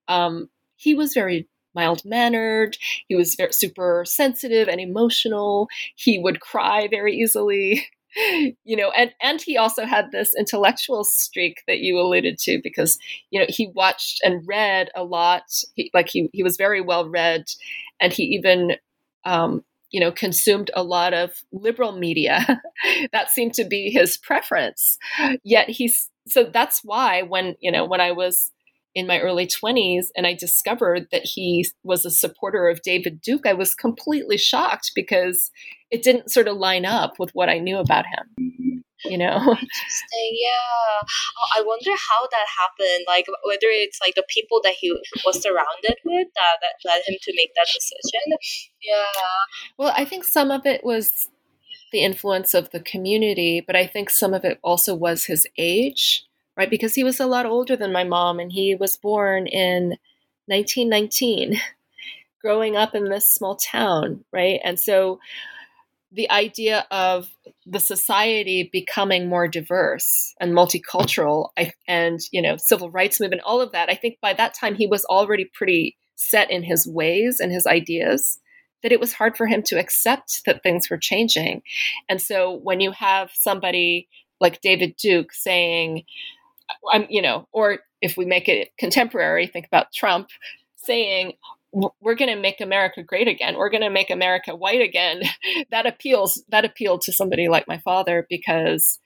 Um, 0.07 0.49
he 0.77 0.95
was 0.95 1.13
very 1.13 1.49
mild 1.75 2.05
mannered. 2.05 2.77
He 3.09 3.17
was 3.17 3.35
very, 3.35 3.53
super 3.53 4.05
sensitive 4.07 4.69
and 4.69 4.81
emotional. 4.81 5.67
He 5.97 6.21
would 6.21 6.39
cry 6.39 6.87
very 6.89 7.17
easily. 7.17 7.89
you 8.17 8.77
know 8.77 8.91
and 8.91 9.13
and 9.23 9.41
he 9.41 9.57
also 9.57 9.85
had 9.85 10.11
this 10.13 10.33
intellectual 10.39 11.05
streak 11.05 11.63
that 11.67 11.81
you 11.81 11.99
alluded 11.99 12.39
to 12.39 12.61
because 12.63 12.99
you 13.31 13.41
know 13.41 13.47
he 13.49 13.69
watched 13.75 14.21
and 14.25 14.47
read 14.47 14.91
a 14.95 15.05
lot. 15.05 15.43
He, 15.75 15.91
like 15.95 16.09
he 16.09 16.29
he 16.33 16.43
was 16.43 16.57
very 16.57 16.81
well 16.81 17.09
read 17.09 17.45
and 18.01 18.13
he 18.13 18.25
even 18.25 18.73
um 19.25 19.65
you 19.91 20.01
know 20.01 20.13
consumed 20.13 20.71
a 20.75 20.83
lot 20.83 21.15
of 21.15 21.43
liberal 21.53 21.93
media. 21.93 22.61
That 23.13 23.31
seemed 23.31 23.55
to 23.55 23.65
be 23.65 23.91
his 23.91 24.19
preference. 24.19 24.99
Yet 25.43 25.71
he's 25.71 26.11
so 26.27 26.45
that's 26.45 26.83
why 26.85 27.23
when 27.23 27.55
you 27.61 27.73
know 27.73 27.85
when 27.87 28.01
i 28.01 28.13
was 28.13 28.51
in 28.95 29.07
my 29.07 29.21
early 29.21 29.47
20s 29.47 30.07
and 30.17 30.27
I 30.27 30.35
discovered 30.35 31.09
that 31.11 31.25
he 31.25 31.67
was 31.83 32.07
a 32.07 32.11
supporter 32.11 32.69
of 32.69 32.83
David 32.83 33.21
Duke, 33.21 33.47
I 33.47 33.53
was 33.53 33.75
completely 33.75 34.39
shocked 34.39 34.93
because 34.95 35.51
it 35.95 36.03
didn't 36.03 36.31
sort 36.31 36.49
of 36.49 36.57
line 36.57 36.85
up 36.85 37.19
with 37.19 37.31
what 37.35 37.49
I 37.49 37.59
knew 37.59 37.79
about 37.79 38.05
him. 38.07 38.83
You 39.05 39.19
know, 39.19 39.37
interesting. 39.39 40.31
Yeah, 40.33 41.01
oh, 41.03 41.49
I 41.57 41.63
wonder 41.63 41.91
how 41.91 42.27
that 42.31 42.47
happened. 42.59 43.05
Like 43.07 43.27
whether 43.45 43.69
it's 43.69 43.99
like 44.01 44.15
the 44.15 44.25
people 44.29 44.61
that 44.65 44.75
he 44.81 44.91
was 45.27 45.43
surrounded 45.43 45.97
with 46.05 46.29
that, 46.35 46.57
that 46.63 46.89
led 46.89 47.03
him 47.07 47.17
to 47.21 47.33
make 47.37 47.51
that 47.55 47.67
decision. 47.67 48.39
Yeah. 48.83 49.05
Well, 49.77 49.93
I 49.97 50.05
think 50.05 50.25
some 50.25 50.51
of 50.51 50.65
it 50.65 50.85
was 50.85 51.29
the 51.93 52.03
influence 52.03 52.55
of 52.55 52.71
the 52.71 52.81
community, 52.81 53.63
but 53.65 53.77
I 53.77 53.87
think 53.87 54.09
some 54.11 54.33
of 54.33 54.45
it 54.45 54.59
also 54.63 54.95
was 54.95 55.27
his 55.27 55.47
age 55.59 56.27
right? 56.57 56.71
Because 56.71 56.95
he 56.95 57.05
was 57.05 57.21
a 57.21 57.27
lot 57.27 57.47
older 57.47 57.77
than 57.77 57.93
my 57.93 58.05
mom 58.05 58.39
and 58.39 58.53
he 58.53 58.75
was 58.75 58.97
born 58.97 59.47
in 59.47 59.97
1919, 60.47 61.61
growing 62.41 62.77
up 62.77 62.95
in 62.95 63.09
this 63.09 63.33
small 63.33 63.57
town, 63.57 64.25
right? 64.33 64.61
And 64.65 64.79
so 64.79 65.19
the 66.15 66.31
idea 66.31 66.87
of 66.91 67.29
the 67.67 67.81
society 67.81 68.69
becoming 68.73 69.29
more 69.29 69.49
diverse 69.49 70.35
and 70.41 70.53
multicultural 70.53 71.49
and 71.89 72.21
you 72.31 72.41
know 72.41 72.57
civil 72.57 72.91
rights 72.91 73.21
movement 73.21 73.43
all 73.45 73.61
of 73.61 73.73
that 73.73 73.91
i 73.91 73.95
think 73.95 74.19
by 74.21 74.33
that 74.33 74.55
time 74.55 74.75
he 74.75 74.87
was 74.87 75.05
already 75.07 75.45
pretty 75.53 75.97
set 76.15 76.51
in 76.51 76.63
his 76.63 76.87
ways 76.87 77.41
and 77.41 77.51
his 77.53 77.67
ideas 77.67 78.39
that 78.83 78.93
it 78.93 79.01
was 79.01 79.15
hard 79.15 79.37
for 79.37 79.47
him 79.47 79.63
to 79.63 79.79
accept 79.81 80.43
that 80.45 80.63
things 80.63 80.91
were 80.91 80.99
changing. 80.99 81.63
And 82.07 82.21
so 82.21 82.53
when 82.53 82.81
you 82.81 82.93
have 82.93 83.31
somebody 83.33 84.09
like 84.41 84.61
david 84.61 84.95
duke 84.99 85.33
saying 85.33 86.05
I'm, 86.93 87.07
you 87.09 87.23
know, 87.23 87.49
or 87.53 87.79
if 88.01 88.17
we 88.17 88.25
make 88.25 88.49
it 88.49 88.71
contemporary, 88.79 89.47
think 89.47 89.67
about 89.67 89.93
Trump 89.93 90.29
saying, 90.77 91.35
we're 92.01 92.15
going 92.15 92.35
to 92.35 92.41
make 92.41 92.61
America 92.61 93.03
great 93.03 93.29
again. 93.29 93.57
We're 93.57 93.71
going 93.71 93.83
to 93.83 93.91
make 93.91 94.11
America 94.11 94.55
white 94.55 94.81
again. 94.81 95.23
that 95.71 95.87
appeals. 95.87 96.43
That 96.49 96.65
appealed 96.65 97.03
to 97.03 97.13
somebody 97.13 97.49
like 97.49 97.69
my 97.69 97.79
father 97.79 98.27
because 98.29 99.01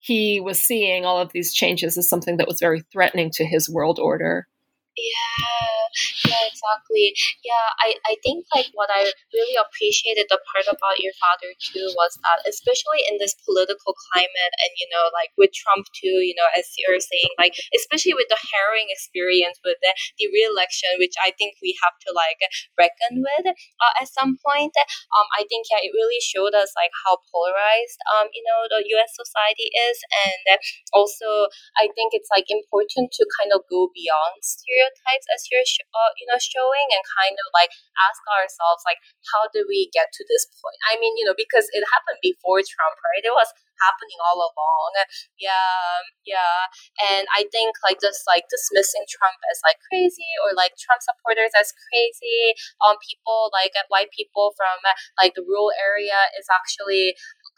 he 0.00 0.40
was 0.40 0.60
seeing 0.60 1.04
all 1.04 1.18
of 1.18 1.32
these 1.32 1.54
changes 1.54 1.96
as 1.96 2.08
something 2.08 2.36
that 2.38 2.48
was 2.48 2.58
very 2.58 2.82
threatening 2.92 3.30
to 3.34 3.44
his 3.44 3.70
world 3.70 3.98
order. 4.00 4.48
Yeah, 4.92 5.88
yeah, 6.28 6.44
exactly. 6.52 7.16
Yeah, 7.40 7.66
I, 7.80 7.96
I 8.12 8.14
think 8.20 8.44
like 8.52 8.68
what 8.76 8.92
I 8.92 9.08
really 9.32 9.56
appreciated 9.56 10.28
the 10.28 10.36
part 10.52 10.68
about 10.68 11.00
your 11.00 11.16
father 11.16 11.48
too 11.56 11.88
was 11.96 12.12
that 12.20 12.44
especially 12.44 13.00
in 13.08 13.16
this 13.16 13.32
political 13.40 13.96
climate 14.12 14.52
and 14.60 14.72
you 14.76 14.84
know 14.92 15.08
like 15.16 15.32
with 15.40 15.48
Trump 15.56 15.88
too, 15.96 16.20
you 16.20 16.36
know, 16.36 16.44
as 16.52 16.68
you're 16.76 17.00
saying, 17.00 17.32
like 17.40 17.56
especially 17.72 18.12
with 18.12 18.28
the 18.28 18.36
harrowing 18.52 18.92
experience 18.92 19.56
with 19.64 19.80
the, 19.80 19.92
the 20.20 20.28
re-election, 20.28 21.00
which 21.00 21.16
I 21.24 21.32
think 21.40 21.56
we 21.64 21.72
have 21.80 21.96
to 22.04 22.12
like 22.12 22.44
reckon 22.76 23.24
with 23.24 23.48
uh, 23.48 23.94
at 24.04 24.12
some 24.12 24.36
point. 24.44 24.76
Um, 25.16 25.26
I 25.40 25.48
think 25.48 25.72
yeah, 25.72 25.80
it 25.80 25.96
really 25.96 26.20
showed 26.20 26.52
us 26.52 26.68
like 26.76 26.92
how 27.08 27.16
polarized 27.32 27.96
um 28.12 28.28
you 28.36 28.44
know 28.44 28.68
the 28.68 28.84
U.S. 28.92 29.16
society 29.16 29.72
is, 29.72 29.96
and 30.28 30.60
also 30.92 31.48
I 31.80 31.88
think 31.94 32.12
it's 32.12 32.28
like 32.32 32.48
important 32.52 33.12
to 33.16 33.24
kind 33.40 33.52
of 33.56 33.64
go 33.70 33.88
beyond 33.94 34.42
stereotypes 34.44 34.81
stereotypes 34.82 35.26
as 35.30 35.46
you're 35.50 35.66
sh- 35.66 35.86
uh, 35.94 36.10
you 36.18 36.26
know 36.26 36.38
showing 36.42 36.88
and 36.90 37.02
kind 37.06 37.36
of 37.38 37.46
like 37.54 37.70
ask 38.02 38.18
ourselves 38.26 38.82
like 38.82 38.98
how 39.30 39.46
do 39.54 39.62
we 39.70 39.86
get 39.94 40.10
to 40.10 40.22
this 40.26 40.50
point? 40.58 40.78
I 40.90 40.98
mean 40.98 41.14
you 41.14 41.24
know 41.26 41.36
because 41.38 41.70
it 41.70 41.84
happened 41.94 42.18
before 42.22 42.58
trump 42.66 42.98
right? 42.98 43.22
It 43.22 43.34
was 43.34 43.50
happening 43.82 44.18
all 44.22 44.38
along. 44.38 44.92
Yeah 45.38 46.02
yeah. 46.26 46.70
And 47.02 47.26
i 47.34 47.46
think 47.50 47.74
like 47.82 47.98
just 48.02 48.22
like 48.26 48.46
dismissing 48.50 49.06
trump 49.10 49.38
as 49.50 49.58
like 49.66 49.78
crazy 49.90 50.28
or 50.46 50.54
like 50.54 50.74
trump 50.78 51.02
supporters 51.02 51.50
as 51.58 51.74
crazy 51.90 52.54
um 52.86 52.98
people 53.02 53.50
like 53.54 53.74
white 53.90 54.10
people 54.14 54.54
from 54.54 54.78
like 55.20 55.34
the 55.34 55.42
rural 55.44 55.74
area 55.78 56.30
is 56.38 56.46
actually 56.50 57.14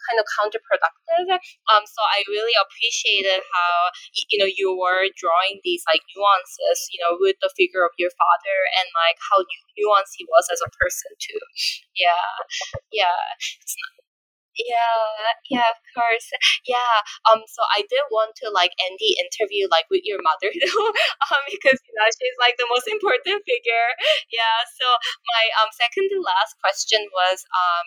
kind 0.09 0.17
of 0.21 0.25
counterproductive. 0.37 1.39
Um, 1.71 1.83
so 1.85 1.99
I 2.05 2.23
really 2.29 2.55
appreciated 2.57 3.41
how 3.41 3.73
you 4.31 4.37
know 4.39 4.49
you 4.49 4.73
were 4.75 5.09
drawing 5.17 5.61
these 5.63 5.83
like 5.89 6.01
nuances, 6.13 6.89
you 6.93 6.99
know, 7.01 7.17
with 7.19 7.37
the 7.41 7.51
figure 7.57 7.83
of 7.85 7.93
your 7.97 8.11
father 8.13 8.57
and 8.81 8.87
like 8.95 9.17
how 9.19 9.43
nuanced 9.77 10.15
he 10.17 10.25
was 10.29 10.47
as 10.51 10.61
a 10.61 10.71
person 10.77 11.11
too. 11.19 11.41
Yeah, 11.95 12.27
yeah. 12.91 13.19
It's 13.61 13.75
yeah, 14.55 15.35
yeah, 15.51 15.67
of 15.67 15.79
course. 15.91 16.31
Yeah. 16.63 16.95
Um. 17.27 17.43
So 17.47 17.61
I 17.75 17.83
did 17.83 18.03
want 18.11 18.35
to 18.43 18.47
like 18.51 18.71
end 18.87 18.95
the 18.99 19.19
interview 19.19 19.67
like 19.67 19.85
with 19.91 20.07
your 20.07 20.19
mother 20.23 20.49
though, 20.59 20.89
um, 21.27 21.43
because 21.51 21.79
you 21.83 21.93
know 21.95 22.07
she's 22.07 22.37
like 22.39 22.55
the 22.55 22.69
most 22.71 22.87
important 22.87 23.43
figure. 23.43 23.89
Yeah. 24.31 24.63
So 24.79 24.87
my 25.35 25.43
um 25.63 25.69
second 25.75 26.07
to 26.11 26.19
last 26.23 26.55
question 26.63 27.03
was 27.11 27.43
um 27.51 27.85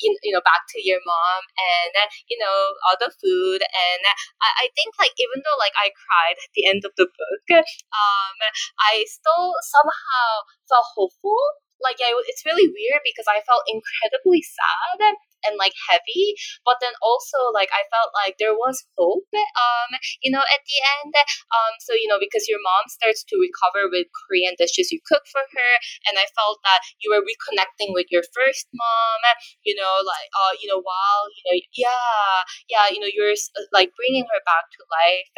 you, 0.00 0.12
you 0.22 0.32
know 0.36 0.44
back 0.44 0.68
to 0.76 0.78
your 0.84 1.00
mom 1.04 1.42
and 1.56 1.92
you 2.28 2.36
know 2.36 2.56
all 2.88 2.96
the 3.00 3.12
food 3.22 3.60
and 3.62 4.02
I, 4.42 4.66
I 4.66 4.74
think 4.76 4.96
like 5.00 5.14
even 5.16 5.40
though 5.44 5.58
like 5.60 5.74
I 5.78 5.92
cried 5.94 6.36
at 6.36 6.52
the 6.54 6.66
end 6.68 6.82
of 6.84 6.92
the 6.96 7.08
book, 7.08 7.44
um, 7.56 8.36
I 8.80 9.04
still 9.08 9.54
somehow 9.64 10.28
felt 10.68 10.88
hopeful 10.94 11.38
like 11.82 11.98
it's 11.98 12.46
really 12.46 12.70
weird 12.70 13.02
because 13.02 13.26
I 13.26 13.42
felt 13.42 13.66
incredibly 13.66 14.40
sad 14.42 15.18
and 15.46 15.56
like 15.58 15.74
heavy 15.90 16.34
but 16.64 16.76
then 16.80 16.92
also 17.02 17.50
like 17.54 17.68
i 17.74 17.82
felt 17.90 18.10
like 18.24 18.36
there 18.38 18.54
was 18.54 18.84
hope 18.98 19.26
um 19.34 19.90
you 20.22 20.30
know 20.30 20.42
at 20.42 20.62
the 20.66 20.78
end 21.00 21.14
um 21.52 21.72
so 21.80 21.92
you 21.94 22.06
know 22.08 22.18
because 22.20 22.46
your 22.48 22.60
mom 22.62 22.84
starts 22.88 23.24
to 23.24 23.36
recover 23.38 23.88
with 23.90 24.06
korean 24.12 24.54
dishes 24.58 24.90
you 24.90 25.00
cook 25.06 25.22
for 25.30 25.42
her 25.42 25.72
and 26.08 26.18
i 26.18 26.26
felt 26.36 26.58
that 26.64 26.80
you 27.02 27.10
were 27.10 27.22
reconnecting 27.22 27.92
with 27.94 28.06
your 28.10 28.24
first 28.34 28.68
mom 28.74 29.20
you 29.64 29.74
know 29.74 29.94
like 30.04 30.28
uh 30.34 30.54
you 30.60 30.68
know 30.68 30.80
while 30.82 31.24
you 31.32 31.42
know 31.46 31.56
yeah 31.76 32.36
yeah 32.68 32.86
you 32.90 33.00
know 33.00 33.10
you're 33.10 33.34
uh, 33.34 33.66
like 33.72 33.90
bringing 33.96 34.24
her 34.30 34.40
back 34.46 34.66
to 34.72 34.80
life 34.90 35.28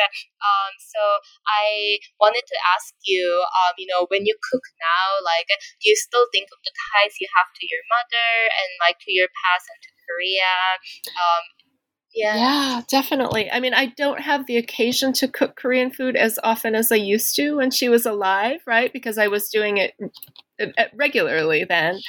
um 0.43 0.73
so 0.79 1.01
i 1.49 1.99
wanted 2.21 2.45
to 2.47 2.57
ask 2.77 2.95
you 3.07 3.25
um 3.65 3.75
you 3.79 3.87
know 3.89 4.07
when 4.11 4.27
you 4.27 4.35
cook 4.51 4.65
now 4.81 5.07
like 5.25 5.49
do 5.81 5.85
you 5.91 5.97
still 5.97 6.27
think 6.33 6.49
of 6.53 6.61
the 6.65 6.73
ties 6.93 7.17
you 7.21 7.29
have 7.37 7.49
to 7.57 7.65
your 7.69 7.85
mother 7.91 8.31
and 8.51 8.71
like 8.83 8.99
to 9.01 9.11
your 9.13 9.29
past 9.45 9.67
and 9.71 9.81
to 9.83 9.91
Korea. 10.07 10.53
Um, 11.09 11.43
yeah. 12.15 12.37
yeah, 12.37 12.81
definitely. 12.89 13.51
I 13.51 13.59
mean, 13.59 13.75
I 13.75 13.87
don't 13.87 14.21
have 14.21 14.47
the 14.47 14.57
occasion 14.57 15.13
to 15.15 15.27
cook 15.27 15.57
Korean 15.57 15.91
food 15.91 16.15
as 16.15 16.39
often 16.45 16.75
as 16.77 16.93
I 16.93 16.97
used 16.97 17.35
to 17.37 17.57
when 17.57 17.73
she 17.73 17.89
was 17.89 18.07
alive, 18.07 18.61
right? 18.67 18.93
Because 18.93 19.19
I 19.19 19.27
was 19.27 19.49
doing 19.49 19.79
it 19.79 19.95
regularly 20.95 21.65
then. 21.65 22.01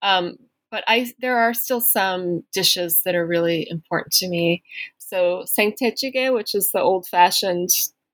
Um, 0.00 0.36
but 0.70 0.84
I 0.88 1.12
there 1.20 1.36
are 1.36 1.52
still 1.52 1.80
some 1.80 2.44
dishes 2.52 3.02
that 3.04 3.14
are 3.14 3.26
really 3.26 3.68
important 3.70 4.12
to 4.14 4.28
me. 4.28 4.62
So 4.98 5.44
sangtae 5.46 6.32
which 6.34 6.54
is 6.54 6.70
the 6.72 6.80
old-fashioned 6.80 7.68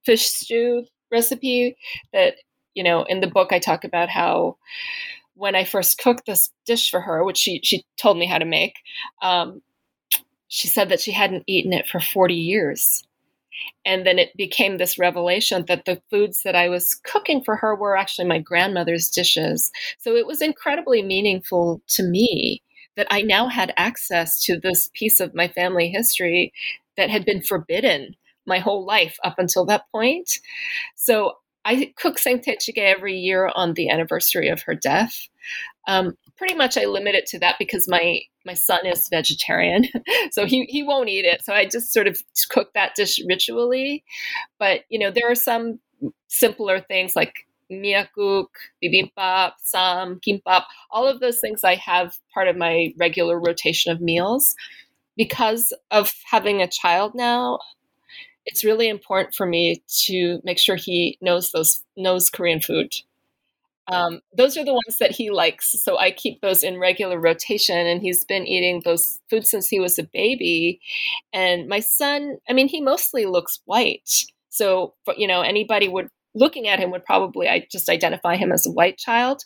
fish 0.05 0.27
stew 0.27 0.85
recipe 1.13 1.77
that 2.13 2.35
you 2.75 2.83
know 2.83 3.05
in 3.05 3.21
the 3.21 3.29
book 3.29 3.53
I 3.53 3.61
talk 3.61 3.85
about 3.85 4.09
how 4.09 4.57
when 5.39 5.55
I 5.55 5.63
first 5.63 5.99
cooked 5.99 6.27
this 6.27 6.51
dish 6.67 6.91
for 6.91 7.01
her, 7.01 7.25
which 7.25 7.39
she 7.39 7.61
she 7.63 7.85
told 7.97 8.19
me 8.19 8.27
how 8.27 8.39
to 8.39 8.45
make, 8.45 8.75
um, 9.23 9.63
she 10.49 10.67
said 10.67 10.89
that 10.89 11.01
she 11.01 11.13
hadn't 11.13 11.45
eaten 11.47 11.73
it 11.73 11.87
for 11.87 12.01
40 12.01 12.35
years. 12.35 13.05
And 13.85 14.07
then 14.07 14.19
it 14.19 14.37
became 14.37 14.79
this 14.79 14.99
revelation 14.99 15.65
that 15.69 15.85
the 15.85 16.01
foods 16.11 16.43
that 16.43 16.57
I 16.57 16.69
was 16.69 16.95
cooking 16.95 17.43
for 17.43 17.57
her 17.57 17.75
were 17.75 17.97
actually 17.97 18.27
my 18.27 18.39
grandmother's 18.39 19.09
dishes. 19.09 19.71
So 19.99 20.17
it 20.17 20.27
was 20.27 20.43
incredibly 20.43 21.03
meaningful 21.03 21.83
to 21.89 22.03
me 22.03 22.63
that 22.97 23.07
I 23.11 23.23
now 23.23 23.49
had 23.49 23.73
access 23.77 24.43
to 24.45 24.59
this 24.59 24.91
piece 24.93 25.21
of 25.21 25.35
my 25.35 25.49
family 25.49 25.89
history 25.89 26.53
that 26.97 27.11
had 27.11 27.25
been 27.25 27.43
forbidden 27.43 28.17
my 28.47 28.59
whole 28.59 28.85
life 28.85 29.17
up 29.23 29.39
until 29.39 29.65
that 29.67 29.85
point. 29.93 30.31
So 30.97 31.35
I 31.65 31.93
cook 31.97 32.17
sangtae 32.17 32.57
every 32.79 33.17
year 33.17 33.51
on 33.55 33.75
the 33.75 33.91
anniversary 33.91 34.49
of 34.49 34.63
her 34.63 34.75
death. 34.75 35.29
Um, 35.87 36.17
pretty 36.37 36.55
much 36.55 36.79
I 36.79 36.85
limit 36.85 37.15
it 37.15 37.27
to 37.27 37.39
that 37.41 37.57
because 37.59 37.89
my 37.89 38.21
my 38.47 38.55
son 38.55 38.87
is 38.87 39.09
vegetarian, 39.11 39.85
so 40.33 40.47
he 40.47 40.65
he 40.69 40.83
won't 40.83 41.09
eat 41.09 41.25
it. 41.25 41.45
So 41.45 41.53
I 41.53 41.67
just 41.67 41.93
sort 41.93 42.07
of 42.07 42.19
cook 42.51 42.73
that 42.75 42.95
dish 42.95 43.21
ritually. 43.27 44.05
But 44.59 44.83
you 44.89 44.99
know, 44.99 45.11
there 45.11 45.31
are 45.31 45.35
some 45.35 45.81
simpler 46.29 46.81
things 46.81 47.15
like 47.17 47.35
miakuk, 47.71 48.47
bibimbap, 48.83 49.53
sam, 49.63 50.21
kimbap. 50.27 50.65
All 50.91 51.07
of 51.07 51.21
those 51.21 51.41
things 51.41 51.65
I 51.65 51.75
have 51.75 52.17
part 52.33 52.49
of 52.49 52.57
my 52.57 52.95
regular 52.99 53.39
rotation 53.39 53.93
of 53.93 54.01
meals. 54.01 54.55
Because 55.17 55.73
of 55.91 56.13
having 56.31 56.63
a 56.63 56.69
child 56.69 57.13
now, 57.17 57.59
it's 58.49 58.65
really 58.65 58.89
important 58.89 59.35
for 59.35 59.47
me 59.47 59.83
to 60.07 60.41
make 60.43 60.59
sure 60.59 60.77
he 60.77 61.19
knows 61.21 61.53
those 61.53 61.83
knows 61.97 62.31
Korean 62.31 62.61
food. 62.61 62.95
Um, 63.91 64.21
those 64.37 64.57
are 64.57 64.65
the 64.65 64.75
ones 64.75 64.99
that 65.01 65.13
he 65.13 65.31
likes, 65.31 65.71
so 65.83 65.99
I 65.99 66.11
keep 66.11 66.41
those 66.41 66.63
in 66.63 66.79
regular 66.79 67.19
rotation. 67.19 67.87
And 67.87 68.03
he's 68.03 68.25
been 68.25 68.47
eating 68.47 68.83
those 68.85 69.21
foods 69.31 69.51
since 69.51 69.69
he 69.69 69.81
was 69.81 69.99
a 69.99 70.03
baby. 70.03 70.81
And 71.33 71.69
my 71.69 71.81
son, 71.81 72.39
I 72.49 72.53
mean, 72.53 72.69
he 72.69 72.81
mostly 72.81 73.27
looks 73.27 73.61
white, 73.67 74.11
so 74.49 74.95
you 75.17 75.27
know 75.27 75.43
anybody 75.43 75.89
would 75.89 76.09
looking 76.35 76.69
at 76.69 76.79
him 76.79 76.91
would 76.91 77.05
probably 77.05 77.49
I 77.49 77.67
just 77.71 77.89
identify 77.89 78.37
him 78.37 78.53
as 78.53 78.67
a 78.67 78.71
white 78.71 78.97
child 78.97 79.45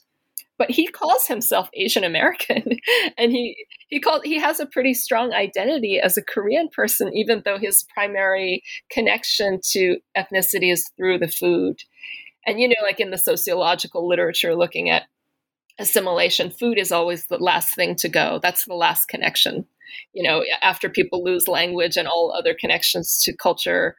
but 0.63 0.71
he 0.71 0.87
calls 0.87 1.27
himself 1.27 1.69
Asian 1.75 2.05
American, 2.05 2.63
and 3.19 3.33
he 3.33 3.67
he 3.89 3.99
called 3.99 4.25
he 4.25 4.39
has 4.39 4.61
a 4.61 4.67
pretty 4.67 4.95
strong 4.95 5.33
identity 5.33 5.99
as 5.99 6.17
a 6.17 6.23
Korean 6.23 6.69
person, 6.69 7.13
even 7.13 7.43
though 7.45 7.59
his 7.59 7.85
primary 7.93 8.63
connection 8.89 9.59
to 9.73 9.97
ethnicity 10.17 10.73
is 10.73 10.89
through 10.97 11.19
the 11.19 11.27
food. 11.27 11.81
And 12.47 12.61
you 12.61 12.69
know, 12.69 12.77
like 12.81 13.01
in 13.01 13.11
the 13.11 13.19
sociological 13.19 14.07
literature, 14.07 14.55
looking 14.55 14.89
at 14.89 15.09
assimilation, 15.81 16.53
food 16.53 16.79
is 16.79 16.93
always 16.93 17.27
the 17.27 17.39
last 17.39 17.75
thing 17.75 17.97
to 17.97 18.09
go. 18.09 18.39
That's 18.41 18.65
the 18.65 18.75
last 18.75 19.07
connection. 19.07 19.67
You 20.13 20.23
know, 20.23 20.45
after 20.63 20.89
people 20.89 21.25
lose 21.25 21.49
language 21.49 21.97
and 21.97 22.07
all 22.07 22.33
other 22.33 22.55
connections 22.55 23.21
to 23.25 23.37
culture, 23.37 23.97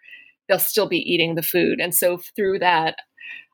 they'll 0.47 0.59
still 0.59 0.87
be 0.87 0.99
eating 0.99 1.35
the 1.35 1.43
food. 1.43 1.81
And 1.81 1.93
so 1.93 2.19
through 2.37 2.59
that, 2.59 2.99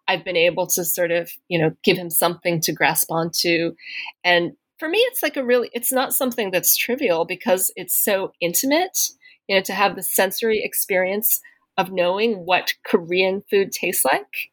I've 0.10 0.26
been 0.26 0.36
able 0.36 0.66
to 0.66 0.84
sort 0.84 1.12
of, 1.12 1.32
you 1.50 1.60
know, 1.60 1.72
give 1.84 1.96
him 1.96 2.10
something 2.10 2.60
to 2.62 2.74
grasp 2.74 3.12
onto. 3.12 3.76
And 4.24 4.54
for 4.80 4.90
me, 4.90 4.98
it's 4.98 5.22
like 5.22 5.38
a 5.38 5.46
really, 5.46 5.70
it's 5.72 5.92
not 5.92 6.16
something 6.16 6.50
that's 6.50 6.76
trivial 6.76 7.26
because 7.26 7.72
it's 7.76 7.96
so 7.96 8.34
intimate, 8.42 9.12
you 9.48 9.56
know, 9.56 9.62
to 9.62 9.74
have 9.74 9.96
the 9.96 10.02
sensory 10.02 10.64
experience 10.64 11.42
of 11.78 11.92
knowing 11.92 12.44
what 12.44 12.74
Korean 12.84 13.44
food 13.52 13.72
tastes 13.72 14.04
like. 14.04 14.50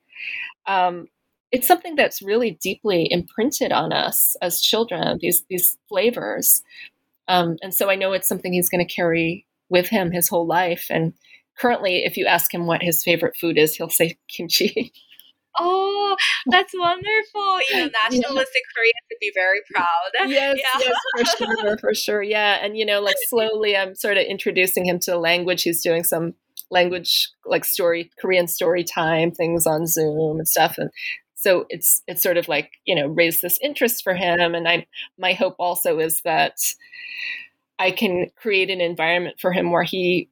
Um, 0.66 1.08
it's 1.52 1.66
something 1.66 1.96
that's 1.96 2.20
really 2.20 2.58
deeply 2.62 3.10
imprinted 3.10 3.72
on 3.72 3.94
us 3.94 4.36
as 4.42 4.60
children, 4.60 5.18
these, 5.22 5.42
these 5.48 5.78
flavors. 5.88 6.62
Um, 7.28 7.56
and 7.62 7.72
so 7.72 7.88
I 7.88 7.94
know 7.94 8.12
it's 8.12 8.28
something 8.28 8.52
he's 8.52 8.68
going 8.68 8.86
to 8.86 8.94
carry 8.94 9.46
with 9.70 9.88
him 9.88 10.10
his 10.12 10.28
whole 10.28 10.46
life. 10.46 10.88
And 10.90 11.14
currently, 11.58 12.04
if 12.04 12.18
you 12.18 12.26
ask 12.26 12.52
him 12.52 12.66
what 12.66 12.82
his 12.82 13.02
favorite 13.02 13.38
food 13.38 13.56
is, 13.56 13.74
he'll 13.74 13.88
say 13.88 14.18
kimchi. 14.28 14.92
Oh, 15.58 16.16
that's 16.46 16.72
wonderful. 16.76 17.58
You 17.70 17.76
know, 17.76 17.90
nationalistic 18.10 18.62
yeah. 18.62 18.74
Koreans 18.74 19.06
would 19.10 19.18
be 19.20 19.32
very 19.34 19.60
proud. 19.72 19.86
Yes, 20.28 20.58
yeah. 20.58 20.80
yes, 20.80 21.36
for 21.38 21.46
sure, 21.46 21.78
for 21.78 21.94
sure. 21.94 22.22
Yeah. 22.22 22.58
And, 22.62 22.76
you 22.76 22.84
know, 22.84 23.00
like 23.00 23.16
slowly 23.28 23.76
I'm 23.76 23.94
sort 23.94 24.16
of 24.16 24.24
introducing 24.24 24.84
him 24.84 24.98
to 25.00 25.12
the 25.12 25.18
language. 25.18 25.62
He's 25.62 25.82
doing 25.82 26.04
some 26.04 26.34
language 26.70 27.28
like 27.44 27.64
story 27.64 28.10
Korean 28.20 28.48
story 28.48 28.82
time 28.82 29.30
things 29.30 29.66
on 29.66 29.86
Zoom 29.86 30.38
and 30.38 30.48
stuff 30.48 30.78
and 30.78 30.90
so 31.34 31.64
it's 31.68 32.02
it's 32.08 32.22
sort 32.22 32.36
of 32.36 32.48
like 32.48 32.72
you 32.84 32.94
know 32.94 33.06
raised 33.06 33.40
this 33.40 33.58
interest 33.62 34.02
for 34.02 34.14
him 34.14 34.54
and 34.54 34.66
I 34.66 34.86
my 35.16 35.32
hope 35.32 35.54
also 35.60 36.00
is 36.00 36.22
that 36.22 36.56
I 37.78 37.90
can 37.90 38.30
create 38.36 38.70
an 38.70 38.80
environment 38.80 39.36
for 39.38 39.52
him 39.52 39.70
where 39.70 39.84
he 39.84 40.28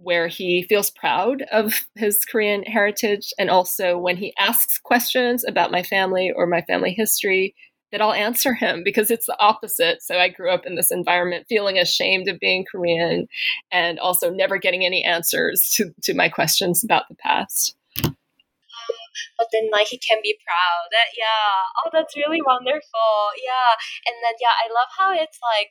where 0.00 0.28
he 0.28 0.62
feels 0.68 0.90
proud 0.90 1.42
of 1.52 1.74
his 1.96 2.24
Korean 2.24 2.62
heritage 2.62 3.32
and 3.38 3.50
also 3.50 3.98
when 3.98 4.16
he 4.16 4.32
asks 4.38 4.78
questions 4.78 5.44
about 5.44 5.72
my 5.72 5.82
family 5.82 6.32
or 6.34 6.46
my 6.46 6.62
family 6.62 6.92
history 6.92 7.54
that 7.90 8.02
I'll 8.02 8.12
answer 8.12 8.54
him 8.54 8.82
because 8.84 9.10
it's 9.10 9.26
the 9.26 9.36
opposite. 9.40 10.02
So 10.02 10.18
I 10.18 10.28
grew 10.28 10.50
up 10.50 10.66
in 10.66 10.76
this 10.76 10.92
environment 10.92 11.46
feeling 11.48 11.78
ashamed 11.78 12.28
of 12.28 12.38
being 12.38 12.64
Korean 12.70 13.26
and 13.72 13.98
also 13.98 14.30
never 14.30 14.58
getting 14.58 14.84
any 14.84 15.04
answers 15.04 15.72
to, 15.76 15.92
to 16.02 16.14
my 16.14 16.28
questions 16.28 16.84
about 16.84 17.08
the 17.08 17.16
past. 17.16 17.74
but 18.02 19.48
then 19.52 19.70
like 19.72 19.88
he 19.88 19.98
can 19.98 20.18
be 20.22 20.38
proud. 20.44 20.88
Yeah. 21.16 21.84
Oh, 21.84 21.90
that's 21.92 22.16
really 22.16 22.42
wonderful. 22.44 23.10
Yeah. 23.42 23.72
And 24.06 24.16
then 24.22 24.34
yeah, 24.40 24.54
I 24.64 24.68
love 24.68 24.88
how 24.96 25.12
it's 25.12 25.38
like 25.56 25.70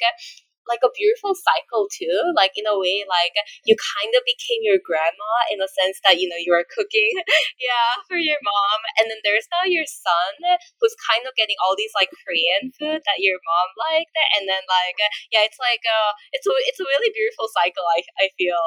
like 0.68 0.84
a 0.84 0.94
beautiful 0.94 1.34
cycle 1.34 1.88
too. 1.90 2.16
Like 2.36 2.54
in 2.56 2.68
a 2.68 2.78
way, 2.78 3.08
like 3.08 3.36
you 3.66 3.76
kind 3.76 4.12
of 4.14 4.22
became 4.28 4.62
your 4.64 4.80
grandma 4.84 5.34
in 5.52 5.64
a 5.64 5.70
sense 5.72 6.00
that 6.06 6.20
you 6.20 6.28
know 6.28 6.40
you 6.40 6.54
are 6.54 6.68
cooking, 6.68 7.16
yeah, 7.68 8.00
for 8.06 8.20
your 8.20 8.40
mom, 8.44 8.80
and 9.00 9.10
then 9.10 9.20
there's 9.24 9.48
now 9.50 9.66
your 9.66 9.88
son 9.88 10.60
who's 10.80 10.96
kind 11.10 11.26
of 11.26 11.34
getting 11.36 11.58
all 11.64 11.76
these 11.76 11.94
like 11.98 12.12
Korean 12.24 12.72
food 12.76 13.02
that 13.04 13.20
your 13.24 13.40
mom 13.42 13.70
liked, 13.90 14.16
and 14.38 14.46
then 14.46 14.64
like 14.68 15.00
yeah, 15.32 15.48
it's 15.48 15.60
like 15.60 15.84
uh, 15.88 16.12
it's 16.36 16.46
a 16.46 16.54
it's 16.68 16.82
a 16.82 16.88
really 16.88 17.12
beautiful 17.16 17.48
cycle. 17.52 17.86
I 17.88 18.00
I 18.22 18.26
feel 18.36 18.64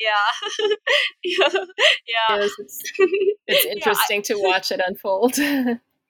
yeah, 0.00 0.28
yeah, 1.24 1.52
yeah. 2.08 2.28
Yes, 2.36 2.52
it's, 2.58 2.76
it's 3.46 3.66
interesting 3.66 4.22
yeah, 4.26 4.36
I, 4.36 4.40
to 4.40 4.42
watch 4.42 4.72
it 4.72 4.80
unfold. 4.84 5.36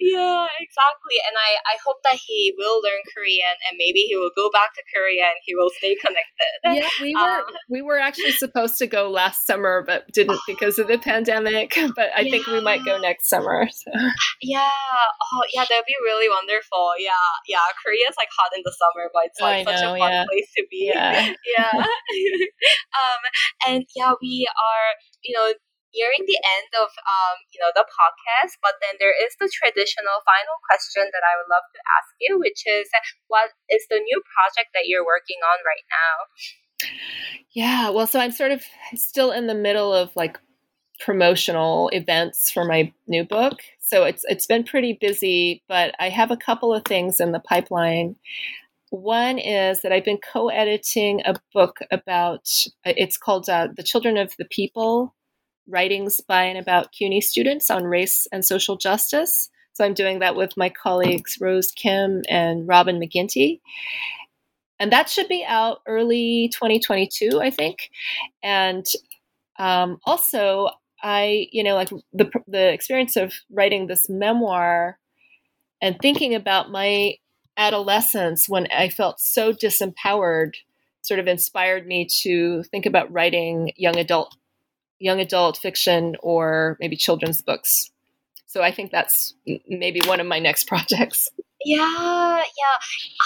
Yeah, 0.02 0.46
exactly. 0.58 1.16
And 1.22 1.38
I, 1.38 1.62
I 1.62 1.76
hope 1.84 2.02
that 2.02 2.18
he 2.18 2.54
will 2.58 2.82
learn 2.82 2.98
Korean 3.14 3.54
and 3.70 3.78
maybe 3.78 4.00
he 4.10 4.16
will 4.16 4.34
go 4.34 4.50
back 4.50 4.74
to 4.74 4.82
Korea 4.90 5.30
and 5.30 5.38
he 5.44 5.54
will 5.54 5.70
stay 5.78 5.94
connected. 5.94 6.50
Yeah, 6.82 6.88
we 7.00 7.14
were 7.14 7.20
um, 7.20 7.44
we 7.68 7.82
were 7.82 7.98
actually 7.98 8.32
supposed 8.32 8.78
to 8.78 8.86
go 8.86 9.10
last 9.10 9.46
summer 9.46 9.84
but 9.86 10.08
didn't 10.12 10.40
because 10.46 10.78
of 10.78 10.88
the 10.88 10.98
pandemic. 10.98 11.78
But 11.94 12.08
I 12.16 12.22
yeah. 12.22 12.30
think 12.30 12.46
we 12.46 12.60
might 12.60 12.84
go 12.84 12.98
next 12.98 13.28
summer. 13.28 13.68
So. 13.70 13.90
Yeah. 14.40 14.68
Oh 14.68 15.42
yeah, 15.52 15.64
that'd 15.68 15.84
be 15.86 15.94
really 16.02 16.28
wonderful. 16.28 16.92
Yeah. 16.98 17.10
Yeah. 17.46 17.58
Korea's 17.84 18.16
like 18.16 18.28
hot 18.36 18.50
in 18.56 18.62
the 18.64 18.72
summer, 18.72 19.10
but 19.12 19.26
it's 19.26 19.40
like 19.40 19.68
such 19.68 19.82
a 19.82 19.98
fun 19.98 20.10
yeah. 20.10 20.24
place 20.24 20.50
to 20.56 20.64
be. 20.70 20.90
Yeah. 20.94 21.34
yeah. 21.56 21.70
um 21.76 23.20
and 23.68 23.84
yeah, 23.94 24.12
we 24.20 24.48
are, 24.48 24.88
you 25.22 25.34
know, 25.36 25.52
nearing 25.92 26.24
the 26.24 26.40
end 26.40 26.70
of 26.76 26.88
um, 26.88 27.36
you 27.52 27.60
know 27.60 27.72
the 27.76 27.86
podcast, 27.86 28.58
but 28.64 28.80
then 28.80 28.96
there 28.98 29.14
is 29.14 29.36
the 29.38 29.48
traditional 29.52 30.18
final 30.24 30.56
question 30.66 31.06
that 31.12 31.24
I 31.24 31.36
would 31.38 31.50
love 31.52 31.64
to 31.68 31.80
ask 32.00 32.10
you, 32.20 32.40
which 32.40 32.64
is 32.66 32.88
what 33.28 33.52
is 33.70 33.84
the 33.88 34.00
new 34.00 34.18
project 34.32 34.72
that 34.74 34.88
you're 34.88 35.06
working 35.06 35.40
on 35.44 35.58
right 35.64 35.86
now? 35.88 36.16
Yeah, 37.52 37.90
well, 37.90 38.06
so 38.06 38.18
I'm 38.18 38.32
sort 38.32 38.50
of 38.50 38.64
still 38.94 39.30
in 39.30 39.46
the 39.46 39.54
middle 39.54 39.92
of 39.92 40.14
like 40.16 40.38
promotional 41.00 41.88
events 41.92 42.50
for 42.50 42.64
my 42.64 42.92
new 43.06 43.24
book. 43.24 43.60
So 43.80 44.04
it's 44.04 44.24
it's 44.28 44.46
been 44.46 44.64
pretty 44.64 44.96
busy, 45.00 45.62
but 45.68 45.94
I 45.98 46.08
have 46.08 46.30
a 46.30 46.36
couple 46.36 46.72
of 46.72 46.84
things 46.84 47.20
in 47.20 47.32
the 47.32 47.40
pipeline. 47.40 48.16
One 48.90 49.38
is 49.38 49.82
that 49.82 49.92
I've 49.92 50.04
been 50.04 50.18
co-editing 50.18 51.22
a 51.24 51.34
book 51.54 51.78
about 51.90 52.48
it's 52.84 53.16
called 53.16 53.48
uh, 53.48 53.68
"The 53.74 53.82
Children 53.82 54.16
of 54.16 54.34
the 54.38 54.44
People," 54.44 55.14
writings 55.68 56.20
by 56.20 56.44
and 56.44 56.58
about 56.58 56.92
CUNY 56.92 57.20
students 57.20 57.70
on 57.70 57.84
race 57.84 58.26
and 58.32 58.44
social 58.44 58.76
justice. 58.76 59.48
So 59.74 59.84
I'm 59.84 59.94
doing 59.94 60.18
that 60.18 60.36
with 60.36 60.56
my 60.56 60.68
colleagues 60.68 61.38
Rose 61.40 61.70
Kim 61.70 62.22
and 62.28 62.68
Robin 62.68 63.00
McGinty. 63.00 63.60
And 64.78 64.92
that 64.92 65.08
should 65.08 65.28
be 65.28 65.44
out 65.46 65.80
early 65.86 66.50
2022, 66.52 67.40
I 67.40 67.50
think. 67.50 67.90
And 68.42 68.84
um, 69.58 69.98
also, 70.04 70.70
I, 71.02 71.46
you 71.52 71.62
know, 71.62 71.74
like 71.74 71.90
the, 72.12 72.30
the 72.48 72.72
experience 72.72 73.16
of 73.16 73.32
writing 73.50 73.86
this 73.86 74.08
memoir 74.08 74.98
and 75.80 75.96
thinking 76.00 76.34
about 76.34 76.70
my 76.70 77.14
adolescence 77.56 78.48
when 78.48 78.66
I 78.76 78.88
felt 78.88 79.20
so 79.20 79.52
disempowered 79.52 80.54
sort 81.02 81.20
of 81.20 81.26
inspired 81.26 81.86
me 81.86 82.06
to 82.22 82.62
think 82.64 82.86
about 82.86 83.12
writing 83.12 83.72
young 83.76 83.98
adult 83.98 84.36
young 85.02 85.20
adult 85.20 85.58
fiction 85.58 86.16
or 86.22 86.76
maybe 86.80 86.96
children's 86.96 87.42
books. 87.42 87.90
So 88.46 88.62
I 88.62 88.70
think 88.70 88.92
that's 88.92 89.34
maybe 89.68 90.00
one 90.06 90.20
of 90.20 90.26
my 90.26 90.38
next 90.38 90.68
projects. 90.70 91.28
Yeah, 91.64 92.42
yeah. 92.42 92.76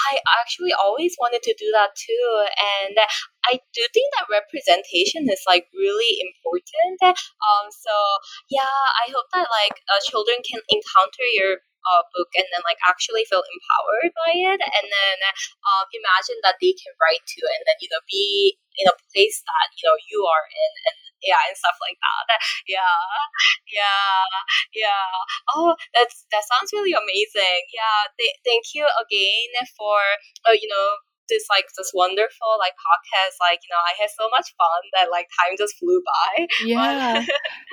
I 0.09 0.21
actually 0.41 0.73
always 0.73 1.17
wanted 1.19 1.41
to 1.41 1.53
do 1.57 1.69
that 1.73 1.97
too. 1.97 2.27
And 2.85 2.97
I 3.49 3.59
do 3.73 3.81
think 3.93 4.13
that 4.13 4.29
representation 4.29 5.25
is 5.29 5.41
like 5.49 5.65
really 5.73 6.21
important. 6.21 7.01
Um, 7.01 7.65
so 7.73 7.93
yeah, 8.49 8.77
I 9.05 9.09
hope 9.09 9.25
that 9.33 9.49
like 9.49 9.81
uh, 9.89 10.01
children 10.05 10.37
can 10.45 10.61
encounter 10.69 11.25
your 11.33 11.65
uh, 11.87 12.03
book 12.13 12.29
and 12.35 12.45
then 12.51 12.61
like 12.67 12.77
actually 12.83 13.23
feel 13.25 13.41
empowered 13.41 14.11
by 14.25 14.33
it 14.35 14.59
and 14.59 14.85
then 14.91 15.17
um, 15.63 15.85
imagine 15.95 16.35
that 16.43 16.59
they 16.59 16.75
can 16.75 16.91
write 16.99 17.23
to 17.23 17.41
and 17.47 17.63
then 17.63 17.77
you 17.79 17.87
know 17.87 18.03
be 18.11 18.59
in 18.75 18.91
a 18.91 18.95
place 19.13 19.39
that 19.47 19.71
you 19.79 19.87
know 19.87 19.95
you 20.11 20.19
are 20.27 20.45
in 20.51 20.71
and 20.91 21.06
yeah 21.23 21.39
and 21.47 21.57
stuff 21.57 21.77
like 21.81 21.97
that. 21.99 22.39
Yeah 22.67 22.99
yeah 23.73 24.25
yeah. 24.73 25.09
Oh 25.55 25.75
that's 25.93 26.25
that 26.31 26.43
sounds 26.45 26.71
really 26.73 26.93
amazing. 26.93 27.61
Yeah 27.73 28.11
th- 28.17 28.39
thank 28.45 28.73
you 28.75 28.85
again 28.85 29.51
for 29.77 29.99
uh, 30.47 30.55
you 30.55 30.67
know 30.67 30.97
this 31.29 31.43
like 31.49 31.65
this 31.77 31.91
wonderful 31.93 32.55
like 32.59 32.73
podcast. 32.79 33.35
Like 33.39 33.59
you 33.63 33.71
know 33.71 33.83
i 33.83 33.93
had 33.99 34.09
so 34.09 34.27
much 34.31 34.53
fun 34.55 34.81
that 34.95 35.11
like 35.11 35.27
time 35.39 35.55
just 35.57 35.77
flew 35.77 36.01
by. 36.03 36.47
Yeah. 36.65 37.25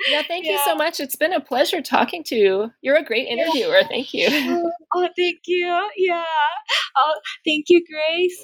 Yeah 0.09 0.21
thank 0.27 0.45
yeah. 0.45 0.53
you 0.53 0.59
so 0.65 0.75
much. 0.75 0.99
It's 0.99 1.15
been 1.15 1.33
a 1.33 1.41
pleasure 1.41 1.81
talking 1.81 2.23
to 2.25 2.35
you. 2.35 2.71
You're 2.81 2.97
a 2.97 3.03
great 3.03 3.27
interviewer. 3.27 3.79
Yeah. 3.81 3.87
thank 3.87 4.13
you. 4.13 4.71
Oh 4.93 5.09
thank 5.15 5.39
you. 5.45 5.89
Yeah. 5.97 6.23
Oh 6.97 7.13
thank 7.45 7.65
you 7.69 7.83
grace 7.85 8.43